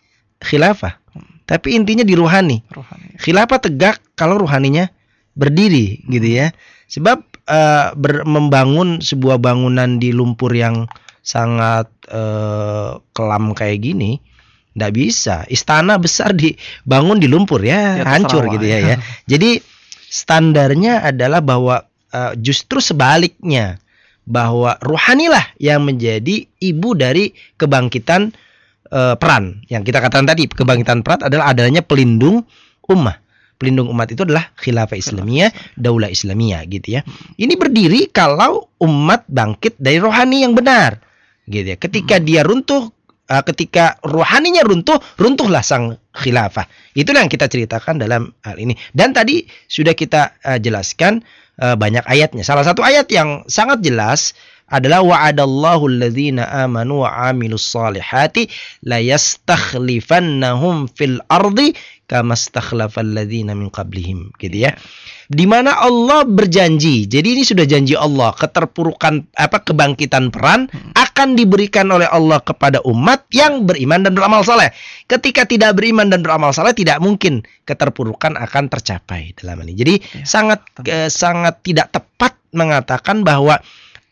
khilafah, 0.40 1.03
tapi 1.44 1.76
intinya 1.76 2.04
di 2.04 2.16
rohani. 2.16 2.64
rohani. 2.72 3.20
Khilafah 3.20 3.60
tegak 3.60 4.00
kalau 4.16 4.40
rohaninya 4.40 4.88
berdiri 5.36 6.00
gitu 6.08 6.24
ya. 6.24 6.52
Sebab 6.88 7.18
eh, 7.48 7.88
ber- 7.96 8.24
membangun 8.24 9.04
sebuah 9.04 9.36
bangunan 9.40 10.00
di 10.00 10.12
lumpur 10.12 10.52
yang 10.56 10.88
sangat 11.24 11.88
eh, 12.08 12.90
kelam 13.12 13.52
kayak 13.52 13.78
gini 13.84 14.20
nggak 14.74 14.92
bisa. 14.92 15.46
Istana 15.46 15.96
besar 16.02 16.34
dibangun 16.34 17.22
di 17.22 17.30
lumpur 17.30 17.62
ya, 17.62 18.02
atas 18.02 18.10
hancur 18.10 18.50
gitu 18.50 18.66
ya. 18.66 18.78
ya 18.82 18.88
ya. 18.94 18.96
Jadi 19.30 19.62
standarnya 20.10 21.04
adalah 21.04 21.44
bahwa 21.44 21.84
eh, 22.10 22.32
justru 22.40 22.80
sebaliknya 22.82 23.78
bahwa 24.24 24.80
rohanilah 24.80 25.52
yang 25.60 25.84
menjadi 25.84 26.48
ibu 26.56 26.96
dari 26.96 27.36
kebangkitan 27.60 28.32
eh, 28.94 29.14
peran. 29.18 29.66
Yang 29.66 29.90
kita 29.90 29.98
katakan 29.98 30.30
tadi 30.30 30.46
kebangkitan 30.46 31.02
peran 31.02 31.26
adalah 31.26 31.50
adanya 31.50 31.82
pelindung 31.82 32.46
ummah. 32.86 33.18
Pelindung 33.54 33.86
umat 33.90 34.10
itu 34.10 34.26
adalah 34.26 34.50
khilafah 34.58 34.98
Islamiyah, 34.98 35.50
daulah 35.78 36.10
Islamiyah 36.10 36.66
gitu 36.70 36.98
ya. 36.98 37.06
Ini 37.38 37.54
berdiri 37.54 38.10
kalau 38.10 38.70
umat 38.82 39.26
bangkit 39.30 39.78
dari 39.78 40.02
rohani 40.02 40.42
yang 40.42 40.58
benar. 40.58 40.98
Gitu 41.46 41.74
ya. 41.74 41.78
Ketika 41.78 42.18
dia 42.18 42.46
runtuh 42.46 42.90
eh, 43.30 43.42
ketika 43.46 43.98
rohaninya 44.02 44.62
runtuh, 44.62 44.98
runtuhlah 45.18 45.62
sang 45.62 45.98
khilafah. 46.14 46.66
Itulah 46.94 47.26
yang 47.26 47.32
kita 47.32 47.46
ceritakan 47.50 47.98
dalam 47.98 48.30
hal 48.42 48.58
ini. 48.58 48.74
Dan 48.94 49.14
tadi 49.14 49.46
sudah 49.66 49.94
kita 49.94 50.38
eh, 50.42 50.58
jelaskan 50.62 51.22
banyak 51.54 52.02
ayatnya. 52.10 52.42
Salah 52.42 52.66
satu 52.66 52.82
ayat 52.82 53.06
yang 53.14 53.46
sangat 53.46 53.78
jelas 53.78 54.34
adalah 54.68 55.04
wa'adallahu 55.04 55.92
alladzina 55.92 56.48
amanu 56.64 57.04
wa 57.04 57.28
amilus 57.28 57.68
salihati 57.68 58.48
la 58.88 58.96
yastakhlifannahum 58.98 60.88
fil 60.88 61.20
ardi 61.28 61.76
kama 62.04 62.36
stakhlafal 62.36 63.04
ladzina 63.04 63.56
min 63.56 63.72
qablihim 63.72 64.32
gitu 64.36 64.68
ya. 64.68 64.76
Di 65.24 65.48
mana 65.48 65.80
Allah 65.80 66.28
berjanji. 66.28 67.08
Jadi 67.08 67.32
ini 67.32 67.42
sudah 67.48 67.64
janji 67.64 67.96
Allah, 67.96 68.36
keterpurukan 68.36 69.24
apa 69.40 69.64
kebangkitan 69.64 70.28
peran 70.28 70.68
akan 70.92 71.32
diberikan 71.32 71.88
oleh 71.88 72.04
Allah 72.04 72.44
kepada 72.44 72.84
umat 72.84 73.24
yang 73.32 73.64
beriman 73.64 74.04
dan 74.04 74.12
beramal 74.12 74.44
saleh. 74.44 74.68
Ketika 75.08 75.48
tidak 75.48 75.80
beriman 75.80 76.12
dan 76.12 76.20
beramal 76.20 76.52
saleh 76.52 76.76
tidak 76.76 77.00
mungkin 77.00 77.40
keterpurukan 77.64 78.36
akan 78.36 78.68
tercapai 78.68 79.32
dalam 79.40 79.64
ini. 79.64 79.72
Jadi 79.72 79.94
Ya, 80.04 80.26
sangat 80.26 80.60
eh, 80.84 81.08
sangat 81.08 81.64
tidak 81.64 81.88
tepat 81.94 82.36
mengatakan 82.52 83.24
bahwa 83.24 83.58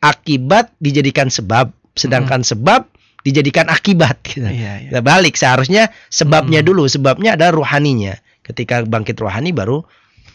akibat 0.03 0.75
dijadikan 0.83 1.31
sebab 1.31 1.71
sedangkan 1.95 2.43
sebab 2.43 2.91
dijadikan 3.23 3.71
akibat 3.71 4.19
gitu. 4.27 4.43
Iya, 4.43 4.83
iya. 4.83 4.91
Nah, 4.91 5.03
balik 5.05 5.39
seharusnya 5.39 5.95
sebabnya 6.11 6.59
Hmm. 6.61 6.69
dulu, 6.75 6.91
sebabnya 6.91 7.39
adalah 7.39 7.55
rohaninya. 7.55 8.19
Ketika 8.43 8.83
bangkit 8.83 9.15
rohani 9.23 9.55
baru 9.55 9.87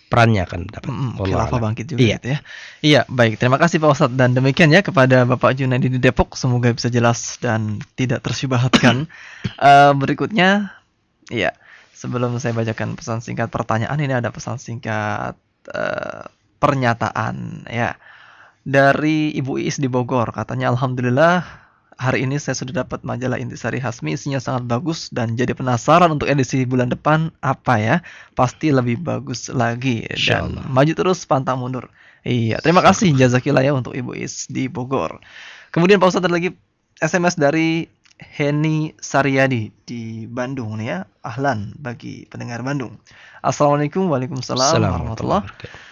perannya 0.07 0.47
akan 0.47 0.72
dapat. 0.72 0.88
Mm, 0.88 1.13
khilafah 1.20 1.59
bangkit 1.59 1.86
juga 1.91 1.99
Iya. 1.99 2.15
gitu 2.15 2.28
ya. 2.32 2.39
Iya, 2.80 3.01
baik. 3.11 3.43
Terima 3.43 3.59
kasih 3.59 3.84
Pak 3.84 3.91
Ustadz 3.91 4.15
dan 4.15 4.32
demikian 4.32 4.72
ya 4.72 4.80
kepada 4.80 5.28
Bapak 5.28 5.59
Junaidi 5.59 5.91
di 5.91 5.99
Depok. 5.99 6.39
Semoga 6.39 6.72
bisa 6.72 6.88
jelas 6.88 7.36
dan 7.43 7.84
tidak 7.99 8.24
tersyubhatkan. 8.24 9.03
Eh, 9.47 9.91
berikutnya, 9.95 10.76
iya. 11.28 11.51
Sebelum 11.91 12.36
saya 12.39 12.51
bacakan 12.55 12.95
pesan 12.95 13.20
singkat 13.20 13.47
pertanyaan, 13.51 13.95
ini 13.99 14.11
ada 14.15 14.32
pesan 14.32 14.59
singkat 14.59 15.36
eh, 15.68 16.24
pernyataan 16.57 17.68
ya 17.68 17.95
dari 18.68 19.32
Ibu 19.32 19.63
Iis 19.63 19.80
di 19.80 19.88
Bogor. 19.88 20.28
Katanya 20.36 20.68
Alhamdulillah 20.76 21.47
hari 21.95 22.28
ini 22.28 22.36
saya 22.36 22.59
sudah 22.59 22.84
dapat 22.84 23.07
majalah 23.07 23.39
Intisari 23.39 23.80
Hasmi. 23.80 24.20
Isinya 24.20 24.43
sangat 24.43 24.68
bagus 24.68 25.07
dan 25.07 25.39
jadi 25.39 25.55
penasaran 25.55 26.11
untuk 26.11 26.28
edisi 26.28 26.68
bulan 26.68 26.91
depan 26.91 27.32
apa 27.39 27.80
ya? 27.80 27.95
Pasti 28.36 28.76
lebih 28.76 28.99
bagus 28.99 29.47
lagi. 29.47 30.03
Dan 30.11 30.59
maju 30.68 30.91
terus 30.91 31.24
pantang 31.24 31.63
mundur. 31.63 31.88
Iya 32.28 32.59
terima 32.59 32.84
kasih 32.84 33.15
jazakillah 33.15 33.63
ya 33.63 33.72
untuk 33.72 33.95
Ibu 33.95 34.11
Is 34.20 34.51
di 34.51 34.68
Bogor. 34.68 35.24
Kemudian 35.72 36.03
Pak 36.03 36.11
Ustadz 36.11 36.28
ada 36.28 36.36
lagi 36.36 36.51
SMS 36.99 37.39
dari 37.39 37.88
Heni 38.18 38.97
Saryadi 38.99 39.72
di 39.88 40.28
Bandung 40.28 40.76
nih 40.76 40.88
ya. 40.91 40.99
Ahlan 41.24 41.72
bagi 41.80 42.28
pendengar 42.28 42.68
Bandung. 42.68 42.99
Assalamualaikum 43.39 44.11
warahmatullahi 44.11 44.76
wabarakatuh. 44.76 45.87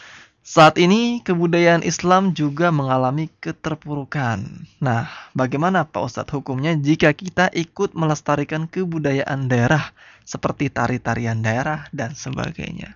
Saat 0.46 0.78
ini 0.78 1.26
kebudayaan 1.26 1.82
Islam 1.82 2.38
juga 2.38 2.70
mengalami 2.70 3.34
keterpurukan. 3.42 4.46
Nah, 4.78 5.10
bagaimana 5.34 5.90
Pak 5.90 6.06
Ustadz 6.06 6.38
hukumnya 6.38 6.78
jika 6.78 7.10
kita 7.18 7.50
ikut 7.50 7.98
melestarikan 7.98 8.70
kebudayaan 8.70 9.50
daerah 9.50 9.90
seperti 10.22 10.70
tari-tarian 10.70 11.42
daerah 11.42 11.90
dan 11.90 12.14
sebagainya? 12.14 12.94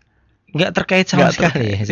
Nggak 0.54 0.72
terkait 0.78 1.06
sama 1.10 1.30
Nggak 1.30 1.34
sekali 1.34 1.66
ya. 1.74 1.80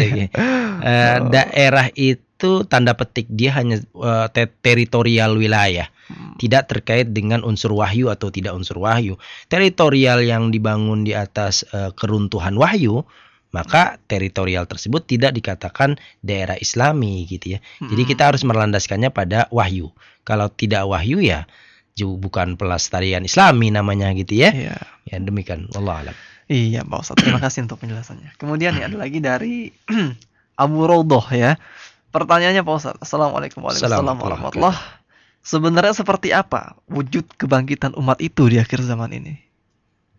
Eh, 0.77 1.17
Oh. 1.17 1.33
daerah 1.33 1.89
itu 1.97 2.61
tanda 2.69 2.93
petik 2.93 3.25
dia 3.33 3.49
hanya 3.57 3.81
te- 4.29 4.53
teritorial 4.61 5.33
wilayah, 5.33 5.89
Hmm, 6.05 6.37
tidak 6.37 6.69
terkait 6.69 7.09
dengan 7.09 7.41
unsur 7.41 7.73
wahyu 7.73 8.13
atau 8.13 8.29
tidak 8.29 8.53
unsur 8.53 8.77
wahyu. 8.79 9.17
Teritorial 9.49 10.21
yang 10.21 10.53
dibangun 10.53 11.01
di 11.01 11.17
atas 11.17 11.65
eh, 11.73 11.89
keruntuhan 11.97 12.53
wahyu, 12.55 13.01
maka 13.55 13.97
teritorial 14.11 14.67
tersebut 14.67 15.07
tidak 15.07 15.31
dikatakan 15.35 15.95
daerah 16.19 16.59
Islami 16.59 17.23
gitu 17.25 17.57
ya. 17.57 17.59
Jadi 17.79 18.03
hmm. 18.03 18.11
kita 18.11 18.23
harus 18.33 18.43
melandaskannya 18.43 19.09
pada 19.09 19.47
wahyu. 19.49 19.91
Kalau 20.27 20.51
tidak 20.51 20.83
wahyu 20.87 21.23
ya 21.23 21.47
bukan 21.97 22.59
pelestarian 22.59 23.25
Islami 23.25 23.73
namanya 23.73 24.13
gitu 24.13 24.37
ya. 24.37 24.53
Iya. 24.53 24.77
Ya 25.09 25.17
demikian. 25.17 25.71
Wallah 25.73 26.05
alam. 26.05 26.15
Iya, 26.47 26.85
Pak 26.87 26.99
Ustadz. 27.03 27.19
Terima 27.25 27.41
kasih 27.41 27.65
untuk 27.65 27.81
penjelasannya. 27.81 28.37
Kemudian 28.37 28.77
nih 28.77 28.87
ada 28.87 28.97
lagi 29.01 29.19
dari 29.19 29.73
Abu 30.63 30.79
Rodoh 30.85 31.25
ya. 31.33 31.57
Pertanyaannya 32.13 32.61
Pak 32.61 32.75
Ustadz. 32.77 33.01
Assalamualaikum 33.01 33.65
warahmatullahi 33.65 34.77
Sebenarnya 35.47 35.95
seperti 35.95 36.35
apa 36.35 36.75
wujud 36.91 37.39
kebangkitan 37.39 37.95
umat 37.95 38.19
itu 38.19 38.51
di 38.51 38.59
akhir 38.59 38.83
zaman 38.83 39.15
ini? 39.15 39.39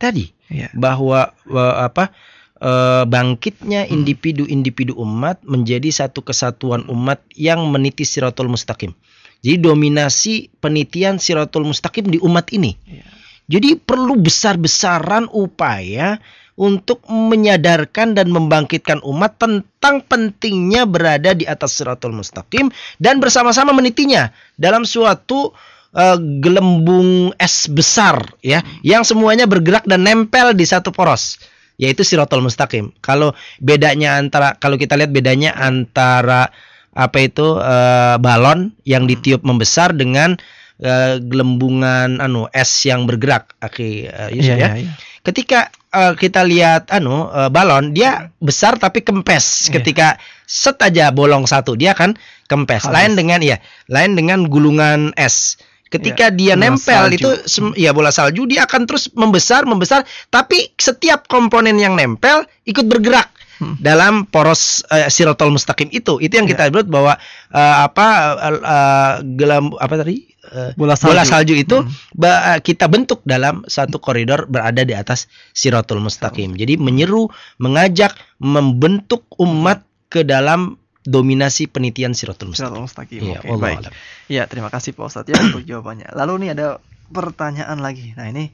Tadi 0.00 0.38
Iya. 0.48 0.72
bahwa 0.72 1.36
apa 1.76 2.16
eh, 2.58 3.04
bangkitnya 3.06 3.86
Hmm. 3.86 3.94
individu-individu 4.02 4.94
umat 4.98 5.42
menjadi 5.46 5.88
satu 5.90 6.22
kesatuan 6.22 6.86
umat 6.90 7.22
yang 7.34 7.66
meniti 7.70 8.02
siratul 8.02 8.50
mustaqim. 8.50 8.92
Jadi 9.38 9.56
dominasi 9.62 10.50
penitian 10.58 11.22
siratul 11.22 11.62
mustaqim 11.62 12.10
di 12.10 12.18
umat 12.18 12.50
ini. 12.50 12.74
Iya. 12.86 13.06
Jadi 13.48 13.80
perlu 13.80 14.18
besar-besaran 14.20 15.30
upaya 15.32 16.20
untuk 16.58 17.06
menyadarkan 17.06 18.18
dan 18.18 18.34
membangkitkan 18.34 18.98
umat 19.06 19.38
tentang 19.38 20.02
pentingnya 20.04 20.84
berada 20.90 21.32
di 21.32 21.46
atas 21.46 21.78
siratul 21.78 22.12
mustaqim 22.12 22.68
dan 22.98 23.22
bersama-sama 23.22 23.70
menitinya 23.70 24.34
dalam 24.58 24.82
suatu 24.82 25.54
eh, 25.94 26.18
gelembung 26.42 27.30
es 27.38 27.70
besar 27.70 28.20
ya 28.42 28.60
yang 28.82 29.06
semuanya 29.06 29.46
bergerak 29.46 29.86
dan 29.86 30.02
nempel 30.02 30.50
di 30.52 30.66
satu 30.66 30.90
poros 30.90 31.38
yaitu 31.78 32.02
siratul 32.02 32.42
mustaqim. 32.42 32.90
Kalau 33.00 33.32
bedanya 33.62 34.18
antara 34.18 34.58
kalau 34.58 34.74
kita 34.74 34.98
lihat 34.98 35.14
bedanya 35.14 35.54
antara 35.54 36.50
apa 36.92 37.18
itu 37.22 37.56
eh, 37.62 38.16
balon 38.18 38.74
yang 38.82 39.06
ditiup 39.06 39.46
membesar 39.46 39.94
dengan 39.94 40.34
eh, 40.82 41.22
gelembungan 41.22 42.18
anu 42.18 42.50
es 42.50 42.70
yang 42.82 43.06
bergerak 43.06 43.54
Aki 43.62 44.10
eh, 44.10 44.30
Yusuf 44.34 44.58
Iya, 44.58 44.58
ya. 44.58 44.68
iya, 44.74 44.90
iya. 44.90 44.92
Ketika 45.22 45.70
eh, 45.94 46.14
kita 46.18 46.42
lihat 46.42 46.90
anu 46.90 47.30
eh, 47.30 47.50
balon 47.54 47.94
dia 47.94 48.34
besar 48.42 48.74
tapi 48.82 49.06
kempes. 49.06 49.70
Iya. 49.70 49.78
Ketika 49.78 50.06
set 50.50 50.82
aja 50.82 51.14
bolong 51.14 51.46
satu 51.46 51.78
dia 51.78 51.94
kan 51.94 52.18
kempes. 52.50 52.90
Lain 52.90 53.14
dengan 53.14 53.38
ya, 53.38 53.62
lain 53.86 54.18
dengan 54.18 54.50
gulungan 54.50 55.14
es. 55.14 55.62
Ketika 55.88 56.28
dia 56.28 56.52
bola 56.52 56.68
nempel 56.68 57.02
salju. 57.08 57.16
itu 57.16 57.30
sem- 57.44 57.76
ya 57.76 57.90
bola 57.90 58.08
salju 58.08 58.44
dia 58.44 58.64
akan 58.64 58.84
terus 58.84 59.08
membesar 59.12 59.64
membesar 59.64 60.02
tapi 60.28 60.72
setiap 60.76 61.24
komponen 61.26 61.76
yang 61.76 61.96
nempel 61.96 62.44
ikut 62.64 62.84
bergerak 62.84 63.32
Hmm. 63.58 63.74
dalam 63.82 64.22
poros 64.22 64.86
eh, 64.86 65.10
sirotol 65.10 65.50
mustaqim 65.50 65.90
itu. 65.90 66.22
Itu 66.22 66.38
yang 66.38 66.46
Iya. 66.46 66.54
kita 66.54 66.62
sebut 66.70 66.86
bahwa 66.86 67.18
eh, 67.50 67.76
apa 67.82 68.06
eh, 68.38 68.54
eh, 68.54 69.12
gelam 69.34 69.74
apa 69.74 69.94
tadi? 69.98 70.30
Eh, 70.48 70.72
Bola 70.78 70.94
salju. 70.94 71.10
bola 71.10 71.24
salju 71.26 71.54
itu 71.58 71.76
Hmm. 71.82 71.90
ba- 72.14 72.54
eh, 72.54 72.60
kita 72.62 72.86
bentuk 72.86 73.18
dalam 73.26 73.66
satu 73.66 73.98
koridor 73.98 74.46
berada 74.46 74.86
di 74.86 74.94
atas 74.94 75.26
siratul 75.50 75.98
mustaqim. 75.98 76.54
Jadi 76.54 76.78
menyeru, 76.78 77.26
mengajak, 77.58 78.14
membentuk 78.38 79.26
umat 79.36 79.82
ke 80.06 80.22
dalam 80.22 80.78
dominasi 81.08 81.72
penitian 81.72 82.12
siratul 82.12 82.52
mustaqim. 82.52 82.68
Siratul 82.68 82.84
mustaqim. 82.84 83.20
Oke, 83.24 83.48
wallahu 83.48 83.64
baik. 83.64 83.78
alam. 83.80 83.92
Iya, 84.28 84.42
terima 84.44 84.68
kasih 84.68 84.92
Pak 84.92 85.08
Ustadz 85.08 85.32
ya 85.32 85.40
untuk 85.40 85.64
jawabannya. 85.64 86.12
Lalu 86.12 86.32
nih 86.44 86.50
ada 86.52 86.66
pertanyaan 87.08 87.80
lagi. 87.80 88.12
Nah, 88.12 88.28
ini 88.28 88.52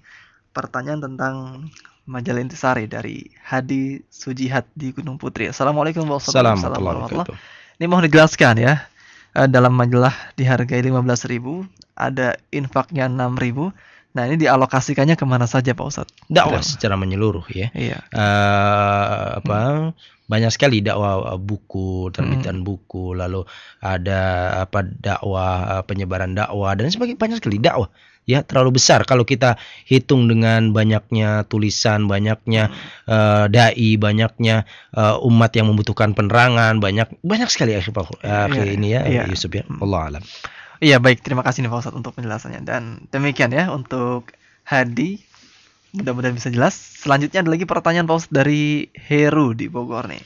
pertanyaan 0.54 1.02
tentang 1.02 1.34
majalah 2.06 2.40
Intisari 2.46 2.86
dari 2.86 3.26
Hadi 3.42 3.98
Sujihat 4.06 4.70
di 4.70 4.94
Gunung 4.94 5.18
Putri. 5.18 5.50
Assalamualaikum 5.50 6.06
warahmatullahi 6.06 6.62
wabarakatuh. 6.62 7.34
Ini 7.82 7.84
mohon 7.90 8.06
dijelaskan 8.06 8.62
ya. 8.62 8.86
Eh, 9.34 9.50
dalam 9.50 9.74
majalah 9.74 10.14
dihargai 10.38 10.78
15.000, 10.78 11.66
ada 11.98 12.38
infaknya 12.54 13.10
6.000. 13.10 13.74
Nah, 14.14 14.30
ini 14.30 14.38
dialokasikannya 14.38 15.18
ke 15.18 15.26
mana 15.26 15.50
saja 15.50 15.74
Pak 15.74 15.86
Ustadz? 15.90 16.14
Dakwah 16.30 16.62
secara 16.62 16.94
menyeluruh 16.94 17.50
ya. 17.50 17.74
Iya. 17.74 17.98
Eh, 18.14 19.26
apa 19.42 19.90
banyak 20.24 20.50
sekali 20.54 20.80
dakwah 20.80 21.36
eh, 21.36 21.40
buku 21.40 22.08
terbitan 22.14 22.64
buku 22.64 23.12
lalu 23.12 23.44
ada 23.82 24.54
apa 24.64 24.86
dakwah 24.86 25.78
eh, 25.78 25.82
penyebaran 25.84 26.32
dakwah 26.32 26.72
dan 26.78 26.88
sebagainya 26.88 27.20
banyak 27.20 27.38
sekali 27.42 27.58
dakwah 27.60 27.90
ya 28.24 28.40
terlalu 28.40 28.80
besar 28.80 29.04
kalau 29.04 29.28
kita 29.28 29.60
hitung 29.84 30.24
dengan 30.24 30.72
banyaknya 30.72 31.44
tulisan 31.44 32.08
banyaknya 32.08 32.72
eh, 33.04 33.44
dai 33.52 33.90
banyaknya 34.00 34.64
eh, 34.96 35.16
umat 35.28 35.52
yang 35.52 35.68
membutuhkan 35.68 36.16
penerangan 36.16 36.80
banyak 36.80 37.12
banyak 37.20 37.48
sekali 37.52 37.76
ya 37.76 37.84
Pak 37.84 38.24
Iya, 38.24 38.64
ini 38.64 38.96
ya 38.96 39.00
iya. 39.04 39.22
Yusuf 39.28 39.52
ya 39.52 39.66
Allah 39.68 40.16
alam 40.16 40.24
Iya 40.82 40.98
baik, 40.98 41.22
terima 41.22 41.46
kasih 41.46 41.62
nih 41.62 41.70
Pak 41.70 41.80
Ustadz 41.86 41.98
untuk 41.98 42.18
penjelasannya 42.18 42.66
dan 42.66 43.06
demikian 43.14 43.54
ya 43.54 43.70
untuk 43.70 44.34
Hadi. 44.66 45.22
Mudah-mudahan 45.94 46.34
bisa 46.34 46.50
jelas. 46.50 46.74
Selanjutnya 46.74 47.46
ada 47.46 47.50
lagi 47.54 47.62
pertanyaan 47.68 48.10
Pak 48.10 48.16
Ustadz 48.18 48.34
dari 48.34 48.90
Heru 48.94 49.54
di 49.54 49.70
Bogor 49.70 50.10
nih. 50.10 50.22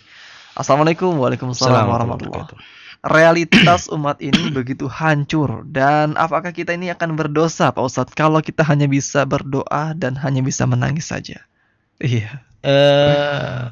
Assalamualaikum 0.56 1.12
Waalaikumsalam 1.20 1.86
warahmatullahi 1.86 2.48
wabarakatuh. 2.48 2.58
Realitas 2.98 3.86
umat 3.94 4.18
ini 4.18 4.50
begitu 4.50 4.90
hancur 4.90 5.62
dan 5.68 6.18
apakah 6.18 6.50
kita 6.50 6.74
ini 6.74 6.90
akan 6.90 7.14
berdosa 7.14 7.70
Pak 7.70 7.84
Ustadz 7.84 8.16
kalau 8.16 8.42
kita 8.42 8.66
hanya 8.66 8.90
bisa 8.90 9.22
berdoa 9.22 9.94
dan 9.94 10.18
hanya 10.18 10.42
bisa 10.42 10.66
menangis 10.66 11.12
saja? 11.12 11.44
Iya. 12.02 12.42
eh 12.58 13.70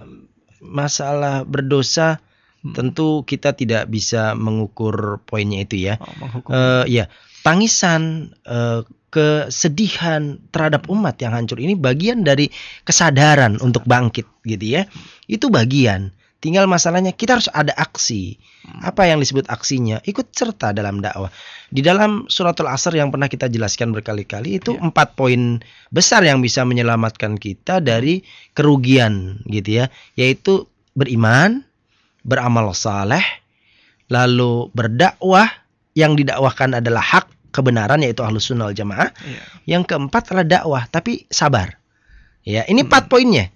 masalah 0.62 1.42
berdosa 1.42 2.22
Hmm. 2.66 2.74
tentu 2.74 3.22
kita 3.22 3.54
tidak 3.54 3.86
bisa 3.86 4.34
mengukur 4.34 5.22
poinnya 5.22 5.62
itu 5.62 5.86
ya. 5.86 6.02
Oh, 6.02 6.10
menghukum. 6.18 6.50
Eh 6.50 6.84
ya, 6.90 7.04
tangisan 7.46 8.34
eh, 8.42 8.82
kesedihan 9.14 10.36
terhadap 10.50 10.90
umat 10.92 11.16
yang 11.22 11.32
hancur 11.32 11.56
ini 11.62 11.78
bagian 11.78 12.26
dari 12.26 12.50
kesadaran 12.82 13.56
untuk 13.62 13.86
bangkit 13.86 14.26
gitu 14.42 14.66
ya. 14.66 14.82
Itu 15.30 15.48
bagian. 15.48 16.10
Tinggal 16.36 16.68
masalahnya 16.68 17.16
kita 17.16 17.40
harus 17.40 17.48
ada 17.50 17.72
aksi. 17.74 18.36
Apa 18.84 19.08
yang 19.08 19.18
disebut 19.18 19.48
aksinya? 19.48 19.98
Ikut 20.04 20.30
serta 20.36 20.70
dalam 20.76 21.00
dakwah. 21.00 21.32
Di 21.72 21.80
dalam 21.82 22.28
suratul 22.30 22.68
asr 22.70 22.94
yang 22.94 23.10
pernah 23.10 23.26
kita 23.26 23.48
jelaskan 23.50 23.90
berkali-kali 23.90 24.60
itu 24.62 24.76
Iya. 24.76 24.84
empat 24.90 25.16
poin 25.18 25.58
besar 25.90 26.22
yang 26.22 26.38
bisa 26.44 26.62
menyelamatkan 26.62 27.40
kita 27.40 27.80
dari 27.82 28.20
kerugian 28.52 29.42
gitu 29.48 29.82
ya. 29.82 29.84
Yaitu 30.14 30.70
beriman, 30.94 31.65
beramal 32.26 32.74
saleh, 32.74 33.22
lalu 34.10 34.66
berdakwah 34.74 35.46
yang 35.94 36.18
didakwahkan 36.18 36.82
adalah 36.82 37.00
hak 37.00 37.26
kebenaran 37.54 38.02
yaitu 38.02 38.26
ahlus 38.26 38.50
sunnah 38.50 38.74
jamaah. 38.74 39.14
Iya. 39.22 39.40
Yang 39.78 39.82
keempat 39.94 40.34
adalah 40.34 40.46
dakwah, 40.46 40.82
tapi 40.90 41.24
sabar. 41.30 41.78
Ya, 42.42 42.66
ini 42.66 42.82
empat 42.82 43.06
poinnya. 43.06 43.48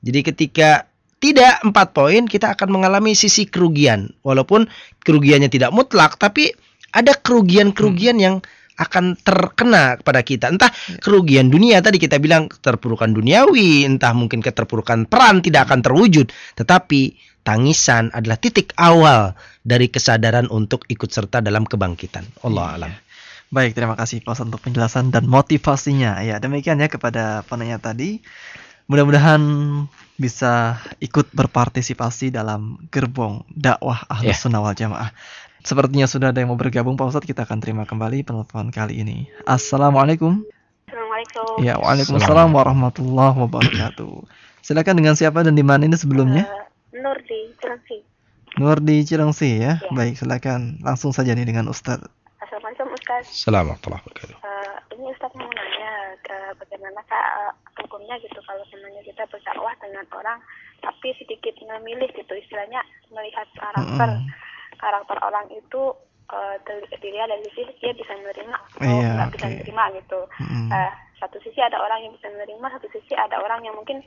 Jadi 0.00 0.20
ketika 0.24 0.88
tidak 1.20 1.64
empat 1.64 1.96
poin, 1.96 2.28
kita 2.28 2.52
akan 2.52 2.68
mengalami 2.68 3.16
sisi 3.16 3.48
kerugian. 3.48 4.12
Walaupun 4.20 4.68
kerugiannya 5.04 5.48
tidak 5.48 5.72
mutlak, 5.72 6.20
tapi 6.20 6.52
ada 6.92 7.16
kerugian-kerugian 7.16 8.20
yang 8.20 8.44
akan 8.76 9.16
terkena 9.24 9.96
kepada 9.96 10.20
kita. 10.20 10.52
Entah 10.52 10.68
kerugian 11.00 11.48
dunia 11.48 11.80
tadi 11.80 11.96
kita 11.96 12.20
bilang 12.20 12.52
keterpurukan 12.52 13.08
duniawi, 13.16 13.88
entah 13.88 14.12
mungkin 14.12 14.44
keterpurukan 14.44 15.08
peran 15.08 15.40
tidak 15.40 15.72
akan 15.72 15.80
terwujud. 15.80 16.28
Tetapi 16.60 17.25
tangisan 17.46 18.10
adalah 18.10 18.34
titik 18.34 18.74
awal 18.74 19.38
dari 19.62 19.86
kesadaran 19.86 20.50
untuk 20.50 20.82
ikut 20.90 21.06
serta 21.14 21.38
dalam 21.38 21.62
kebangkitan. 21.62 22.26
Allah 22.42 22.66
alam. 22.74 22.92
Baik, 23.54 23.78
terima 23.78 23.94
kasih 23.94 24.26
Pak 24.26 24.34
Ustadz 24.34 24.50
untuk 24.50 24.66
penjelasan 24.66 25.14
dan 25.14 25.30
motivasinya. 25.30 26.18
Ya, 26.26 26.42
demikian 26.42 26.82
ya 26.82 26.90
kepada 26.90 27.46
penanya 27.46 27.78
tadi. 27.78 28.18
Mudah-mudahan 28.90 29.38
bisa 30.18 30.82
ikut 30.98 31.30
berpartisipasi 31.30 32.34
dalam 32.34 32.82
gerbong 32.90 33.46
dakwah 33.54 34.02
Ahlus 34.10 34.34
Ya. 34.34 34.34
Sunnah 34.34 34.66
wal 34.66 34.74
Jamaah. 34.74 35.14
Sepertinya 35.62 36.10
sudah 36.10 36.34
ada 36.34 36.42
yang 36.42 36.50
mau 36.50 36.58
bergabung 36.58 36.98
Pak 36.98 37.14
Ustadz, 37.14 37.26
kita 37.26 37.46
akan 37.46 37.62
terima 37.62 37.86
kembali 37.86 38.26
penelpon 38.26 38.74
kali 38.74 39.02
ini. 39.02 39.30
Assalamualaikum. 39.46 40.42
Assalamualaikum. 40.86 41.62
Ya, 41.62 41.78
Waalaikumsalam 41.78 42.50
warahmatullahi 42.50 43.34
wabarakatuh. 43.46 44.14
Silakan 44.62 44.94
dengan 44.98 45.14
siapa 45.14 45.46
dan 45.46 45.54
di 45.54 45.62
mana 45.62 45.86
ini 45.86 45.94
sebelumnya? 45.94 46.46
Eh, 46.46 46.65
Nur 46.96 47.18
di 47.22 47.52
Cilengsi. 47.60 47.98
Nur 48.56 48.78
di 48.80 48.96
Cilengsi 49.02 49.50
ya. 49.60 49.76
Ya. 49.76 49.90
Baik, 49.92 50.16
silakan 50.16 50.80
langsung 50.80 51.12
saja 51.12 51.36
nih 51.36 51.44
dengan 51.44 51.68
Ustadz. 51.68 52.08
Assalamualaikum 52.40 52.88
Ustaz. 52.94 53.24
Assalamualaikum 53.26 53.90
warahmatullahi 53.92 54.02
wabarakatuh. 54.06 54.36
Eh, 54.38 54.76
ini 54.94 55.06
Ustaz 55.10 55.32
mau 55.34 55.50
nanya 55.50 55.92
ke 56.22 56.36
bagaimana 56.56 57.00
kak 57.04 57.26
hukumnya 57.84 58.16
gitu 58.18 58.38
kalau 58.42 58.62
sebenarnya 58.70 59.02
kita 59.02 59.22
berdakwah 59.28 59.74
dengan 59.82 60.06
orang 60.14 60.38
tapi 60.80 61.08
sedikit 61.18 61.52
memilih 61.58 62.08
gitu 62.14 62.32
istilahnya 62.32 62.80
melihat 63.10 63.48
karakter 63.56 64.08
Mm-mm. 64.14 64.30
karakter 64.78 65.16
orang 65.20 65.46
itu 65.52 65.82
eh, 66.30 66.56
dari- 66.64 66.88
dilihat 67.02 67.28
dari 67.28 67.48
sisi 67.52 67.72
dia 67.82 67.92
bisa 67.92 68.12
menerima 68.14 68.56
atau 68.56 68.88
Iya, 68.88 69.08
nggak 69.16 69.30
bisa 69.34 69.46
oke. 69.46 69.52
menerima 69.58 69.84
gitu. 70.00 70.20
Mm-mm. 70.40 70.66
Eh, 70.70 70.92
satu 71.16 71.36
sisi 71.42 71.60
ada 71.60 71.80
orang 71.80 71.98
yang 72.04 72.12
bisa 72.14 72.28
menerima, 72.30 72.66
satu 72.76 72.88
sisi 72.92 73.12
ada 73.16 73.36
orang 73.40 73.64
yang 73.64 73.74
mungkin 73.74 74.00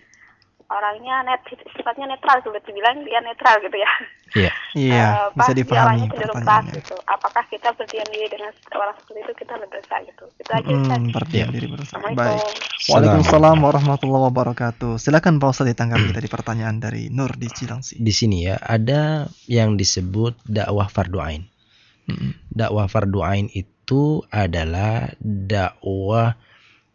orangnya 0.69 1.25
net 1.25 1.41
sifatnya 1.73 2.05
netral 2.13 2.37
sudah 2.45 2.61
dibilang 2.61 3.01
dia 3.01 3.19
netral 3.25 3.57
gitu 3.65 3.77
ya. 3.77 3.91
Iya. 4.37 4.53
Iya, 4.77 5.05
Eh, 5.09 5.27
bisa 5.33 5.53
dipahami 5.57 6.05
cenderung 6.13 6.45
pas 6.45 6.61
gitu. 6.69 6.93
Apakah 7.09 7.41
kita 7.49 7.73
berdiam 7.73 8.05
diri 8.13 8.29
dengan 8.29 8.53
orang 8.77 8.93
seperti 9.01 9.19
itu 9.25 9.33
kita 9.41 9.53
berdosa 9.57 9.95
gitu. 10.05 10.23
Itu 10.37 10.51
aja 10.53 10.69
Ustaz. 10.69 10.99
Hmm, 11.01 11.09
berdiam 11.09 11.49
diri 11.49 11.65
berusaha. 11.65 11.97
Assalamualaikum. 11.97 12.37
Baik. 12.37 12.85
Waalaikumsalam 12.93 13.57
warahmatullahi 13.57 14.23
wabarakatuh. 14.29 15.01
Silakan 15.01 15.41
Pak 15.41 15.49
Ustadz 15.49 15.73
ditanggapi 15.73 16.13
dari 16.13 16.29
pertanyaan 16.29 16.77
dari 16.77 17.09
Nur 17.09 17.33
di 17.33 17.49
Cilangsi. 17.49 17.97
Di 17.97 18.13
sini 18.13 18.45
ya 18.45 18.61
ada 18.61 19.25
yang 19.49 19.73
disebut 19.73 20.45
dakwah 20.45 20.85
fardu 20.85 21.17
ain. 21.17 21.49
Mm-mm. 22.05 22.53
Dakwah 22.53 22.85
fardu 22.85 23.25
ain 23.25 23.49
itu 23.49 24.21
adalah 24.29 25.09
dakwah 25.17 26.37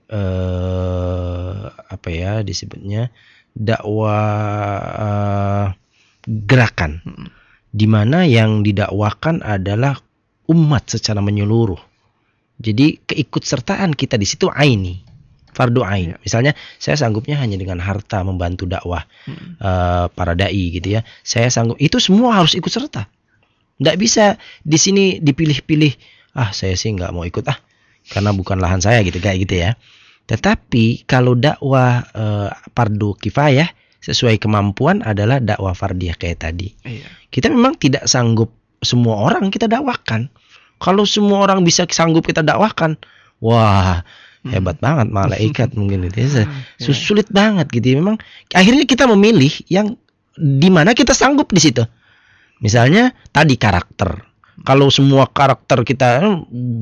eh 0.05 1.65
apa 1.75 2.09
ya 2.13 2.47
disebutnya 2.47 3.11
dakwah 3.55 4.27
eh, 4.99 5.67
gerakan 6.27 7.01
Mm-mm. 7.07 7.29
di 7.71 7.87
mana 7.87 8.27
yang 8.27 8.67
didakwakan 8.67 9.41
adalah 9.47 9.97
umat 10.51 10.91
secara 10.91 11.23
menyeluruh. 11.23 11.79
Jadi 12.55 13.03
keikutsertaan 13.03 13.99
kita 13.99 14.15
di 14.15 14.27
situ 14.27 14.47
aini, 14.47 15.03
fardu 15.55 15.83
ain. 15.83 16.15
Iya. 16.15 16.17
Misalnya 16.23 16.53
saya 16.79 16.99
sanggupnya 16.99 17.39
hanya 17.39 17.59
dengan 17.59 17.79
harta 17.83 18.23
membantu 18.27 18.67
dakwah 18.67 19.07
Mm-mm. 19.31 19.59
eh, 19.63 20.07
para 20.11 20.35
dai 20.35 20.65
gitu 20.75 20.99
ya. 20.99 21.07
Saya 21.23 21.49
sanggup 21.51 21.79
itu 21.79 21.99
semua 22.03 22.43
harus 22.43 22.59
ikut 22.59 22.71
serta. 22.71 23.07
Nggak 23.79 23.97
bisa 23.99 24.25
di 24.63 24.79
sini 24.79 25.05
dipilih-pilih. 25.19 25.95
Ah 26.35 26.51
saya 26.51 26.75
sih 26.75 26.91
nggak 26.91 27.15
mau 27.15 27.23
ikut 27.27 27.47
ah 27.47 27.59
karena 28.11 28.35
bukan 28.35 28.59
lahan 28.59 28.83
saya 28.83 29.03
gitu 29.07 29.19
kayak 29.23 29.47
gitu 29.47 29.55
ya. 29.63 29.79
Tetapi 30.25 31.05
kalau 31.05 31.37
dakwah 31.37 32.01
eh, 32.13 32.51
fardu 32.73 33.17
kifayah 33.21 33.69
sesuai 34.01 34.37
kemampuan 34.37 35.01
adalah 35.01 35.41
dakwah 35.41 35.73
fardiyah 35.73 36.17
kayak 36.17 36.45
tadi. 36.45 36.73
Iya. 36.85 37.09
Kita 37.33 37.49
memang 37.49 37.77
tidak 37.81 38.05
sanggup 38.05 38.53
semua 38.85 39.17
orang 39.29 39.49
kita 39.49 39.65
dakwahkan. 39.65 40.29
Kalau 40.77 41.09
semua 41.09 41.49
orang 41.49 41.65
bisa 41.65 41.89
sanggup 41.89 42.29
kita 42.29 42.45
dakwahkan, 42.45 42.97
wah 43.41 44.05
Hmm. 44.45 44.53
hebat 44.53 44.77
banget 44.77 45.09
malaikat 45.09 45.73
mungkin 45.81 46.05
itu 46.05 46.21
ya. 46.21 46.45
Iya. 46.45 46.45
Sus- 46.77 47.01
sulit 47.01 47.33
banget 47.33 47.65
gitu 47.73 47.97
ya. 47.97 47.97
Memang 47.97 48.21
akhirnya 48.53 48.85
kita 48.85 49.09
memilih 49.09 49.49
yang 49.73 49.97
di 50.37 50.69
mana 50.69 50.93
kita 50.93 51.17
sanggup 51.17 51.49
di 51.49 51.65
situ. 51.65 51.81
Misalnya 52.61 53.17
tadi 53.33 53.57
karakter. 53.57 54.21
Kalau 54.63 54.87
semua 54.87 55.27
karakter 55.27 55.83
kita 55.83 56.23
eh, 56.23 56.37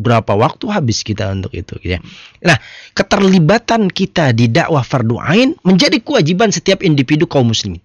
berapa 0.05 0.37
waktu 0.37 0.69
habis 0.69 1.01
kita 1.01 1.33
untuk 1.33 1.57
itu 1.57 1.81
gitu 1.81 1.97
ya. 1.97 1.99
Nah, 2.45 2.61
keterlibatan 2.93 3.89
kita 3.89 4.37
di 4.37 4.53
dakwah 4.53 4.85
fardu 4.85 5.17
ain 5.17 5.57
menjadi 5.65 5.97
kewajiban 6.05 6.53
setiap 6.53 6.85
individu 6.85 7.25
kaum 7.25 7.49
muslimin. 7.49 7.81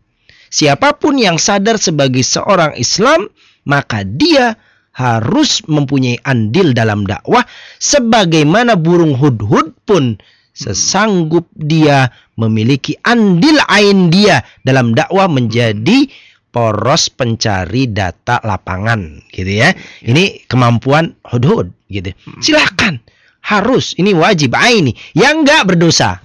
Siapa 0.51 0.95
pun 0.99 1.15
yang 1.15 1.39
sadar 1.39 1.79
sebagai 1.79 2.23
seorang 2.23 2.75
Islam, 2.75 3.31
maka 3.63 4.03
dia 4.03 4.59
harus 4.97 5.61
mempunyai 5.69 6.17
andil 6.25 6.73
dalam 6.73 7.05
dakwah 7.05 7.45
sebagaimana 7.77 8.73
burung 8.73 9.13
hudhud 9.13 9.77
pun 9.85 10.17
sesanggup 10.57 11.45
dia 11.53 12.09
memiliki 12.33 12.97
andil 13.05 13.61
ain 13.69 14.09
dia 14.09 14.41
dalam 14.65 14.97
dakwah 14.97 15.29
menjadi 15.29 16.09
poros 16.49 17.11
pencari 17.11 17.91
data 17.91 18.41
lapangan 18.41 19.21
gitu 19.29 19.51
ya. 19.61 19.73
Ini 20.01 20.47
kemampuan 20.49 21.13
hudhud 21.27 21.71
gitu. 21.91 22.11
Silakan 22.41 22.99
harus, 23.43 23.95
ini 23.95 24.11
wajib, 24.11 24.57
ini 24.59 24.91
yang 25.15 25.47
nggak 25.47 25.71
berdosa, 25.71 26.19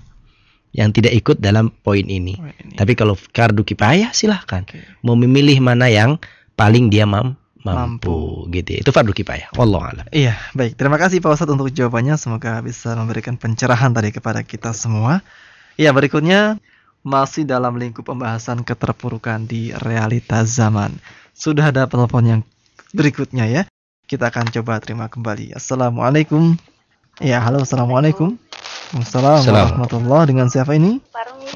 yang 0.75 0.91
tidak 0.91 1.15
ikut 1.15 1.39
dalam 1.39 1.71
poin 1.71 2.03
ini. 2.03 2.35
Tapi 2.75 2.99
kalau 2.99 3.15
fardu 3.15 3.63
kifayah 3.63 4.11
silahkan 4.11 4.67
mau 5.07 5.15
memilih 5.15 5.63
mana 5.63 5.87
yang 5.87 6.19
paling 6.59 6.91
dia 6.91 7.07
mam- 7.07 7.39
Mampu. 7.63 8.11
mampu, 8.11 8.19
gitu. 8.51 8.75
ya. 8.75 8.79
Itu 8.83 8.91
fardu 8.91 9.15
kifayah. 9.15 9.55
Wallahu 9.55 9.87
a'lam. 9.87 10.07
Iya, 10.11 10.35
baik. 10.51 10.75
Terima 10.75 10.99
kasih 10.99 11.23
Pak 11.23 11.31
Ustadz 11.39 11.55
untuk 11.55 11.71
jawabannya. 11.71 12.19
Semoga 12.19 12.59
bisa 12.59 12.91
memberikan 12.99 13.39
pencerahan 13.39 13.95
tadi 13.95 14.11
kepada 14.11 14.43
kita 14.43 14.75
semua. 14.75 15.23
Iya, 15.79 15.95
berikutnya 15.95 16.59
masih 17.03 17.43
dalam 17.43 17.75
lingkup 17.75 18.07
pembahasan 18.07 18.63
keterpurukan 18.63 19.45
di 19.47 19.75
realita 19.83 20.47
zaman. 20.47 20.97
Sudah 21.35 21.75
ada 21.75 21.87
penelpon 21.91 22.25
yang 22.25 22.41
berikutnya 22.95 23.47
ya. 23.51 23.63
Kita 24.07 24.31
akan 24.31 24.51
coba 24.55 24.79
terima 24.79 25.11
kembali. 25.11 25.55
Assalamualaikum. 25.57 26.55
Ya, 27.19 27.43
halo. 27.43 27.63
Assalamualaikum. 27.67 28.39
Waalaikumsalam 28.93 29.41
Assalamualaikum. 29.41 29.49
warahmatullahi 29.49 30.25
Dengan 30.29 30.47
siapa 30.53 30.73
ini? 30.77 31.01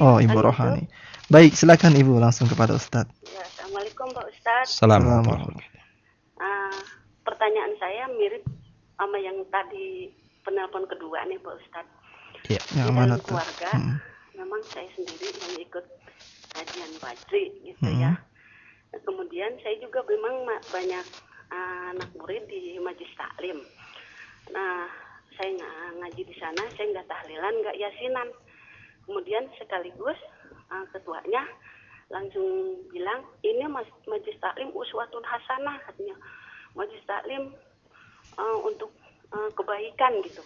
Oh, 0.01 0.16
Ibu 0.16 0.38
Rohani. 0.40 0.88
Baik, 1.28 1.53
silakan 1.53 1.92
Ibu 1.99 2.16
langsung 2.16 2.49
kepada 2.49 2.72
Ustadz. 2.72 3.12
Ya, 3.28 3.44
Assalamualaikum 3.44 4.07
Pak 4.14 4.26
Ustadz. 4.30 4.72
Assalamualaikum. 4.78 5.53
Ah, 6.40 6.72
pertanyaan 7.28 7.72
saya 7.76 8.09
mirip 8.16 8.40
sama 8.97 9.18
yang 9.20 9.36
tadi 9.53 10.09
penelpon 10.47 10.88
kedua 10.88 11.28
nih 11.28 11.36
Pak 11.44 11.55
Ustadz. 11.61 11.92
Ya. 12.49 12.61
Yang 12.78 12.90
mana 12.94 13.14
keluarga, 13.20 13.68
Hmm. 13.74 13.99
Memang 14.37 14.61
saya 14.70 14.89
sendiri 14.95 15.32
yang 15.32 15.55
ikut 15.59 15.84
kajian 16.53 16.93
Fajri 17.01 17.45
gitu 17.64 17.89
Hmm. 17.89 18.01
ya. 18.01 18.12
Kemudian 19.05 19.57
saya 19.61 19.76
juga 19.80 20.01
memang 20.09 20.45
ma- 20.47 20.64
banyak 20.72 21.05
ah, 21.53 21.93
anak 21.93 22.11
murid 22.16 22.49
di 22.49 22.80
Majlis 22.80 23.12
Taklim. 23.14 23.61
Nah, 24.51 24.89
saya 25.37 25.53
ngaji 26.01 26.22
di 26.24 26.34
sana, 26.41 26.64
saya 26.74 26.87
nggak 26.97 27.09
tahlilan, 27.11 27.55
nggak 27.61 27.76
yasinan. 27.76 28.28
Kemudian 29.05 29.47
sekaligus 29.61 30.16
ah, 30.72 30.84
ketuanya 30.91 31.45
langsung 32.09 32.78
bilang 32.95 33.26
ini 33.43 33.66
mas 33.66 33.87
Majlis 34.07 34.39
Taklim 34.41 34.72
uswatun 34.72 35.22
hasanah 35.26 35.76
katanya. 35.87 36.16
Majlis 36.72 37.05
Taklim 37.05 37.53
ah, 38.41 38.57
untuk 38.64 38.91
ah, 39.30 39.51
kebaikan 39.53 40.24
gitu. 40.24 40.41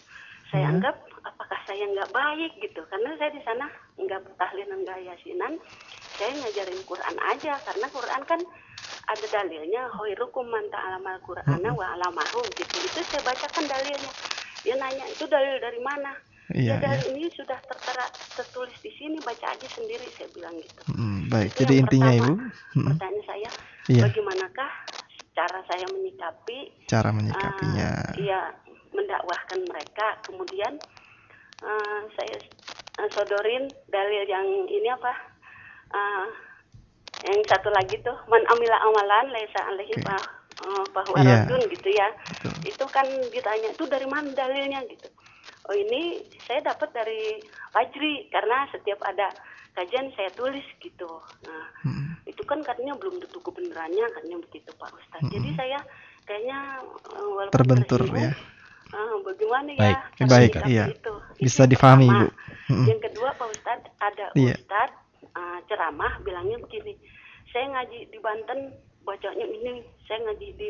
Saya 0.50 0.66
Hmm. 0.66 0.74
anggap 0.76 0.96
apakah 1.22 1.58
saya 1.64 1.84
nggak 1.86 2.10
baik 2.10 2.52
gitu 2.58 2.82
karena 2.90 3.14
saya 3.16 3.30
di 3.30 3.42
sana 3.46 3.66
nggak 3.96 4.34
tahlilan 4.34 4.82
nggak 4.82 4.98
yasinan 5.06 5.54
saya 6.18 6.32
ngajarin 6.36 6.82
Quran 6.82 7.16
aja 7.22 7.62
karena 7.62 7.86
Quran 7.88 8.22
kan 8.26 8.40
ada 9.06 9.26
dalilnya 9.26 9.88
khairukum 9.94 10.46
man 10.46 10.66
ta'alamal 10.68 11.18
Qur'ana 11.22 11.70
wa 11.70 11.86
alamahu 11.94 12.50
gitu 12.56 12.82
itu 12.82 12.98
saya 13.08 13.22
bacakan 13.22 13.64
dalilnya 13.66 14.12
dia 14.60 14.74
nanya 14.76 15.06
itu 15.08 15.24
dalil 15.26 15.56
dari 15.58 15.80
mana 15.80 16.12
Iya, 16.50 16.66
ya 16.66 16.74
iya. 16.74 16.82
dalil 16.82 17.14
ini 17.14 17.30
sudah 17.30 17.58
tertera 17.62 18.10
tertulis 18.34 18.74
di 18.82 18.90
sini 18.98 19.22
baca 19.22 19.54
aja 19.54 19.68
sendiri 19.70 20.10
saya 20.18 20.28
bilang 20.34 20.58
gitu 20.58 20.82
Hmm, 20.90 21.30
baik, 21.30 21.54
Itu 21.54 21.62
jadi 21.62 21.74
intinya 21.78 22.10
pertama. 22.10 22.26
Ibu, 22.26 22.32
hmm, 22.74 22.86
pertanyaan 22.90 23.22
saya 23.22 23.50
Iya. 23.86 24.02
bagaimanakah 24.02 24.70
cara 25.30 25.58
saya 25.64 25.86
menyikapi 25.86 26.58
cara 26.90 27.14
menyikapinya. 27.14 27.88
iya 28.18 28.40
mendakwahkan 28.92 29.60
mereka 29.66 30.18
kemudian 30.24 30.78
ah, 31.62 32.00
saya 32.14 32.36
ah, 32.98 33.08
sodorin 33.14 33.70
dalil 33.88 34.24
yang 34.24 34.46
ini 34.66 34.88
apa 34.88 35.12
ah, 35.92 36.26
yang 37.20 37.40
satu 37.46 37.68
lagi 37.70 38.00
tuh 38.00 38.16
man 38.26 38.42
amila 38.48 38.76
amalan 38.80 39.28
laisa 39.30 39.60
alaihi 39.68 39.94
bah 40.00 40.24
ah, 40.58 40.84
bahwa 40.90 41.16
Iya. 41.20 41.44
radun 41.46 41.68
gitu 41.68 41.88
ya 41.88 42.08
Betul. 42.42 42.54
itu 42.66 42.84
kan 42.88 43.06
ditanya 43.30 43.68
itu 43.72 43.84
dari 43.86 44.06
mana 44.06 44.32
dalilnya 44.32 44.80
gitu 44.88 45.08
oh 45.68 45.76
ini 45.76 46.24
saya 46.48 46.64
dapat 46.64 46.90
dari 46.90 47.44
Fajri 47.70 48.26
karena 48.28 48.66
setiap 48.72 48.98
ada 49.04 49.30
kajian 49.76 50.10
saya 50.16 50.32
tulis 50.34 50.64
gitu 50.80 51.20
nah 51.46 51.64
Hmm. 51.80 52.12
itu 52.28 52.42
kan 52.44 52.60
katanya 52.60 52.92
belum 52.94 53.16
tentu 53.18 53.40
kebenarannya 53.40 54.04
katanya 54.12 54.38
begitu 54.44 54.68
Pak 54.76 54.92
Ustadz. 54.92 55.32
Jadi 55.32 55.48
saya 55.56 55.80
kayaknya 56.28 56.84
eh, 57.08 57.28
walaupun 57.32 57.56
Terbentur, 57.56 58.00
tersinggung, 58.04 58.28
ya. 58.28 58.32
Eh, 58.90 59.16
bagaimana 59.22 59.68
Baik. 59.74 59.98
ya 60.18 60.26
Baik, 60.26 60.52
iya. 60.66 60.84
itu. 60.90 61.14
Bisa 61.38 61.64
difahami, 61.64 62.06
pertama. 62.06 62.26
Ibu. 62.26 62.28
Hmm. 62.70 62.86
Yang 62.86 63.00
kedua 63.10 63.28
Pak 63.34 63.48
Ustadz 63.50 63.88
ada 63.98 64.26
Iya. 64.34 64.54
Ustadz 64.54 64.94
eh, 65.24 65.58
ceramah 65.66 66.12
bilangnya 66.20 66.56
begini, 66.58 66.94
saya 67.48 67.66
ngaji 67.68 67.98
di 68.08 68.18
Banten 68.18 68.60
bacanya 69.02 69.46
ini, 69.46 69.80
saya 70.04 70.18
ngaji 70.26 70.48
di 70.54 70.68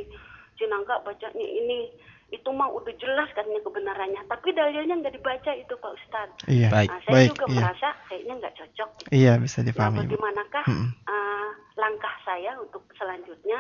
Cinangka 0.55 1.01
bacanya 1.03 1.47
ini. 1.47 1.89
Itu 2.31 2.55
mah 2.55 2.71
udah 2.71 2.95
jelas 2.95 3.27
katanya 3.35 3.59
kebenarannya, 3.59 4.23
tapi 4.31 4.55
dalilnya 4.55 5.03
nggak 5.03 5.19
dibaca 5.19 5.51
itu 5.51 5.75
Pak 5.75 5.93
Ustadz. 5.99 6.47
Iya, 6.47 6.71
Baik. 6.71 6.87
Nah, 6.87 7.01
saya 7.03 7.15
baik, 7.19 7.29
juga 7.35 7.45
iya. 7.51 7.57
merasa 7.59 7.89
kayaknya 8.07 8.35
nggak 8.39 8.55
cocok. 8.55 8.91
Iya, 9.11 9.33
bisa 9.43 9.59
Nah, 9.59 9.67
dipahami, 9.67 9.97
Ibu. 9.99 10.03
bagaimanakah 10.07 10.65
Hmm. 10.71 10.89
uh, 11.11 11.49
langkah 11.75 12.15
saya 12.23 12.55
untuk 12.63 12.87
selanjutnya 12.95 13.59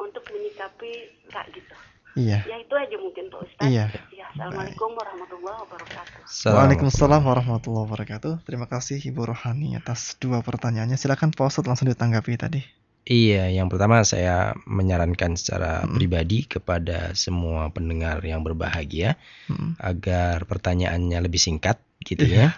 untuk 0.00 0.24
menyikapi 0.32 0.92
kak 1.28 1.44
gitu? 1.52 1.76
Iya. 2.18 2.42
Ya 2.42 2.56
itu 2.58 2.74
aja 2.74 2.96
mungkin 2.98 3.30
Pak 3.30 3.40
Ustadz. 3.46 3.66
Iya. 3.70 3.84
Ya, 4.10 4.26
Assalamualaikum 4.30 4.90
warahmatullahi 4.94 5.58
wabarakatuh. 5.66 6.54
Waalaikumsalam 6.54 7.22
warahmatullahi 7.22 7.84
wabarakatuh. 7.90 8.32
Terima 8.46 8.66
kasih 8.66 8.98
Ibu 9.02 9.30
Rohani 9.30 9.74
atas 9.74 10.14
dua 10.18 10.42
pertanyaannya. 10.42 10.94
Silakan 10.94 11.34
Pak 11.34 11.50
Ustadz 11.50 11.66
langsung 11.70 11.90
ditanggapi 11.90 12.34
tadi. 12.38 12.62
Iya, 13.00 13.48
yang 13.50 13.66
pertama 13.72 14.04
saya 14.04 14.52
menyarankan 14.68 15.34
secara 15.34 15.82
Hmm. 15.82 15.96
pribadi 15.96 16.44
kepada 16.46 17.16
semua 17.16 17.72
pendengar 17.72 18.20
yang 18.22 18.44
berbahagia 18.44 19.16
Hmm. 19.48 19.74
agar 19.80 20.44
pertanyaannya 20.44 21.18
lebih 21.18 21.40
singkat 21.40 21.80
gitu 22.00 22.24
ya. 22.24 22.56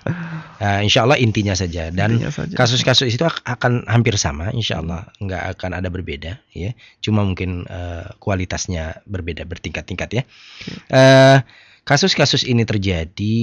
Nah, 0.63 0.79
insya 0.87 1.03
Allah 1.03 1.19
intinya 1.19 1.53
saja. 1.53 1.91
Dan 1.91 2.23
kasus-kasus 2.55 3.11
itu 3.11 3.25
ak- 3.27 3.43
akan 3.43 3.87
hampir 3.91 4.15
sama, 4.15 4.55
insya 4.55 4.79
Allah 4.79 5.11
nggak 5.19 5.59
akan 5.59 5.71
ada 5.83 5.89
berbeda 5.91 6.39
ya. 6.55 6.71
Cuma 7.03 7.27
mungkin 7.27 7.67
eh, 7.67 8.07
kualitasnya 8.23 9.03
berbeda 9.05 9.43
bertingkat-tingkat 9.45 10.09
ya. 10.15 10.23
Eh, 10.89 11.39
Kasus-kasus 11.83 12.47
ini 12.47 12.63
terjadi 12.63 13.35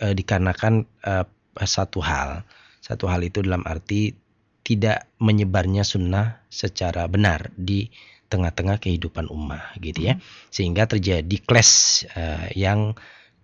eh, 0.00 0.14
dikarenakan 0.16 0.88
eh, 1.04 1.26
satu 1.60 2.00
hal, 2.00 2.40
satu 2.80 3.04
hal 3.04 3.20
itu 3.20 3.44
dalam 3.44 3.60
arti 3.68 4.16
tidak 4.64 5.12
menyebarnya 5.20 5.84
sunnah 5.84 6.40
secara 6.48 7.04
benar 7.04 7.52
di 7.52 7.92
tengah-tengah 8.32 8.80
kehidupan 8.80 9.28
ummah 9.28 9.76
gitu 9.76 10.08
ya. 10.08 10.16
Sehingga 10.48 10.88
terjadi 10.88 11.36
clash 11.44 12.08
eh, 12.16 12.48
yang 12.56 12.96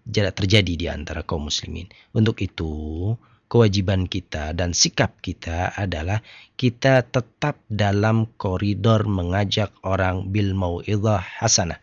terjadi 0.08 0.72
di 0.74 0.86
antara 0.88 1.22
kaum 1.22 1.52
muslimin 1.52 1.88
untuk 2.16 2.40
itu 2.40 3.14
kewajiban 3.48 4.04
kita 4.04 4.52
dan 4.52 4.76
sikap 4.76 5.20
kita 5.24 5.72
adalah 5.72 6.20
kita 6.60 7.04
tetap 7.08 7.60
dalam 7.68 8.28
koridor 8.36 9.08
mengajak 9.08 9.72
orang 9.84 10.28
bil 10.28 10.52
mau'izah 10.52 11.20
hasanah 11.20 11.80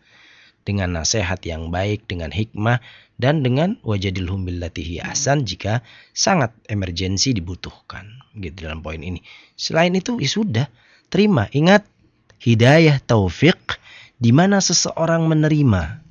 dengan 0.66 0.98
nasihat 0.98 1.38
yang 1.46 1.70
baik 1.70 2.10
dengan 2.10 2.34
hikmah 2.34 2.82
dan 3.16 3.42
dengan 3.42 3.78
wajadilhum 3.86 4.46
billatihi 4.46 5.02
ahsan 5.02 5.46
jika 5.46 5.82
sangat 6.10 6.52
emergensi 6.66 7.32
dibutuhkan 7.32 8.18
gitu 8.36 8.66
dalam 8.66 8.82
poin 8.82 9.00
ini. 9.00 9.22
Selain 9.54 9.94
itu 9.94 10.18
ya 10.18 10.28
sudah 10.28 10.66
terima. 11.08 11.48
Ingat 11.54 11.86
hidayah 12.42 13.00
taufik 13.00 13.78
di 14.20 14.34
mana 14.34 14.60
seseorang 14.60 15.24
menerima 15.24 16.05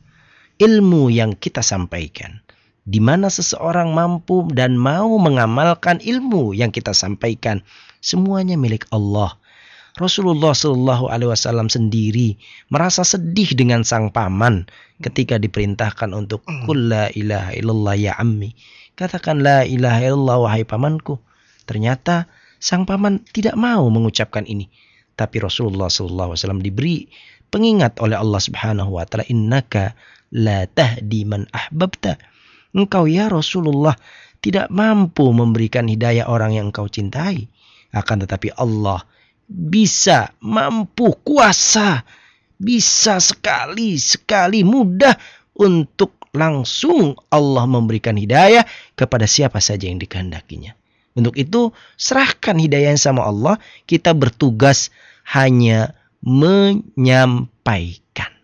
ilmu 0.62 1.12
yang 1.12 1.36
kita 1.36 1.60
sampaikan. 1.60 2.40
Di 2.86 3.02
mana 3.02 3.34
seseorang 3.34 3.98
mampu 3.98 4.46
dan 4.54 4.78
mau 4.78 5.18
mengamalkan 5.18 5.98
ilmu 6.06 6.54
yang 6.54 6.70
kita 6.70 6.94
sampaikan. 6.94 7.66
Semuanya 7.98 8.54
milik 8.54 8.86
Allah. 8.94 9.42
Rasulullah 9.96 10.52
Shallallahu 10.52 11.08
Alaihi 11.08 11.32
Wasallam 11.32 11.72
sendiri 11.72 12.36
merasa 12.68 13.08
sedih 13.08 13.56
dengan 13.56 13.88
sang 13.88 14.12
paman 14.12 14.68
ketika 15.00 15.40
diperintahkan 15.40 16.12
untuk 16.12 16.44
kul 16.68 16.92
la 16.92 17.08
ilaha 17.16 17.56
illallah 17.56 17.96
ya 17.96 18.14
ammi. 18.20 18.52
Katakan 19.00 19.40
la 19.40 19.64
ilaha 19.64 20.04
illallah 20.04 20.38
wahai 20.46 20.64
pamanku. 20.68 21.18
Ternyata 21.64 22.28
sang 22.60 22.84
paman 22.84 23.24
tidak 23.32 23.56
mau 23.56 23.88
mengucapkan 23.88 24.44
ini. 24.46 24.68
Tapi 25.16 25.40
Rasulullah 25.40 25.88
Shallallahu 25.88 26.36
Alaihi 26.36 26.42
Wasallam 26.44 26.62
diberi 26.62 27.08
pengingat 27.48 27.98
oleh 28.04 28.20
Allah 28.20 28.44
Subhanahu 28.44 29.00
Wa 29.00 29.08
Taala 29.08 29.24
innaka 29.32 29.96
la 30.36 30.68
tahdi 30.68 31.24
man 31.24 31.48
ahbabta. 31.56 32.20
Engkau 32.76 33.08
ya 33.08 33.32
Rasulullah 33.32 33.96
tidak 34.44 34.68
mampu 34.68 35.32
memberikan 35.32 35.88
hidayah 35.88 36.28
orang 36.28 36.60
yang 36.60 36.76
engkau 36.76 36.92
cintai. 36.92 37.48
Akan 37.96 38.20
tetapi 38.20 38.52
Allah 38.60 39.00
bisa, 39.48 40.36
mampu, 40.44 41.16
kuasa, 41.24 42.04
bisa 42.60 43.16
sekali, 43.22 43.96
sekali 43.96 44.66
mudah 44.66 45.14
untuk 45.56 46.20
langsung 46.36 47.16
Allah 47.32 47.64
memberikan 47.64 48.20
hidayah 48.20 48.68
kepada 49.00 49.24
siapa 49.24 49.64
saja 49.64 49.88
yang 49.88 50.04
dikehendakinya. 50.04 50.76
Untuk 51.16 51.40
itu, 51.40 51.72
serahkan 51.96 52.60
hidayah 52.60 52.92
sama 53.00 53.24
Allah, 53.24 53.56
kita 53.88 54.12
bertugas 54.12 54.92
hanya 55.32 55.96
menyampaikan. 56.20 58.35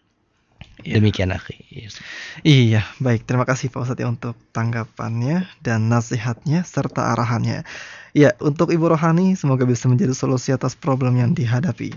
Iya. 0.82 0.98
Demikian 0.98 1.30
akhi. 1.30 1.62
Yes. 1.70 2.02
Iya, 2.42 2.82
baik. 2.98 3.30
Terima 3.30 3.46
kasih 3.46 3.70
Pak 3.70 3.86
Ustadz 3.86 4.02
ya 4.02 4.08
untuk 4.10 4.34
tanggapannya 4.54 5.46
dan 5.62 5.88
nasihatnya 5.88 6.66
serta 6.66 7.14
arahannya. 7.14 7.64
Ya, 8.12 8.36
untuk 8.44 8.74
Ibu 8.74 8.92
Rohani 8.92 9.40
semoga 9.40 9.64
bisa 9.64 9.88
menjadi 9.88 10.12
solusi 10.12 10.52
atas 10.52 10.76
problem 10.76 11.16
yang 11.16 11.32
dihadapi. 11.32 11.96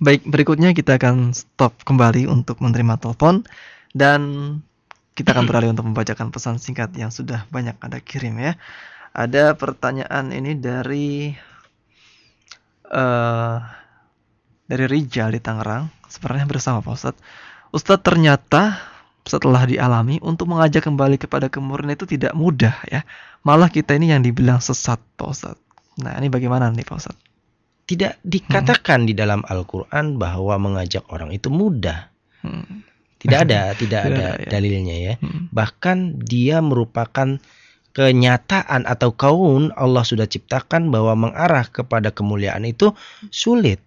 Baik, 0.00 0.24
berikutnya 0.24 0.72
kita 0.72 0.96
akan 0.96 1.36
stop 1.36 1.82
kembali 1.84 2.28
untuk 2.28 2.62
menerima 2.62 3.00
telepon 3.00 3.44
dan 3.92 4.20
kita 5.18 5.36
akan 5.36 5.44
beralih 5.50 5.72
untuk 5.72 5.88
membacakan 5.88 6.30
pesan 6.32 6.56
singkat 6.62 6.94
yang 6.96 7.10
sudah 7.12 7.44
banyak 7.52 7.76
Anda 7.82 8.00
kirim 8.00 8.38
ya. 8.38 8.54
Ada 9.16 9.56
pertanyaan 9.56 10.30
ini 10.30 10.52
dari 10.56 11.32
eh 12.86 13.58
dari 14.66 14.84
Rijal 14.84 15.30
di 15.32 15.40
Tangerang. 15.40 15.88
Sebenarnya 16.10 16.46
bersama 16.46 16.82
Pak 16.82 16.94
Ustadz. 16.94 17.22
Ustadz 17.74 18.04
ternyata 18.04 18.78
setelah 19.26 19.66
dialami 19.66 20.22
untuk 20.22 20.46
mengajak 20.54 20.86
kembali 20.86 21.18
kepada 21.18 21.50
kemurnian 21.50 21.98
itu 21.98 22.06
tidak 22.06 22.32
mudah 22.38 22.74
ya. 22.86 23.02
Malah 23.42 23.70
kita 23.70 23.98
ini 23.98 24.14
yang 24.14 24.22
dibilang 24.22 24.62
sesat 24.62 25.02
Pak 25.18 25.26
Ustadz. 25.26 25.62
Nah 26.02 26.14
ini 26.18 26.30
bagaimana 26.30 26.70
nih 26.70 26.86
Pak 26.86 26.96
Ustadz? 26.96 27.24
Tidak 27.86 28.22
dikatakan 28.26 29.06
di 29.06 29.14
dalam 29.14 29.46
Al-Qur'an 29.46 30.18
bahwa 30.18 30.58
mengajak 30.58 31.06
orang 31.10 31.30
itu 31.30 31.50
mudah. 31.50 32.10
Hmm. 32.42 32.82
Tidak 33.22 33.38
ada, 33.46 33.70
tidak 33.80 34.00
ada, 34.10 34.26
ya. 34.42 34.50
dalilnya 34.50 34.96
ya. 34.98 35.14
Hmm. 35.22 35.50
Bahkan 35.54 36.26
dia 36.26 36.58
merupakan 36.58 37.38
kenyataan 37.96 38.84
atau 38.84 39.14
kaun 39.16 39.72
Allah 39.72 40.04
sudah 40.04 40.28
ciptakan 40.28 40.92
bahwa 40.92 41.16
mengarah 41.16 41.64
kepada 41.64 42.12
kemuliaan 42.12 42.68
itu 42.68 42.92
sulit. 43.32 43.80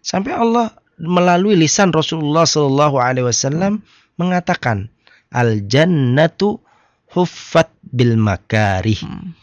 Sampai 0.00 0.32
Allah 0.32 0.72
melalui 1.02 1.58
lisan 1.58 1.90
Rasulullah 1.90 2.46
Shallallahu 2.46 2.96
Alaihi 3.02 3.26
Wasallam 3.26 3.82
mengatakan 4.16 4.86
al 5.34 5.66
jannatu 5.66 6.62
huffat 7.10 7.68
bil 7.82 8.14
makarih. 8.16 9.02
Hmm. 9.02 9.34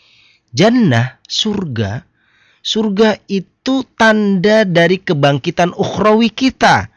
Jannah 0.49 1.21
surga 1.27 2.09
surga 2.63 3.19
itu 3.27 3.85
tanda 3.95 4.67
dari 4.67 4.99
kebangkitan 4.99 5.75
ukhrawi 5.75 6.31
kita. 6.31 6.91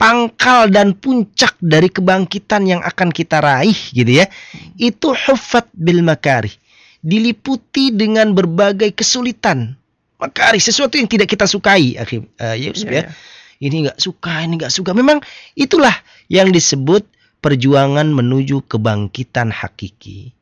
Pangkal 0.00 0.74
dan 0.74 0.98
puncak 0.98 1.54
dari 1.62 1.86
kebangkitan 1.86 2.66
yang 2.66 2.82
akan 2.82 3.14
kita 3.14 3.38
raih 3.38 3.76
gitu 3.94 4.18
ya. 4.18 4.26
Itu 4.74 5.14
huffat 5.14 5.70
bil 5.70 6.02
makarih. 6.02 6.50
Diliputi 6.98 7.94
dengan 7.94 8.34
berbagai 8.34 8.90
kesulitan. 8.98 9.78
Makarih 10.18 10.58
sesuatu 10.58 10.98
yang 10.98 11.06
tidak 11.06 11.30
kita 11.30 11.46
sukai, 11.46 11.98
akhir 11.98 12.26
eh, 12.38 12.56
Yusuf 12.66 12.86
ya. 12.90 13.06
iya. 13.06 13.14
Ini 13.62 13.86
nggak 13.86 13.98
suka, 14.02 14.42
ini 14.42 14.58
nggak 14.58 14.74
suka. 14.74 14.90
Memang 14.90 15.22
itulah 15.54 15.94
yang 16.26 16.50
disebut 16.50 17.06
perjuangan 17.38 18.10
menuju 18.10 18.66
kebangkitan 18.66 19.54
hakiki. 19.54 20.34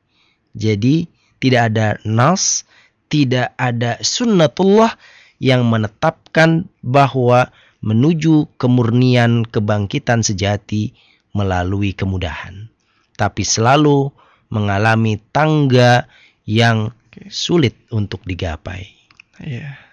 Jadi 0.56 1.04
tidak 1.36 1.62
ada 1.72 1.88
nas, 2.08 2.64
tidak 3.12 3.52
ada 3.60 4.00
sunnatullah 4.00 4.96
yang 5.36 5.68
menetapkan 5.68 6.64
bahwa 6.80 7.52
menuju 7.84 8.48
kemurnian 8.60 9.44
kebangkitan 9.48 10.24
sejati 10.24 10.92
melalui 11.32 11.92
kemudahan. 11.92 12.68
Tapi 13.16 13.44
selalu 13.44 14.12
mengalami 14.48 15.20
tangga 15.32 16.08
yang 16.48 16.92
sulit 17.28 17.76
untuk 17.92 18.24
digapai. 18.24 18.84
Iya. 19.40 19.89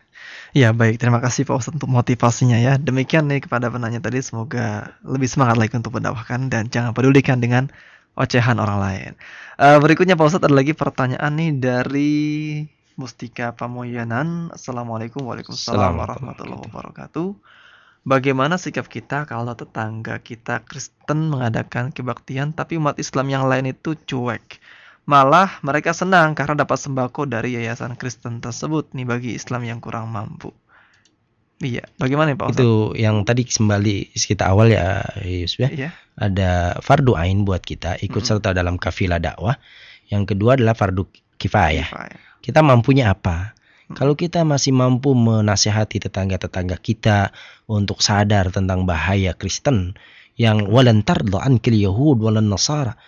Ya 0.57 0.73
baik, 0.73 0.97
terima 0.97 1.21
kasih 1.21 1.45
Pak 1.45 1.53
Ustadz 1.53 1.77
untuk 1.77 1.93
motivasinya 1.93 2.57
ya. 2.57 2.81
Demikian 2.81 3.29
nih 3.29 3.45
kepada 3.45 3.69
penanya 3.69 4.01
tadi, 4.01 4.25
semoga 4.25 4.89
lebih 5.05 5.29
semangat 5.29 5.61
lagi 5.61 5.77
untuk 5.77 5.93
mendakwahkan 5.93 6.49
dan 6.49 6.65
jangan 6.73 6.97
pedulikan 6.97 7.37
dengan 7.37 7.69
ocehan 8.17 8.57
orang 8.57 8.81
lain. 8.81 9.11
Eh, 9.61 9.77
berikutnya 9.77 10.17
Pak 10.17 10.25
Ustadz 10.33 10.49
ada 10.49 10.57
lagi 10.57 10.73
pertanyaan 10.73 11.37
nih 11.37 11.51
dari 11.61 12.13
Mustika 12.97 13.53
Pamoyanan. 13.53 14.49
Assalamualaikum 14.49 15.29
Waalaikumsalam 15.29 15.77
Assalamualaikum 15.77 16.25
warahmatullahi 16.25 16.61
wabarakatuh. 16.73 17.27
Bagaimana 18.01 18.57
sikap 18.57 18.89
kita 18.89 19.29
kalau 19.29 19.53
tetangga 19.53 20.17
kita 20.25 20.65
Kristen 20.65 21.29
mengadakan 21.29 21.93
kebaktian 21.93 22.57
tapi 22.57 22.81
umat 22.81 22.97
Islam 22.97 23.29
yang 23.29 23.45
lain 23.45 23.77
itu 23.77 23.93
cuek? 23.93 24.57
Malah 25.07 25.63
mereka 25.63 25.95
senang 25.95 26.35
karena 26.35 26.67
dapat 26.67 26.75
sembako 26.83 27.31
dari 27.31 27.55
yayasan 27.55 27.95
Kristen 27.95 28.43
tersebut 28.43 28.91
nih 28.91 29.07
bagi 29.07 29.31
Islam 29.39 29.63
yang 29.63 29.79
kurang 29.79 30.11
mampu. 30.11 30.51
Iya, 31.57 31.87
bagaimana 31.97 32.35
ya 32.35 32.37
Pak 32.37 32.47
Ustadz? 32.53 32.61
Itu 32.61 32.71
yang 32.93 33.25
tadi 33.25 33.47
kembali 33.47 34.13
kita 34.13 34.45
awal 34.51 34.75
ya 34.75 35.01
Yusuf 35.23 35.65
ya. 35.65 35.69
Iya. 35.71 35.89
Ada 36.19 36.77
fardu 36.83 37.17
ain 37.17 37.47
buat 37.47 37.63
kita 37.63 37.97
ikut 38.03 38.21
Mm-mm. 38.21 38.29
serta 38.29 38.51
dalam 38.53 38.75
kafilah 38.75 39.17
dakwah. 39.17 39.57
Yang 40.11 40.35
kedua 40.35 40.59
adalah 40.59 40.75
fardu 40.77 41.07
kifayah. 41.39 41.87
Kifayah. 41.87 42.21
Kita 42.43 42.59
mampunya 42.61 43.09
apa? 43.09 43.57
Hmm. 43.87 43.95
Kalau 43.95 44.13
kita 44.13 44.43
masih 44.43 44.75
mampu 44.75 45.15
menasihati 45.15 46.03
tetangga-tetangga 46.03 46.77
kita 46.77 47.31
untuk 47.65 48.03
sadar 48.03 48.51
tentang 48.53 48.83
bahaya 48.83 49.33
Kristen 49.33 49.97
yang 50.37 50.69
walan 50.69 51.01
tarda 51.01 51.41
ankil 51.41 51.73
yahud 51.73 52.21
walan 52.21 52.51
nasara 52.51 52.99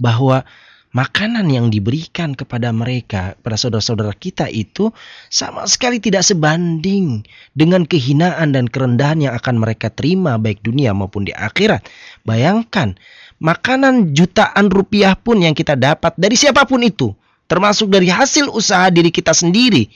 bahwa 0.00 0.48
makanan 0.90 1.46
yang 1.50 1.70
diberikan 1.70 2.34
kepada 2.34 2.74
mereka, 2.74 3.38
pada 3.38 3.54
saudara-saudara 3.54 4.10
kita 4.14 4.50
itu 4.50 4.90
sama 5.30 5.66
sekali 5.70 6.02
tidak 6.02 6.26
sebanding 6.26 7.22
dengan 7.54 7.86
kehinaan 7.86 8.50
dan 8.54 8.66
kerendahan 8.66 9.22
yang 9.22 9.34
akan 9.38 9.62
mereka 9.62 9.90
terima 9.90 10.34
baik 10.36 10.62
dunia 10.66 10.90
maupun 10.90 11.26
di 11.26 11.32
akhirat. 11.34 11.86
Bayangkan, 12.26 12.98
makanan 13.38 14.12
jutaan 14.18 14.66
rupiah 14.68 15.14
pun 15.14 15.38
yang 15.38 15.54
kita 15.54 15.78
dapat 15.78 16.14
dari 16.18 16.34
siapa 16.34 16.66
pun 16.66 16.82
itu, 16.82 17.14
termasuk 17.46 17.86
dari 17.86 18.10
hasil 18.10 18.50
usaha 18.50 18.90
diri 18.90 19.14
kita 19.14 19.30
sendiri. 19.30 19.86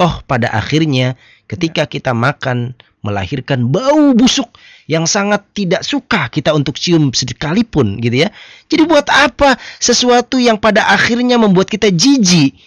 Toh 0.00 0.24
pada 0.24 0.48
akhirnya 0.56 1.20
ketika 1.44 1.84
kita 1.84 2.16
makan 2.16 2.72
melahirkan 3.04 3.68
bau 3.68 4.16
busuk 4.16 4.48
yang 4.90 5.06
sangat 5.06 5.46
tidak 5.54 5.86
suka 5.86 6.26
kita 6.26 6.50
untuk 6.50 6.74
cium 6.74 7.14
sekalipun 7.14 8.02
gitu 8.02 8.26
ya. 8.26 8.34
Jadi 8.66 8.82
buat 8.90 9.06
apa 9.06 9.54
sesuatu 9.78 10.42
yang 10.42 10.58
pada 10.58 10.90
akhirnya 10.90 11.38
membuat 11.38 11.70
kita 11.70 11.94
jijik? 11.94 12.58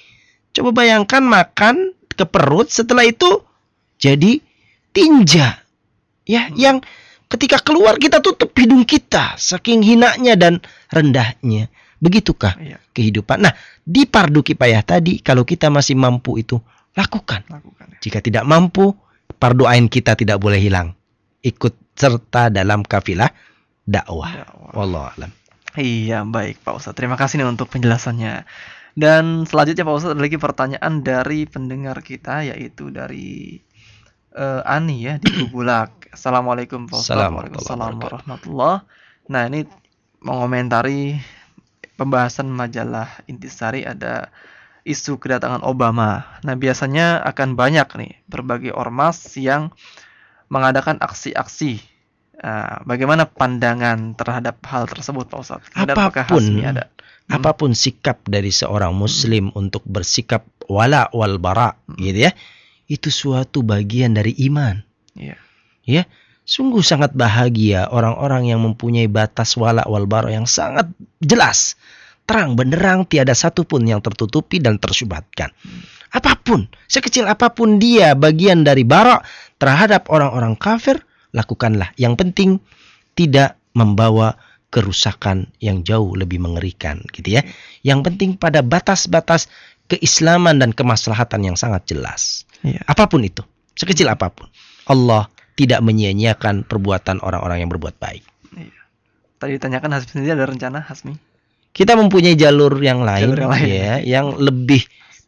Coba 0.56 0.72
bayangkan 0.72 1.20
makan 1.20 1.92
ke 2.08 2.24
perut 2.24 2.72
setelah 2.72 3.04
itu 3.04 3.44
jadi 4.00 4.40
tinja. 4.96 5.60
Ya, 6.24 6.48
yang 6.56 6.80
ketika 7.28 7.60
keluar 7.60 8.00
kita 8.00 8.24
tutup 8.24 8.56
hidung 8.56 8.88
kita 8.88 9.36
saking 9.36 9.84
hinanya 9.84 10.40
dan 10.40 10.64
rendahnya. 10.96 11.68
Begitukah 12.00 12.56
Iya, 12.60 12.80
kehidupan? 12.96 13.48
Nah, 13.48 13.56
di 13.84 14.08
pardu 14.08 14.44
kipayah 14.44 14.84
tadi 14.84 15.20
kalau 15.20 15.44
kita 15.44 15.68
masih 15.68 15.96
mampu 16.00 16.40
itu 16.40 16.56
lakukan. 16.96 17.44
lakukan 17.48 17.96
ya. 17.96 18.00
Jika 18.00 18.20
tidak 18.20 18.44
mampu, 18.44 18.92
pardu 19.40 19.68
ain 19.68 19.88
kita 19.88 20.16
tidak 20.16 20.40
boleh 20.40 20.60
hilang. 20.60 20.96
Ikut 21.44 21.76
serta 21.94 22.48
dalam 22.50 22.88
kafilah 22.88 23.30
dakwah. 23.84 24.48
Wallahu 24.74 25.12
alam. 25.14 25.32
Iya, 25.76 26.24
baik 26.24 26.62
Pak 26.62 26.80
Ustadz. 26.80 26.98
Terima 26.98 27.20
kasih 27.20 27.42
nih 27.42 27.50
untuk 27.50 27.68
penjelasannya. 27.70 28.46
Dan 28.94 29.44
selanjutnya 29.50 29.84
Pak 29.84 29.96
Ustadz 29.98 30.14
ada 30.14 30.24
lagi 30.24 30.38
pertanyaan 30.38 31.02
dari 31.02 31.50
pendengar 31.50 32.00
kita 32.06 32.46
yaitu 32.46 32.94
dari 32.94 33.58
eh, 34.38 34.62
Ani 34.64 35.04
ya 35.04 35.18
di 35.18 35.30
Bubulak. 35.44 36.14
Assalamualaikum 36.14 36.86
Pak 36.86 36.98
Ustadz. 37.02 37.18
Assalamualaikum 37.18 37.58
Waalaikumsalam 37.58 37.94
warahmatullahi 38.00 38.80
warahmatullahi. 38.80 39.32
Nah 39.34 39.42
ini 39.50 39.60
mengomentari 40.24 41.02
pembahasan 41.98 42.54
majalah 42.54 43.10
Intisari 43.26 43.82
ada 43.82 44.30
isu 44.86 45.18
kedatangan 45.18 45.66
Obama. 45.66 46.38
Nah 46.46 46.54
biasanya 46.54 47.18
akan 47.24 47.56
banyak 47.58 47.88
nih 47.98 48.14
berbagai 48.30 48.78
ormas 48.78 49.18
yang 49.40 49.74
mengadakan 50.54 51.02
aksi-aksi. 51.02 51.82
Nah, 52.44 52.86
bagaimana 52.86 53.26
pandangan 53.26 54.14
terhadap 54.14 54.62
hal 54.70 54.86
tersebut 54.86 55.26
Pak 55.32 55.40
Ustadz? 55.42 55.68
Kemudian 55.74 55.96
Apa 55.98 56.28
pun, 56.30 56.44
ada? 56.62 56.86
Hmm. 57.24 57.40
apa 57.40 57.56
pun 57.56 57.72
sikap 57.72 58.20
dari 58.28 58.52
seorang 58.52 58.92
muslim 58.92 59.48
untuk 59.56 59.80
bersikap 59.88 60.44
wala 60.68 61.08
wal 61.16 61.42
bara 61.42 61.74
Hmm. 61.90 61.98
gitu 61.98 62.30
ya. 62.30 62.32
Itu 62.86 63.10
suatu 63.10 63.64
bagian 63.64 64.14
dari 64.14 64.36
iman. 64.52 64.76
Iya. 65.16 65.40
Ya, 65.88 66.04
sungguh 66.44 66.84
sangat 66.84 67.16
bahagia 67.16 67.88
orang-orang 67.88 68.52
yang 68.52 68.60
mempunyai 68.62 69.08
batas 69.08 69.56
wala 69.56 69.88
wal 69.88 70.06
bara 70.06 70.32
yang 70.36 70.48
sangat 70.48 70.92
jelas, 71.24 71.80
terang 72.28 72.60
benderang, 72.60 73.08
tiada 73.08 73.32
satupun 73.36 73.88
yang 73.88 74.04
tertutupi 74.04 74.60
dan 74.60 74.80
tersyubhatkan. 74.80 75.52
Apa 76.14 76.38
pun, 76.38 76.70
sekecil 76.86 77.26
apa 77.26 77.50
pun 77.56 77.82
dia 77.82 78.14
bagian 78.14 78.62
dari 78.62 78.86
bara 78.86 79.18
terhadap 79.64 80.12
orang-orang 80.12 80.60
kafir, 80.60 81.00
lakukanlah. 81.32 81.96
Yang 81.96 82.14
penting 82.20 82.50
tidak 83.16 83.56
membawa 83.72 84.36
kerusakan 84.76 85.48
yang 85.64 85.88
jauh 85.88 86.20
lebih 86.20 86.44
mengerikan, 86.44 87.00
gitu 87.16 87.40
ya. 87.40 87.48
Yang 87.80 88.12
penting 88.12 88.30
pada 88.36 88.60
batas-batas 88.60 89.48
keislaman 89.88 90.60
dan 90.60 90.76
kemaslahatan 90.76 91.48
yang 91.48 91.56
sangat 91.56 91.88
jelas. 91.88 92.44
Iya. 92.60 92.84
Apa 92.84 93.08
pun 93.08 93.24
itu, 93.24 93.40
sekecil 93.80 94.12
apa 94.12 94.28
pun. 94.36 94.52
Allah 94.92 95.32
tidak 95.56 95.80
menyia-nyiakan 95.80 96.68
perbuatan 96.68 97.24
orang-orang 97.24 97.64
yang 97.64 97.72
berbuat 97.72 97.96
baik. 98.04 98.26
Iya. 98.60 98.82
Tadi 99.40 99.52
ditanyakan 99.56 99.90
Hasmi 99.96 100.10
sendiri 100.12 100.36
ada 100.36 100.44
rencana 100.44 100.84
Hasmi? 100.84 101.16
Kita 101.72 101.96
mempunyai 101.96 102.36
jalur 102.36 102.78
yang 102.84 103.02
lain, 103.02 103.32
Jalur 103.32 103.40
yang 103.48 103.54
lain. 103.54 103.66
ya, 103.72 103.94
yang 104.04 104.28
lebih 104.38 104.84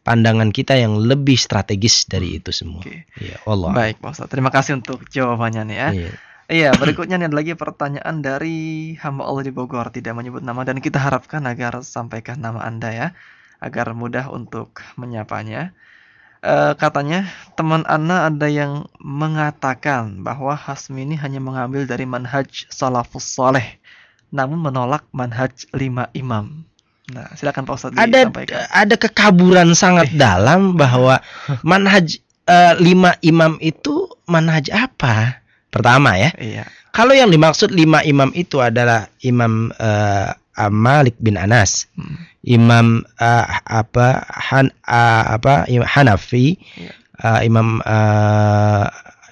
pandangan 0.06 0.54
kita 0.54 0.78
yang 0.78 1.02
lebih 1.02 1.34
strategis 1.34 2.06
dari 2.06 2.38
itu 2.38 2.54
semua. 2.54 2.86
Oke. 2.86 3.10
Ya, 3.18 3.42
Allah. 3.42 3.74
Baik 3.74 3.98
Pak 3.98 4.14
Ustadz, 4.14 4.30
terima 4.30 4.54
kasih 4.54 4.78
untuk 4.78 5.02
jawabannya 5.10 5.62
nih 5.66 5.78
ya. 5.82 5.90
Iya. 5.90 6.10
Iya, 6.46 6.70
berikutnya 6.78 7.18
nih 7.18 7.26
ada 7.26 7.36
lagi 7.42 7.58
pertanyaan 7.58 8.22
dari 8.22 8.94
hamba 9.02 9.26
Allah 9.26 9.42
di 9.42 9.50
Bogor 9.50 9.90
tidak 9.90 10.14
menyebut 10.14 10.46
nama 10.46 10.62
dan 10.62 10.78
kita 10.78 11.02
harapkan 11.02 11.42
agar 11.42 11.82
sampaikan 11.82 12.38
nama 12.38 12.62
Anda 12.62 12.94
ya, 12.94 13.08
agar 13.58 13.90
mudah 13.98 14.30
untuk 14.30 14.78
menyapanya. 14.94 15.74
Eh, 16.46 16.72
katanya 16.78 17.26
teman 17.58 17.82
Ana 17.90 18.30
ada 18.30 18.46
yang 18.46 18.86
mengatakan 19.02 20.22
bahwa 20.22 20.54
Hasmi 20.54 21.02
ini 21.02 21.18
hanya 21.18 21.42
mengambil 21.42 21.82
dari 21.82 22.06
manhaj 22.06 22.70
salafus 22.70 23.26
soleh, 23.26 23.82
namun 24.30 24.62
menolak 24.62 25.02
manhaj 25.10 25.66
lima 25.74 26.06
imam. 26.14 26.65
Nah, 27.06 27.30
silakan 27.38 27.62
Pak 27.62 27.74
Ustadz 27.74 27.94
ada 27.94 28.26
disampaikan. 28.26 28.66
ada 28.66 28.94
kekaburan 28.98 29.68
sangat 29.72 30.10
dalam 30.12 30.74
bahwa 30.74 31.22
manhaj 31.62 32.18
eh, 32.44 32.74
lima 32.78 33.14
imam 33.22 33.54
itu 33.62 34.10
manhaj 34.26 34.66
apa? 34.70 35.38
Pertama 35.70 36.16
ya, 36.16 36.34
Iya, 36.34 36.64
kalau 36.90 37.12
yang 37.12 37.28
dimaksud 37.28 37.70
lima 37.70 38.00
imam 38.02 38.32
itu 38.32 38.58
adalah 38.58 39.06
Imam 39.20 39.70
eh, 39.76 40.30
Malik 40.66 41.14
bin 41.20 41.36
Anas, 41.36 41.86
Hmm. 41.94 42.16
Imam 42.42 42.86
eh, 43.18 43.46
apa 43.62 44.24
Han 44.50 44.72
eh, 44.82 45.24
apa 45.30 45.68
Imam 45.68 45.86
Hanafi, 45.86 46.56
Iya. 46.74 46.90
eh, 47.22 47.40
Imam 47.44 47.78
eh, 47.84 48.86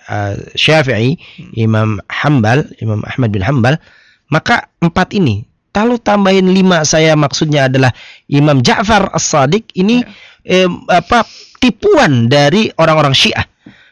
eh, 0.07 0.35
Syafi'i, 0.55 1.17
Hmm. 1.17 1.51
Imam 1.57 1.89
Hambal, 2.07 2.71
Imam 2.79 3.03
Ahmad 3.03 3.33
bin 3.33 3.43
Hambal, 3.43 3.83
maka 4.29 4.71
empat 4.79 5.11
ini. 5.11 5.43
Kalau 5.75 5.99
tambahin 5.99 6.47
lima 6.55 6.87
saya 6.87 7.19
maksudnya 7.19 7.67
adalah 7.67 7.91
Imam 8.31 8.63
Ja'far 8.63 9.11
As-Sadiq 9.11 9.75
ini 9.75 10.07
Iya. 10.47 10.71
em, 10.71 10.73
apa 10.87 11.27
tipuan 11.59 12.31
dari 12.31 12.71
orang-orang 12.79 13.17
Syiah 13.17 13.43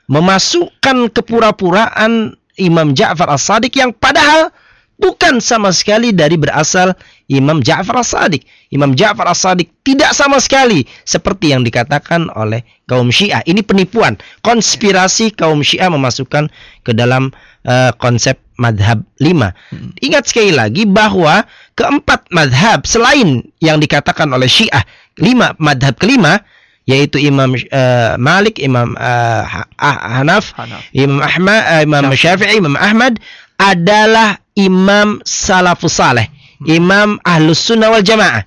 memasukkan 0.07 1.11
kepura-puraan 1.11 2.39
Imam 2.61 2.95
Ja'far 2.95 3.33
As-Sadiq 3.35 3.75
yang 3.83 3.91
padahal 3.97 4.53
bukan 5.01 5.43
sama 5.43 5.75
sekali 5.75 6.15
dari 6.15 6.39
berasal 6.39 6.95
Imam 7.27 7.59
Ja'far 7.65 8.05
As-Sadiq. 8.05 8.45
Imam 8.71 8.93
Ja'far 8.95 9.27
As-Sadiq 9.33 9.73
tidak 9.83 10.13
sama 10.15 10.39
sekali 10.39 10.85
seperti 11.03 11.51
yang 11.51 11.67
dikatakan 11.67 12.29
oleh 12.37 12.63
kaum 12.87 13.09
Syiah. 13.11 13.43
Ini 13.43 13.65
penipuan, 13.67 14.21
konspirasi 14.45 15.33
kaum 15.35 15.65
Syiah 15.65 15.91
memasukkan 15.91 16.53
ke 16.87 16.93
dalam 16.95 17.33
eh, 17.67 17.91
konsep 17.99 18.39
madhab 18.63 19.03
lima. 19.19 19.51
Hmm. 19.75 19.91
Ingat 19.99 20.31
sekali 20.31 20.55
lagi 20.55 20.87
bahwa 20.87 21.43
keempat 21.75 22.31
madhab 22.31 22.87
selain 22.87 23.43
yang 23.59 23.83
dikatakan 23.83 24.31
oleh 24.31 24.47
Syiah, 24.47 24.87
lima 25.19 25.59
madhab 25.59 25.99
kelima 25.99 26.39
yaitu 26.87 27.19
Imam 27.19 27.55
eh, 27.55 28.15
Malik, 28.19 28.59
Imam 28.59 28.95
Ha- 28.99 29.71
Ah- 29.79 30.23
Hanaf, 30.23 30.55
Hanaf. 30.55 30.83
Imam 30.95 31.19
Ahmad, 31.23 31.61
eh, 31.67 31.83
Imam 31.87 32.05
Syafi'i, 32.15 32.59
Imam 32.59 32.75
Ahmad 32.79 33.19
adalah 33.59 34.43
imam 34.59 35.23
salafus 35.23 36.03
saleh, 36.03 36.27
imam 36.67 37.23
ahlus 37.23 37.63
sunnah 37.63 37.91
wal 37.91 38.03
jamaah. 38.03 38.43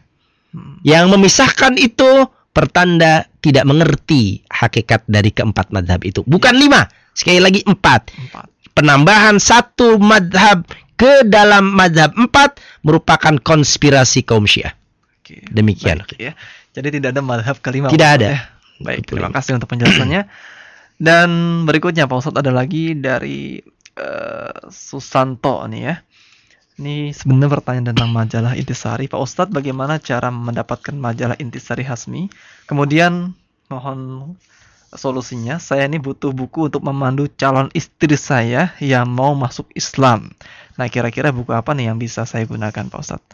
Hmm. 0.52 0.80
Yang 0.84 1.06
memisahkan 1.16 1.74
itu 1.80 2.28
pertanda 2.52 3.28
tidak 3.40 3.68
mengerti 3.68 4.44
hakikat 4.52 5.04
dari 5.08 5.32
keempat 5.32 5.72
madhab 5.72 6.04
itu. 6.04 6.24
Bukan 6.28 6.56
lima, 6.56 6.88
sekali 7.16 7.40
lagi 7.40 7.64
empat. 7.64 8.12
Empat. 8.16 8.48
Penambahan 8.76 9.40
satu 9.40 9.96
madhab 9.98 10.68
ke 11.00 11.24
dalam 11.24 11.72
madhab 11.72 12.12
empat 12.16 12.60
merupakan 12.84 13.36
konspirasi 13.40 14.28
kaum 14.28 14.44
syiah. 14.44 14.76
Oke. 15.24 15.42
Demikian. 15.48 16.04
Baik, 16.04 16.20
ya. 16.20 16.34
Jadi 16.76 17.00
tidak 17.00 17.16
ada 17.16 17.24
madhab 17.24 17.56
kelima. 17.64 17.88
Tidak 17.88 18.10
ada. 18.20 18.28
Ya. 18.36 18.40
Baik, 18.84 19.08
Betul. 19.08 19.24
terima 19.24 19.32
kasih 19.32 19.52
untuk 19.56 19.72
penjelasannya. 19.72 20.28
Dan 20.96 21.30
berikutnya 21.68 22.08
Pak 22.08 22.20
Ustadz 22.20 22.40
ada 22.40 22.52
lagi 22.52 22.96
dari 22.96 23.60
eh, 23.96 24.56
Susanto 24.72 25.64
nih 25.68 25.82
ya. 25.84 25.96
Ini 26.76 27.16
sebenarnya 27.16 27.52
pertanyaan 27.56 27.88
tentang 27.96 28.12
majalah 28.12 28.54
Intisari. 28.60 29.08
Pak 29.08 29.20
Ustadz 29.20 29.56
bagaimana 29.56 30.00
cara 30.04 30.28
mendapatkan 30.28 30.92
majalah 30.96 31.40
Intisari 31.40 31.88
Hasmi? 31.88 32.28
Kemudian 32.68 33.32
mohon 33.72 34.00
solusinya. 34.96 35.58
Saya 35.58 35.86
ini 35.86 35.98
butuh 35.98 36.30
buku 36.30 36.68
untuk 36.68 36.82
memandu 36.82 37.28
calon 37.32 37.68
istri 37.72 38.14
saya 38.14 38.74
yang 38.78 39.06
mau 39.06 39.32
masuk 39.32 39.68
Islam. 39.72 40.32
Nah 40.74 40.88
kira-kira 40.88 41.30
buku 41.30 41.50
apa 41.50 41.72
nih 41.72 41.88
yang 41.88 41.98
bisa 41.98 42.24
saya 42.24 42.44
gunakan 42.44 42.86
Pak 42.86 43.00
Ustadz? 43.00 43.28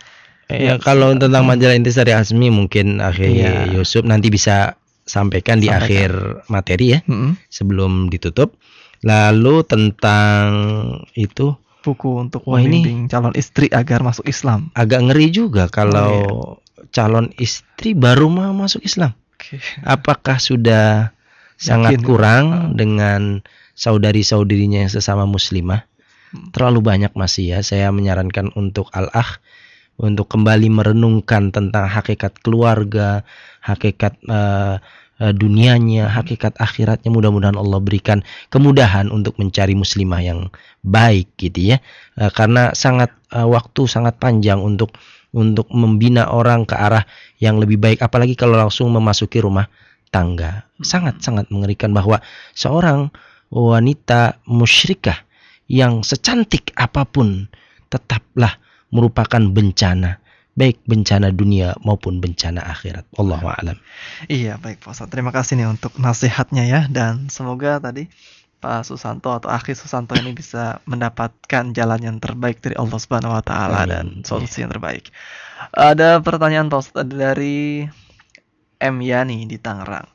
Ya, 0.46 0.58
Ya, 0.60 0.76
kalau 0.78 1.14
tentang 1.14 1.44
majalah 1.44 1.74
Intisari 1.74 2.12
Asmi 2.12 2.48
mungkin 2.48 3.00
akhir 3.00 3.24
Iya. 3.26 3.54
Yusuf 3.72 4.04
nanti 4.04 4.28
bisa 4.28 4.76
sampaikan 5.02 5.58
di 5.58 5.66
Sampaikan. 5.66 5.82
akhir 5.82 6.12
materi 6.48 6.86
ya 6.90 7.00
Mm-mm. 7.04 7.40
sebelum 7.48 8.08
ditutup. 8.08 8.60
Lalu 9.02 9.66
tentang 9.66 10.46
itu 11.14 11.56
buku 11.82 12.22
untuk 12.22 12.46
Wah, 12.46 12.60
ini- 12.60 12.78
membimbing 12.78 13.08
calon 13.08 13.34
istri 13.34 13.66
agar 13.68 14.02
masuk 14.02 14.26
Islam. 14.26 14.70
agak 14.74 15.02
ngeri 15.02 15.28
juga 15.30 15.66
kalau 15.66 16.14
Oh, 16.22 16.50
calon 16.90 17.34
istri 17.36 17.94
baru 17.94 18.28
mau 18.28 18.52
masuk 18.52 18.82
Islam. 18.82 19.18
Oke. 19.34 19.58
Apakah 19.82 20.38
sudah 20.38 21.10
sangat 21.62 22.02
Yakin. 22.02 22.08
kurang 22.10 22.46
Ah. 22.50 22.62
dengan 22.74 23.46
saudari-saudarinya 23.78 24.82
yang 24.84 24.92
sesama 24.92 25.30
muslimah? 25.30 25.86
Hmm. 26.34 26.50
Terlalu 26.50 26.80
banyak 26.82 27.14
masih 27.14 27.54
ya. 27.54 27.60
Saya 27.62 27.94
menyarankan 27.94 28.50
untuk 28.58 28.90
al-akh 28.98 29.38
untuk 30.02 30.26
kembali 30.34 30.74
merenungkan 30.74 31.54
tentang 31.54 31.86
hakikat 31.86 32.42
keluarga, 32.42 33.22
hakikat 33.62 34.18
eh, 34.26 34.82
dunianya, 35.22 36.10
hakikat 36.10 36.58
akhiratnya. 36.58 37.14
Mudah-mudahan 37.14 37.54
Allah 37.54 37.78
berikan 37.78 38.26
kemudahan 38.50 39.14
untuk 39.14 39.38
mencari 39.38 39.78
muslimah 39.78 40.22
yang 40.26 40.40
baik 40.82 41.38
gitu 41.38 41.76
ya. 41.76 41.78
Eh, 42.18 42.32
karena 42.34 42.74
sangat 42.74 43.14
eh, 43.30 43.46
waktu 43.46 43.86
sangat 43.86 44.18
panjang 44.18 44.58
untuk 44.58 44.98
untuk 45.32 45.72
membina 45.72 46.28
orang 46.28 46.68
ke 46.68 46.76
arah 46.76 47.08
yang 47.40 47.56
lebih 47.56 47.80
baik 47.80 48.04
apalagi 48.04 48.36
kalau 48.36 48.60
langsung 48.60 48.92
memasuki 48.92 49.40
rumah 49.40 49.72
tangga. 50.12 50.68
Sangat-sangat 50.84 51.50
mengerikan 51.50 51.96
bahwa 51.96 52.20
seorang 52.54 53.10
wanita 53.52 54.40
musyrikah 54.48 55.24
yang 55.72 56.04
secantik 56.04 56.76
apa 56.76 57.08
pun 57.08 57.48
tetaplah 57.88 58.60
merupakan 58.92 59.40
bencana 59.40 60.20
baik 60.52 60.84
bencana 60.84 61.32
dunia 61.32 61.80
maupun 61.80 62.20
bencana 62.20 62.60
akhirat. 62.60 63.08
Allahu 63.16 63.48
a'lam. 63.48 63.78
Iya, 64.28 64.60
baik 64.60 64.84
Pak 64.84 64.92
Ustadz. 64.92 65.12
Terima 65.12 65.32
kasih 65.32 65.58
nih 65.58 65.68
untuk 65.72 65.96
nasihatnya 65.96 66.68
ya 66.68 66.82
dan 66.92 67.32
semoga 67.32 67.80
tadi 67.80 68.12
Pak 68.62 68.86
Susanto 68.86 69.34
atau 69.34 69.50
Akhi 69.50 69.74
Susanto 69.74 70.14
ini 70.14 70.38
bisa 70.38 70.84
mendapatkan 70.86 71.74
jalan 71.74 71.98
yang 72.04 72.18
terbaik 72.22 72.62
dari 72.62 72.78
Allah 72.78 73.00
Subhanahu 73.02 73.34
wa 73.34 73.42
taala 73.42 73.90
dan 73.90 74.22
solusi 74.22 74.62
yang 74.62 74.70
terbaik. 74.70 75.10
Ada 75.74 76.22
pertanyaan 76.22 76.70
Pak 76.70 76.80
Ustadz 76.86 77.16
dari 77.16 77.90
M 78.82 78.98
Yani 79.00 79.46
di 79.46 79.62
Tangerang. 79.62 80.10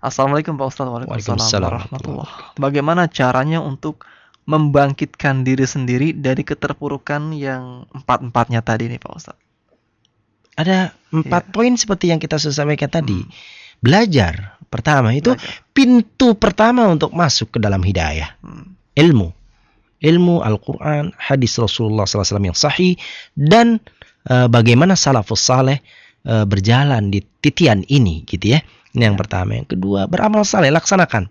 Assalamualaikum 0.00 0.56
Pak 0.56 0.66
Ustadz. 0.66 0.90
Waalaikumsalam 0.90 1.70
Waalaikumsalam 1.86 2.58
Bagaimana 2.58 3.06
caranya 3.06 3.60
untuk 3.60 4.04
membangkitkan 4.48 5.46
diri 5.46 5.68
sendiri 5.68 6.16
dari 6.16 6.42
keterpurukan 6.42 7.30
yang 7.36 7.86
empat-empatnya 7.94 8.64
tadi 8.64 8.90
nih 8.90 8.98
Pak 8.98 9.12
Ustadz? 9.14 9.42
Ada 10.58 10.92
empat 11.14 11.48
Iya. 11.48 11.52
poin 11.54 11.72
seperti 11.78 12.10
yang 12.10 12.18
kita 12.18 12.36
sampaikan 12.40 12.90
tadi. 12.90 13.22
Hmm. 13.22 13.30
Belajar 13.80 14.58
pertama 14.68 15.14
itu 15.14 15.32
Belajar. 15.32 15.72
pintu 15.72 16.36
pertama 16.36 16.90
untuk 16.90 17.14
masuk 17.14 17.56
ke 17.56 17.58
dalam 17.62 17.80
hidayah. 17.80 18.34
Hmm. 18.42 18.74
ilmu 18.90 19.32
ilmu 20.00 20.40
Al-Quran 20.40 21.12
hadis 21.16 21.56
Rasulullah 21.60 22.08
SAW 22.08 22.40
yang 22.40 22.56
sahih 22.56 22.96
dan 23.36 23.78
eh, 24.26 24.48
bagaimana 24.48 24.96
salafus 24.96 25.44
saleh 25.44 25.80
eh, 26.26 26.44
berjalan 26.48 27.12
di 27.12 27.20
titian 27.40 27.84
ini 27.88 28.24
gitu 28.28 28.56
ya. 28.56 28.60
Ini 28.96 29.12
yang 29.12 29.18
pertama. 29.20 29.54
Yang 29.56 29.78
kedua 29.78 30.10
beramal 30.10 30.42
saleh 30.42 30.72
laksanakan. 30.74 31.30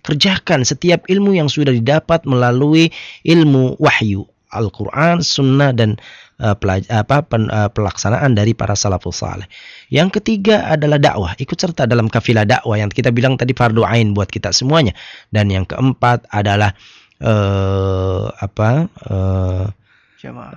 Kerjakan 0.00 0.64
setiap 0.64 1.04
ilmu 1.12 1.36
yang 1.36 1.52
sudah 1.52 1.74
didapat 1.76 2.24
melalui 2.24 2.88
ilmu 3.26 3.76
wahyu 3.76 4.24
Al-Quran, 4.50 5.20
Sunnah 5.22 5.70
dan 5.76 6.00
eh, 6.40 6.56
pelaj- 6.56 6.88
apa, 6.90 7.22
pen- 7.22 7.52
eh, 7.52 7.68
pelaksanaan 7.70 8.32
dari 8.34 8.56
para 8.56 8.72
salafus 8.74 9.20
saleh. 9.20 9.46
Yang 9.92 10.18
ketiga 10.18 10.66
adalah 10.72 10.96
dakwah, 10.98 11.32
ikut 11.38 11.54
serta 11.54 11.84
dalam 11.86 12.08
kafilah 12.08 12.48
dakwah 12.48 12.80
yang 12.80 12.88
kita 12.90 13.12
bilang 13.12 13.36
tadi 13.36 13.52
fardu 13.52 13.84
ain 13.84 14.16
buat 14.16 14.32
kita 14.32 14.50
semuanya. 14.50 14.96
Dan 15.30 15.52
yang 15.52 15.68
keempat 15.68 16.26
adalah 16.32 16.72
eh, 17.20 18.24
apa 18.40 18.70
eh, 18.88 19.66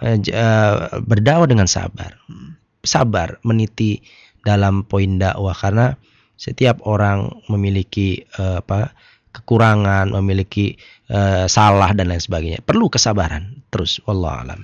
eh, 0.01 0.17
j- 0.23 0.33
eh, 0.33 0.75
berdakwah 1.03 1.47
dengan 1.51 1.67
sabar, 1.67 2.15
Hmm. 2.31 2.55
Sabar 2.83 3.39
meniti 3.47 4.03
dalam 4.43 4.83
poin 4.83 5.15
dakwah 5.15 5.55
karena 5.55 5.95
setiap 6.35 6.83
orang 6.83 7.31
memiliki 7.47 8.27
eh, 8.35 8.59
apa 8.59 8.91
kekurangan, 9.33 10.13
memiliki 10.21 10.75
eh, 11.09 11.47
salah 11.49 11.95
dan 11.95 12.11
lain 12.11 12.21
sebagainya. 12.21 12.61
Perlu 12.61 12.91
kesabaran 12.91 13.63
terus. 13.73 14.03
Wallahu 14.05 14.37
alam. 14.45 14.61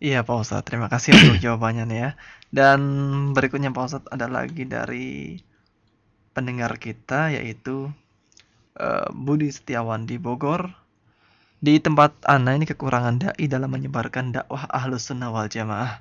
Iya 0.00 0.26
Pak 0.26 0.36
Ustadz, 0.44 0.66
terima 0.66 0.90
kasih 0.90 1.16
untuk 1.16 1.40
jawabannya 1.44 1.84
nih 1.88 1.98
ya. 2.02 2.10
Dan 2.50 2.80
berikutnya 3.32 3.70
Pak 3.70 3.86
Ustadz 3.86 4.10
ada 4.10 4.26
lagi 4.26 4.66
dari 4.66 5.38
pendengar 6.34 6.76
kita 6.76 7.32
yaitu 7.32 7.88
eh, 8.76 9.08
Budi 9.14 9.48
Setiawan 9.48 10.04
di 10.04 10.18
Bogor. 10.18 10.74
Di 11.60 11.76
tempat 11.76 12.24
Ana 12.24 12.56
ini 12.56 12.64
kekurangan 12.64 13.20
dai 13.20 13.44
dalam 13.44 13.68
menyebarkan 13.68 14.32
dakwah 14.32 14.64
ahlus 14.72 15.12
sunnah 15.12 15.28
wal 15.28 15.44
jamaah 15.44 16.00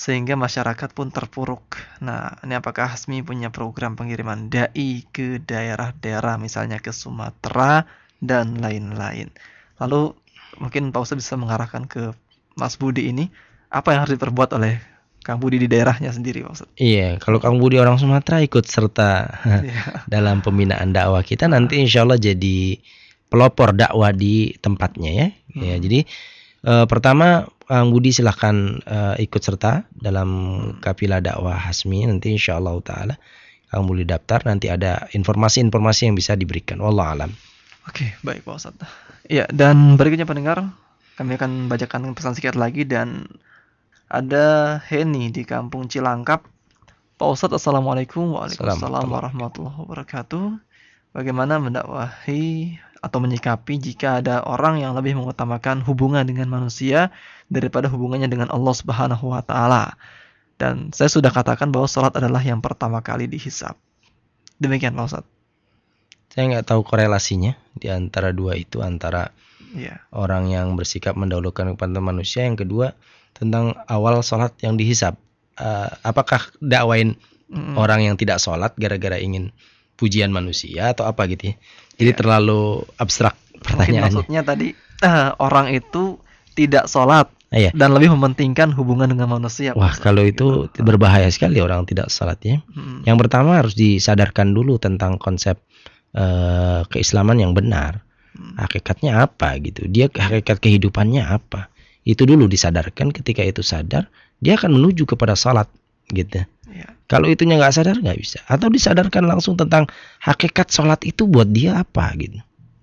sehingga 0.00 0.32
masyarakat 0.32 0.96
pun 0.96 1.12
terpuruk. 1.12 1.76
Nah, 2.00 2.40
ini 2.40 2.56
apakah 2.56 2.96
Hasmi 2.96 3.20
punya 3.20 3.52
program 3.52 4.00
pengiriman 4.00 4.48
dai 4.48 5.04
ke 5.12 5.44
daerah-daerah 5.44 6.40
misalnya 6.40 6.80
ke 6.80 6.88
Sumatera 6.88 7.84
dan 8.16 8.56
lain-lain. 8.56 9.28
Lalu 9.76 10.16
mungkin 10.56 10.88
Pak 10.88 11.04
Ustadz 11.04 11.20
bisa 11.20 11.36
mengarahkan 11.36 11.84
ke 11.84 12.16
Mas 12.56 12.80
Budi 12.80 13.12
ini 13.12 13.28
apa 13.68 13.92
yang 13.92 14.08
harus 14.08 14.16
diperbuat 14.16 14.56
oleh 14.56 14.80
Kang 15.20 15.36
Budi 15.36 15.60
di 15.60 15.68
daerahnya 15.68 16.08
sendiri 16.08 16.40
Pak 16.40 16.52
Ustadz. 16.56 16.72
Iya, 16.80 17.20
kalau 17.20 17.36
Kang 17.36 17.60
Budi 17.60 17.76
orang 17.76 18.00
Sumatera 18.00 18.40
ikut 18.40 18.64
serta 18.64 19.28
Iya. 19.68 20.08
dalam 20.08 20.40
pembinaan 20.40 20.96
dakwah 20.96 21.20
kita 21.20 21.44
nanti 21.44 21.76
insya 21.76 22.08
Allah 22.08 22.16
jadi 22.16 22.80
pelopor 23.28 23.76
dakwah 23.76 24.16
di 24.16 24.56
tempatnya 24.64 25.10
ya. 25.12 25.28
Ya, 25.52 25.76
Hmm. 25.76 25.82
jadi 25.84 26.00
eh, 26.60 26.86
pertama 26.88 27.44
Kang 27.70 27.94
Budi 27.94 28.10
silahkan 28.10 28.82
eh, 28.82 29.22
ikut 29.22 29.38
serta 29.38 29.86
dalam 29.94 30.30
kapilah 30.82 31.22
dakwah 31.22 31.54
Hasmi 31.54 32.02
nanti 32.02 32.34
insya 32.34 32.58
Allah 32.58 32.74
taala 32.82 33.14
Kang 33.70 33.86
Budi 33.86 34.02
daftar 34.02 34.42
nanti 34.42 34.66
ada 34.66 35.06
informasi-informasi 35.14 36.10
yang 36.10 36.18
bisa 36.18 36.34
diberikan. 36.34 36.82
Wallah 36.82 37.14
alam. 37.14 37.30
Oke, 37.86 38.18
baik 38.26 38.42
Pak 38.42 38.58
Ustadz. 38.58 38.82
Iya, 39.30 39.46
dan 39.54 39.94
berikutnya 39.94 40.26
pendengar, 40.26 40.74
kami 41.14 41.38
akan 41.38 41.70
bacakan 41.70 42.10
pesan 42.18 42.34
singkat 42.34 42.58
lagi 42.58 42.82
dan 42.82 43.30
ada 44.10 44.78
Heni 44.90 45.30
di 45.30 45.46
kampung 45.46 45.86
Cilangkap. 45.86 46.42
Pak 47.14 47.28
Ustadz, 47.30 47.62
Assalamualaikum 47.62 48.34
Waalaikumsalam 48.34 49.06
warahmatullahi 49.06 49.78
wabarakatuh. 49.86 50.58
Bagaimana 51.14 51.62
mendakwahi 51.62 52.74
atau 53.00 53.18
menyikapi 53.22 53.80
jika 53.80 54.20
ada 54.20 54.44
orang 54.44 54.82
yang 54.82 54.92
lebih 54.92 55.16
mengutamakan 55.16 55.80
hubungan 55.86 56.26
dengan 56.26 56.50
manusia 56.52 57.08
daripada 57.50 57.90
hubungannya 57.90 58.30
dengan 58.30 58.48
Allah 58.48 58.74
Subhanahu 58.74 59.34
wa 59.34 59.42
taala. 59.42 59.98
Dan 60.56 60.94
saya 60.94 61.10
sudah 61.10 61.28
katakan 61.34 61.68
bahwa 61.68 61.88
sholat 61.90 62.14
adalah 62.14 62.40
yang 62.40 62.62
pertama 62.62 63.02
kali 63.02 63.26
dihisap. 63.26 63.74
Demikian 64.60 64.94
Pak 64.94 65.04
Ustadz. 65.08 65.30
Saya 66.30 66.44
nggak 66.46 66.66
tahu 66.70 66.80
korelasinya 66.86 67.58
di 67.74 67.90
antara 67.90 68.30
dua 68.30 68.54
itu 68.54 68.80
antara 68.80 69.34
Iya. 69.70 70.02
orang 70.10 70.50
yang 70.50 70.74
bersikap 70.74 71.14
mendahulukan 71.14 71.78
kepada 71.78 72.02
manusia 72.02 72.42
yang 72.42 72.58
kedua 72.58 72.90
tentang 73.30 73.78
awal 73.86 74.18
sholat 74.22 74.54
yang 74.62 74.74
dihisap 74.74 75.14
Eh, 75.60 75.90
apakah 76.00 76.48
dakwain 76.64 77.20
Mm-mm. 77.52 77.76
orang 77.76 78.00
yang 78.00 78.16
tidak 78.16 78.40
sholat 78.40 78.72
gara-gara 78.80 79.20
ingin 79.20 79.52
pujian 79.92 80.32
manusia 80.32 80.96
atau 80.96 81.04
apa 81.04 81.28
gitu 81.28 81.52
ya 81.52 81.54
jadi 82.00 82.16
Iya. 82.16 82.18
terlalu 82.18 82.88
abstrak 82.96 83.36
Mungkin 83.36 83.60
pertanyaannya 83.60 84.24
maksudnya 84.24 84.40
tadi 84.40 84.68
eh, 85.04 85.30
orang 85.36 85.68
itu 85.68 86.16
tidak 86.56 86.88
sholat 86.88 87.28
iya. 87.50 87.70
dan 87.74 87.90
lebih 87.90 88.14
mementingkan 88.14 88.70
hubungan 88.78 89.10
dengan 89.10 89.26
manusia. 89.26 89.74
wah 89.74 89.90
Ustadz, 89.90 90.06
kalau 90.06 90.22
gitu. 90.22 90.70
itu 90.70 90.80
berbahaya 90.86 91.26
sekali 91.28 91.58
orang 91.58 91.82
tidak 91.84 92.08
sholat 92.08 92.38
ya. 92.46 92.62
Mm, 92.70 93.06
yang 93.06 93.18
pertama 93.18 93.58
harus 93.58 93.74
disadarkan 93.74 94.54
dulu 94.54 94.78
tentang 94.78 95.18
konsep 95.18 95.58
eh, 96.14 96.80
keislaman 96.86 97.42
yang 97.42 97.52
benar. 97.52 98.06
Mm, 98.38 98.54
hakikatnya 98.62 99.26
apa 99.26 99.58
gitu? 99.58 99.90
Dia 99.90 100.06
hakikat 100.06 100.62
kehidupannya 100.62 101.26
apa? 101.26 101.68
Itu 102.06 102.24
dulu 102.24 102.46
disadarkan. 102.46 103.10
Ketika 103.10 103.42
itu 103.42 103.66
sadar 103.66 104.06
dia 104.38 104.54
akan 104.56 104.78
menuju 104.78 105.04
kepada 105.04 105.34
salat 105.34 105.66
gitu. 106.10 106.46
Iya. 106.70 106.86
kalau 107.10 107.26
itunya 107.26 107.58
nggak 107.58 107.74
sadar 107.74 107.98
nggak 107.98 108.18
bisa. 108.18 108.38
Atau 108.46 108.70
disadarkan 108.70 109.26
langsung 109.26 109.58
tentang 109.58 109.90
hakikat 110.22 110.70
salat 110.70 111.02
itu 111.02 111.26
buat 111.26 111.50
dia 111.50 111.82
apa 111.82 112.14
gitu. 112.14 112.38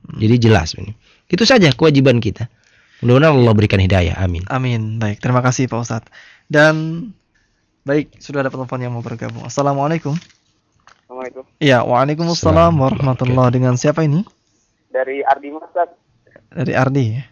Hmm. 0.07 0.19
jadi 0.19 0.35
jelas 0.51 0.75
ini. 0.75 0.91
Itu 1.31 1.47
saja 1.47 1.71
kewajiban 1.71 2.19
kita 2.19 2.51
mudah-mudahan 3.05 3.33
Allah 3.37 3.53
berikan 3.53 3.77
hidayah 3.77 4.17
amin 4.17 4.41
Amin. 4.49 4.97
Baik, 4.97 5.21
terima 5.21 5.45
kasih 5.45 5.69
Pak 5.69 5.79
Ustadz. 5.85 6.09
Dan 6.49 7.07
baik, 7.85 8.17
sudah 8.17 8.41
ada 8.41 8.49
penelpon 8.49 8.81
yang 8.81 8.95
mau 8.95 9.05
bergabung. 9.05 9.45
Assalamualaikum. 9.45 10.17
Assalamualaikum. 11.05 11.43
Iya, 11.61 11.87
waalaikumsalam 11.87 12.73
warahmatullahi 12.75 13.53
Dengan 13.53 13.79
siapa 13.79 14.03
ini? 14.03 14.25
Dari 14.91 15.21
Ardiman, 15.23 15.61
Ustaz. 15.63 15.93
Dari 16.51 16.73
Ardi. 16.73 17.03
ya? 17.15 17.23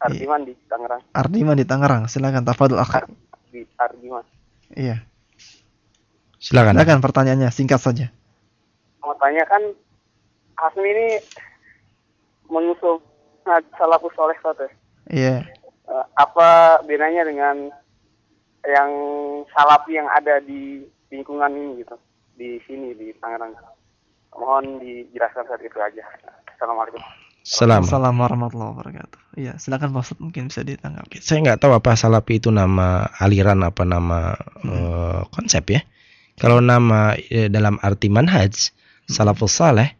Ardiman 0.00 0.40
di 0.48 0.56
Tangerang. 0.66 1.02
Ardiman 1.12 1.56
di 1.60 1.66
Tangerang. 1.68 2.02
Silakan 2.08 2.42
tafadhol 2.48 2.80
akhi. 2.80 3.04
Di 3.52 3.62
Ardiman. 3.76 4.24
Iya. 4.72 5.04
silakan 6.40 6.80
Silakan 6.80 7.04
pertanyaannya 7.04 7.52
singkat 7.52 7.78
saja. 7.84 8.08
Mau 9.04 9.12
tanya 9.20 9.44
kan, 9.44 9.60
Hasmi 10.56 10.88
ini 10.88 11.08
mengusung 12.48 13.04
salafus 13.76 14.12
soleh 14.16 14.36
ya. 14.40 14.79
Iya. 15.08 15.46
Eh, 15.88 16.06
apa 16.18 16.80
bedanya 16.84 17.24
dengan 17.24 17.56
yang 18.66 18.90
salafi 19.56 19.96
yang 19.96 20.08
ada 20.12 20.42
di 20.44 20.84
lingkungan 21.08 21.50
ini 21.54 21.80
gitu? 21.80 21.96
Di 22.36 22.60
sini 22.68 22.92
di 22.92 23.14
Tangerang. 23.16 23.56
Mohon 24.36 24.78
dijelaskan 24.84 25.44
saat 25.48 25.62
itu 25.64 25.78
aja. 25.80 26.04
Assalamualaikum. 26.54 27.00
Salam. 27.40 27.82
Assalamualaikum 27.82 28.20
warahmatullahi 28.20 28.72
wabarakatuh. 28.76 29.20
Iya, 29.40 29.52
silakan 29.56 29.96
Pak 29.96 30.02
Ustadz 30.04 30.22
mungkin 30.22 30.52
bisa 30.52 30.60
ditanggapi. 30.60 31.24
saya 31.24 31.38
nggak 31.40 31.60
tahu 31.64 31.72
apa 31.72 31.96
salafi 31.96 32.36
itu 32.36 32.52
nama 32.52 33.08
aliran 33.16 33.64
apa 33.64 33.82
nama 33.88 34.36
eh, 34.60 35.20
konsep 35.32 35.64
ya. 35.72 35.80
Kalau 36.36 36.60
nama 36.60 37.16
eh, 37.16 37.48
dalam 37.48 37.80
arti 37.80 38.12
manhaj 38.12 38.72
salafus 39.08 39.56
saleh 39.56 39.99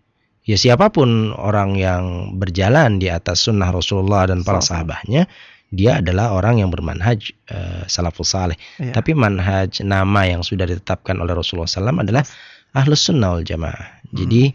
ya 0.51 0.59
siapa 0.59 0.91
pun 0.91 1.31
orang 1.31 1.79
yang 1.79 2.03
berjalan 2.35 2.99
di 2.99 3.07
atas 3.07 3.47
sunnah 3.47 3.71
Rasulullah 3.71 4.27
dan 4.27 4.43
para 4.43 4.59
sahabatnya 4.61 5.31
dia 5.71 6.03
adalah 6.03 6.35
orang 6.35 6.59
yang 6.59 6.69
bermanhaj 6.69 7.21
eh, 7.47 7.83
salafus 7.87 8.35
saleh 8.35 8.59
Iya. 8.77 8.91
tapi 8.91 9.15
manhaj 9.15 9.79
nama 9.87 10.27
yang 10.27 10.43
sudah 10.43 10.67
ditetapkan 10.67 11.15
oleh 11.15 11.31
Rasulullah 11.31 11.71
SAW 11.71 12.03
adalah 12.03 12.27
ahlus 12.75 13.07
sunnah 13.07 13.39
wal 13.39 13.47
jamaah 13.47 14.03
jadi 14.11 14.51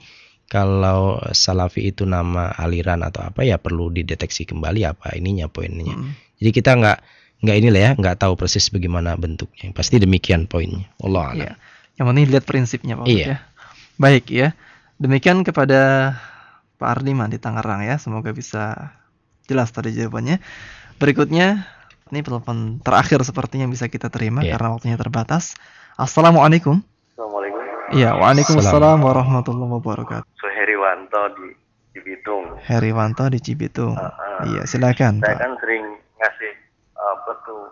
kalau 0.45 1.17
salafi 1.31 1.89
itu 1.89 2.03
nama 2.03 2.53
aliran 2.53 3.01
atau 3.01 3.25
apa 3.25 3.41
ya 3.41 3.57
perlu 3.57 3.89
dideteksi 3.89 4.45
kembali 4.45 4.85
apa 4.85 5.15
ininya 5.15 5.47
poinnya 5.47 5.95
Mm. 5.95 6.11
jadi 6.37 6.49
kita 6.51 6.71
nggak 6.75 6.97
nggak 7.41 7.55
ini 7.55 7.67
lah 7.71 7.81
ya 7.81 7.91
nggak 7.95 8.15
tahu 8.19 8.33
persis 8.35 8.67
bagaimana 8.67 9.15
bentuknya 9.15 9.71
pasti 9.71 9.95
demikian 9.97 10.45
poinnya 10.45 10.85
Allah 10.99 11.31
Iya. 11.33 11.51
Yang 11.95 12.05
penting 12.11 12.25
lihat 12.27 12.43
prinsipnya 12.43 12.93
Pak 12.95 13.05
Iya. 13.07 13.25
ya. 13.25 13.37
Baik 13.95 14.25
ya. 14.27 14.51
Demikian 14.95 15.43
kepada 15.43 16.15
Pak 16.77 16.89
Ardiman 16.99 17.27
di 17.27 17.35
Tangerang 17.35 17.83
ya. 17.83 17.99
Semoga 17.99 18.31
bisa 18.31 18.95
jelas 19.45 19.69
tadi 19.71 19.91
jawabannya. 19.91 20.39
Berikutnya 20.95 21.67
ini 22.09 22.19
telepon 22.23 22.79
terakhir 22.79 23.19
sepertinya 23.21 23.67
bisa 23.67 23.91
kita 23.91 24.07
terima 24.07 24.39
Iya. 24.39 24.55
karena 24.55 24.69
waktunya 24.71 24.95
terbatas. 24.95 25.55
Assalamualaikum. 25.95 26.79
assalamualaikum 27.11 27.59
Iya, 27.93 28.17
waalaikumsalam 28.17 28.97
warahmatullahi 28.99 29.71
wabarakatuh. 29.77 30.25
Suheriwanto 30.35 31.21
di 31.37 31.47
di 31.91 31.99
Bitung. 32.01 32.43
Heriwanto 32.59 33.23
di 33.29 33.39
Cibitung. 33.39 33.95
Ah, 33.95 34.43
Iya, 34.43 34.65
silakan. 34.65 35.23
Saya 35.23 35.31
Pak. 35.31 35.39
kan 35.39 35.51
sering 35.59 35.83
ngasih 36.17 36.53
apa 36.93 37.31
tuh 37.43 37.63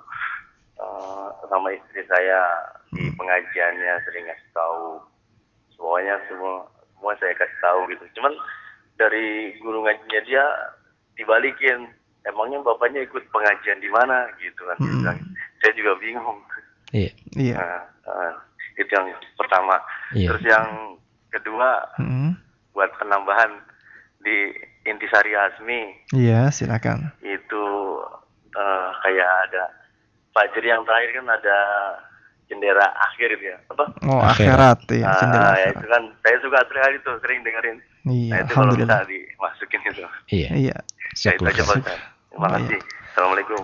eh, 0.77 1.27
sama 1.47 1.67
istri 1.71 2.03
saya 2.05 2.39
di 2.89 3.03
Hmm. 3.03 3.15
pengajiannya 3.15 3.93
sering 4.03 4.23
ngasih 4.23 4.49
tahu 4.51 4.83
semuanya 5.73 6.15
semua 6.27 6.67
semua 7.03 7.19
saya 7.19 7.35
kasih 7.35 7.59
tahu 7.59 7.79
gitu. 7.91 8.03
Cuman 8.15 8.31
dari 8.95 9.51
guru 9.59 9.83
ngajinya 9.83 10.23
dia 10.23 10.45
dibalikin 11.13 11.91
emangnya 12.23 12.63
bapaknya 12.63 13.03
ikut 13.03 13.27
pengajian 13.27 13.83
di 13.83 13.91
mana 13.91 14.31
gitu 14.39 14.63
kan 14.63 14.79
Hmm. 14.79 15.19
Saya 15.59 15.75
juga 15.75 15.99
bingung. 15.99 16.39
iya 16.95 17.11
Iya. 17.35 17.55
Nah, 17.59 17.83
eh, 18.07 18.31
itu 18.79 18.87
yang 18.87 19.11
pertama. 19.35 19.75
iya 20.15 20.31
Terus 20.31 20.43
yang 20.45 20.95
kedua 21.27 21.83
Mm. 21.99 22.39
buat 22.71 22.87
penambahan 22.95 23.51
di 24.23 24.55
Intisari 24.85 25.35
Asmi 25.35 26.07
Iya, 26.15 26.47
silakan. 26.49 27.11
itu 27.19 27.63
eh, 28.49 28.87
kayak 29.03 29.29
ada 29.43 29.63
Fajr 30.31 30.63
yang 30.63 30.81
terakhir 30.81 31.19
kan 31.19 31.27
ada 31.29 31.57
jendera 32.45 32.85
akhir 33.01 33.29
gitu 33.33 33.45
ya. 33.45 33.57
Apa? 33.67 33.85
Oh, 34.03 34.19
Akhirat. 34.19 34.83
akhirat 34.83 34.99
ya, 34.99 35.05
Ah, 35.05 35.17
jendela 35.17 35.43
ya 35.43 35.51
akhirat. 35.53 35.73
itu 35.73 35.87
kan 35.87 36.03
saya 36.19 36.37
suka 36.39 36.59
sekali 36.65 36.95
tuh 36.99 37.15
sering 37.19 37.39
dengerin. 37.41 37.77
Iya, 38.03 38.29
nah 38.29 38.37
itu 38.39 38.51
kalau 38.53 38.73
bisa 38.73 38.97
dimasukin 39.05 39.81
itu. 39.85 40.03
Iya. 40.29 40.49
Iya. 40.53 40.75
ya 41.15 41.29
itu 41.31 41.43
aja 41.43 41.63
Pak. 41.63 41.75
Terima 42.29 42.45
Oh, 42.45 42.51
kasih. 42.51 42.79
Assalamualaikum 43.13 43.61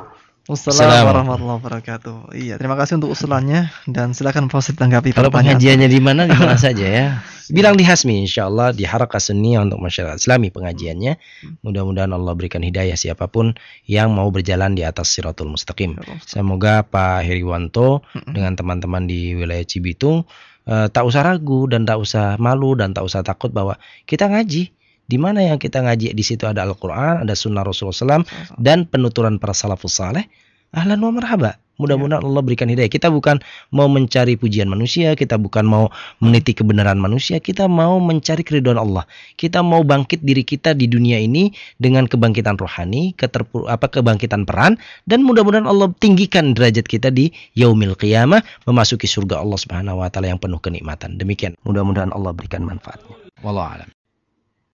Wassalamualaikum 0.50 1.14
warahmatullahi 1.14 1.60
wabarakatuh. 1.62 2.18
Iya, 2.34 2.58
terima 2.58 2.74
kasih 2.74 2.98
untuk 2.98 3.14
usulannya 3.14 3.70
dan 3.86 4.18
silakan 4.18 4.50
Ustaz 4.50 4.74
tanggapi 4.74 5.14
Kalau 5.14 5.30
pengajiannya 5.30 5.86
di 5.86 6.02
mana 6.02 6.26
di 6.26 6.34
mana 6.34 6.58
saja 6.66 6.90
ya. 6.90 7.22
Bilang 7.54 7.78
di 7.78 7.86
Hasmi 7.86 8.26
insyaallah 8.26 8.74
di 8.74 8.82
Harakah 8.82 9.22
Sunniyah 9.22 9.62
untuk 9.62 9.78
masyarakat 9.78 10.18
Islami 10.18 10.50
pengajiannya. 10.50 11.22
Mudah-mudahan 11.62 12.10
Allah 12.18 12.34
berikan 12.34 12.66
hidayah 12.66 12.98
siapa 12.98 13.30
pun 13.30 13.54
yang 13.86 14.10
mau 14.10 14.26
berjalan 14.34 14.74
di 14.74 14.82
atas 14.82 15.14
Siratul 15.14 15.54
Mustaqim. 15.54 16.02
Semoga 16.26 16.82
Pak 16.82 17.30
Heriwanto 17.30 18.02
dengan 18.26 18.58
teman-teman 18.58 19.06
di 19.06 19.38
wilayah 19.38 19.66
Cibitung 19.70 20.26
eh, 20.66 20.90
tak 20.90 21.06
usah 21.06 21.30
ragu 21.30 21.70
dan 21.70 21.86
tak 21.86 22.02
usah 22.02 22.42
malu 22.42 22.74
dan 22.74 22.98
tak 22.98 23.06
usah 23.06 23.22
takut 23.22 23.54
bahwa 23.54 23.78
kita 24.10 24.26
ngaji. 24.26 24.74
Di 25.10 25.18
mana 25.18 25.41
yang 25.41 25.57
kita 25.57 25.81
ngaji 25.81 26.14
di 26.14 26.22
situ 26.22 26.45
ada 26.45 26.61
Al-Qur'an, 26.61 27.26
ada 27.26 27.34
sunnah 27.34 27.65
Rasulullah 27.65 28.22
SAW 28.22 28.30
dan 28.61 28.86
penuturan 28.86 29.41
para 29.41 29.57
salafus 29.57 29.98
saleh. 29.98 30.30
Ahlan 30.69 31.02
wa 31.02 31.10
marhaba. 31.10 31.57
Mudah-mudahan 31.80 32.22
Allah 32.27 32.44
berikan 32.44 32.68
hidayah. 32.68 32.91
Kita 32.91 33.07
bukan 33.07 33.40
mau 33.72 33.88
mencari 33.88 34.36
pujian 34.36 34.68
manusia, 34.68 35.15
kita 35.15 35.40
bukan 35.40 35.64
mau 35.64 35.88
meniti 36.19 36.52
kebenaran 36.52 36.99
manusia, 36.99 37.40
kita 37.40 37.72
mau 37.72 37.98
mencari 38.03 38.44
keridhaan 38.44 38.76
Allah. 38.76 39.07
Kita 39.40 39.64
mau 39.64 39.81
bangkit 39.81 40.19
diri 40.19 40.44
kita 40.44 40.76
di 40.76 40.91
dunia 40.91 41.18
ini 41.23 41.56
dengan 41.80 42.03
kebangkitan 42.06 42.60
rohani, 42.60 43.15
keterpu, 43.15 43.72
apa 43.72 43.88
kebangkitan 43.88 44.44
peran 44.44 44.76
dan 45.07 45.23
mudah-mudahan 45.23 45.65
Allah 45.65 45.90
tinggikan 46.03 46.52
derajat 46.52 46.84
kita 46.84 47.15
di 47.15 47.31
yaumil 47.56 47.95
qiyamah 47.95 48.44
memasuki 48.68 49.07
surga 49.07 49.40
Allah 49.40 49.57
Subhanahu 49.57 50.03
wa 50.03 50.11
taala 50.11 50.36
yang 50.36 50.41
penuh 50.44 50.60
kenikmatan. 50.60 51.15
Demikian. 51.15 51.56
Mudah-mudahan 51.64 52.11
Allah 52.11 52.36
berikan 52.36 52.68
manfaatnya. 52.68 53.15
Wallahu 53.40 53.72
a'lam. 53.80 53.99